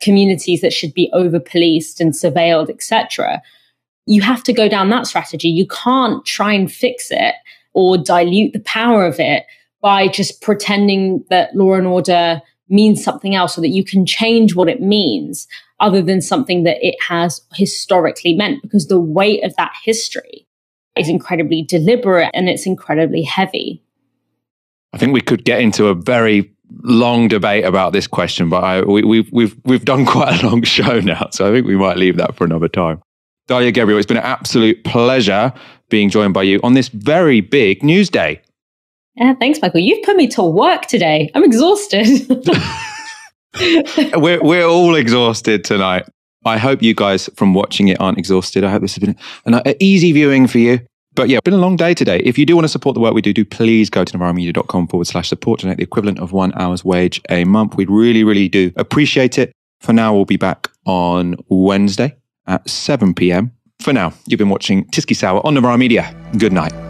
communities 0.00 0.62
that 0.62 0.72
should 0.72 0.94
be 0.94 1.10
over 1.12 1.38
policed 1.38 2.00
and 2.00 2.12
surveilled, 2.12 2.70
etc. 2.70 3.40
You 4.06 4.22
have 4.22 4.42
to 4.44 4.52
go 4.52 4.68
down 4.68 4.90
that 4.90 5.06
strategy. 5.06 5.48
You 5.48 5.66
can't 5.66 6.24
try 6.24 6.52
and 6.52 6.72
fix 6.72 7.08
it 7.10 7.34
or 7.72 7.98
dilute 7.98 8.52
the 8.52 8.60
power 8.60 9.06
of 9.06 9.20
it 9.20 9.44
by 9.80 10.08
just 10.08 10.42
pretending 10.42 11.24
that 11.30 11.54
law 11.54 11.74
and 11.74 11.86
order 11.86 12.42
means 12.70 13.02
something 13.02 13.34
else 13.34 13.54
so 13.54 13.60
that 13.60 13.68
you 13.68 13.84
can 13.84 14.06
change 14.06 14.54
what 14.54 14.68
it 14.68 14.80
means 14.80 15.46
other 15.80 16.02
than 16.02 16.20
something 16.20 16.62
that 16.64 16.76
it 16.86 16.96
has 17.08 17.40
historically 17.54 18.34
meant 18.34 18.62
because 18.62 18.86
the 18.86 19.00
weight 19.00 19.42
of 19.44 19.54
that 19.56 19.72
history 19.82 20.46
is 20.96 21.08
incredibly 21.08 21.62
deliberate 21.62 22.30
and 22.34 22.48
it's 22.48 22.66
incredibly 22.66 23.22
heavy. 23.22 23.82
I 24.92 24.98
think 24.98 25.12
we 25.12 25.20
could 25.20 25.44
get 25.44 25.60
into 25.60 25.86
a 25.86 25.94
very 25.94 26.52
long 26.82 27.28
debate 27.28 27.64
about 27.64 27.92
this 27.92 28.06
question, 28.06 28.48
but 28.48 28.62
I, 28.62 28.82
we, 28.82 29.02
we've 29.02 29.30
we've 29.32 29.56
we've 29.64 29.84
done 29.84 30.04
quite 30.06 30.42
a 30.42 30.46
long 30.46 30.62
show 30.62 31.00
now, 31.00 31.28
so 31.30 31.48
I 31.48 31.52
think 31.52 31.66
we 31.66 31.76
might 31.76 31.96
leave 31.96 32.16
that 32.16 32.36
for 32.36 32.44
another 32.44 32.68
time. 32.68 33.02
Dalia 33.48 33.72
Gebrial, 33.72 33.98
it's 33.98 34.06
been 34.06 34.16
an 34.16 34.22
absolute 34.22 34.84
pleasure 34.84 35.52
being 35.88 36.08
joined 36.08 36.34
by 36.34 36.42
you 36.42 36.60
on 36.62 36.74
this 36.74 36.88
very 36.88 37.40
big 37.40 37.82
news 37.82 38.08
day. 38.08 38.40
Yeah, 39.16 39.34
thanks, 39.34 39.60
Michael. 39.60 39.80
You've 39.80 40.04
put 40.04 40.16
me 40.16 40.28
to 40.28 40.42
work 40.42 40.86
today. 40.86 41.30
I'm 41.34 41.44
exhausted. 41.44 42.26
we're 44.16 44.42
we're 44.42 44.66
all 44.66 44.94
exhausted 44.94 45.64
tonight. 45.64 46.06
I 46.44 46.56
hope 46.56 46.82
you 46.82 46.94
guys 46.94 47.28
from 47.36 47.52
watching 47.52 47.88
it 47.88 48.00
aren't 48.00 48.18
exhausted. 48.18 48.64
I 48.64 48.70
hope 48.70 48.82
this 48.82 48.94
has 48.94 49.00
been 49.00 49.16
an, 49.44 49.62
easy 49.80 50.12
viewing 50.12 50.46
for 50.46 50.58
you. 50.58 50.80
But 51.14 51.28
yeah, 51.28 51.40
been 51.44 51.54
a 51.54 51.58
long 51.58 51.76
day 51.76 51.92
today. 51.92 52.20
If 52.20 52.38
you 52.38 52.46
do 52.46 52.54
want 52.54 52.64
to 52.64 52.68
support 52.68 52.94
the 52.94 53.00
work 53.00 53.14
we 53.14 53.20
do, 53.20 53.32
do 53.32 53.44
please 53.44 53.90
go 53.90 54.04
to 54.04 54.16
novaramedia.com 54.16 54.86
forward 54.86 55.06
slash 55.06 55.28
support, 55.28 55.60
donate 55.60 55.76
the 55.76 55.82
equivalent 55.82 56.20
of 56.20 56.32
one 56.32 56.52
hour's 56.54 56.84
wage 56.84 57.20
a 57.28 57.44
month. 57.44 57.76
We'd 57.76 57.90
really, 57.90 58.22
really 58.24 58.48
do 58.48 58.72
appreciate 58.76 59.36
it. 59.36 59.52
For 59.80 59.92
now, 59.92 60.14
we'll 60.14 60.24
be 60.24 60.36
back 60.36 60.68
on 60.86 61.36
Wednesday 61.48 62.16
at 62.46 62.68
7 62.68 63.14
p.m. 63.14 63.52
For 63.80 63.92
now, 63.92 64.12
you've 64.26 64.38
been 64.38 64.50
watching 64.50 64.84
Tyskie 64.86 65.16
Sour 65.16 65.44
on 65.44 65.54
Novara 65.54 65.78
Media. 65.78 66.14
Good 66.38 66.52
night. 66.52 66.89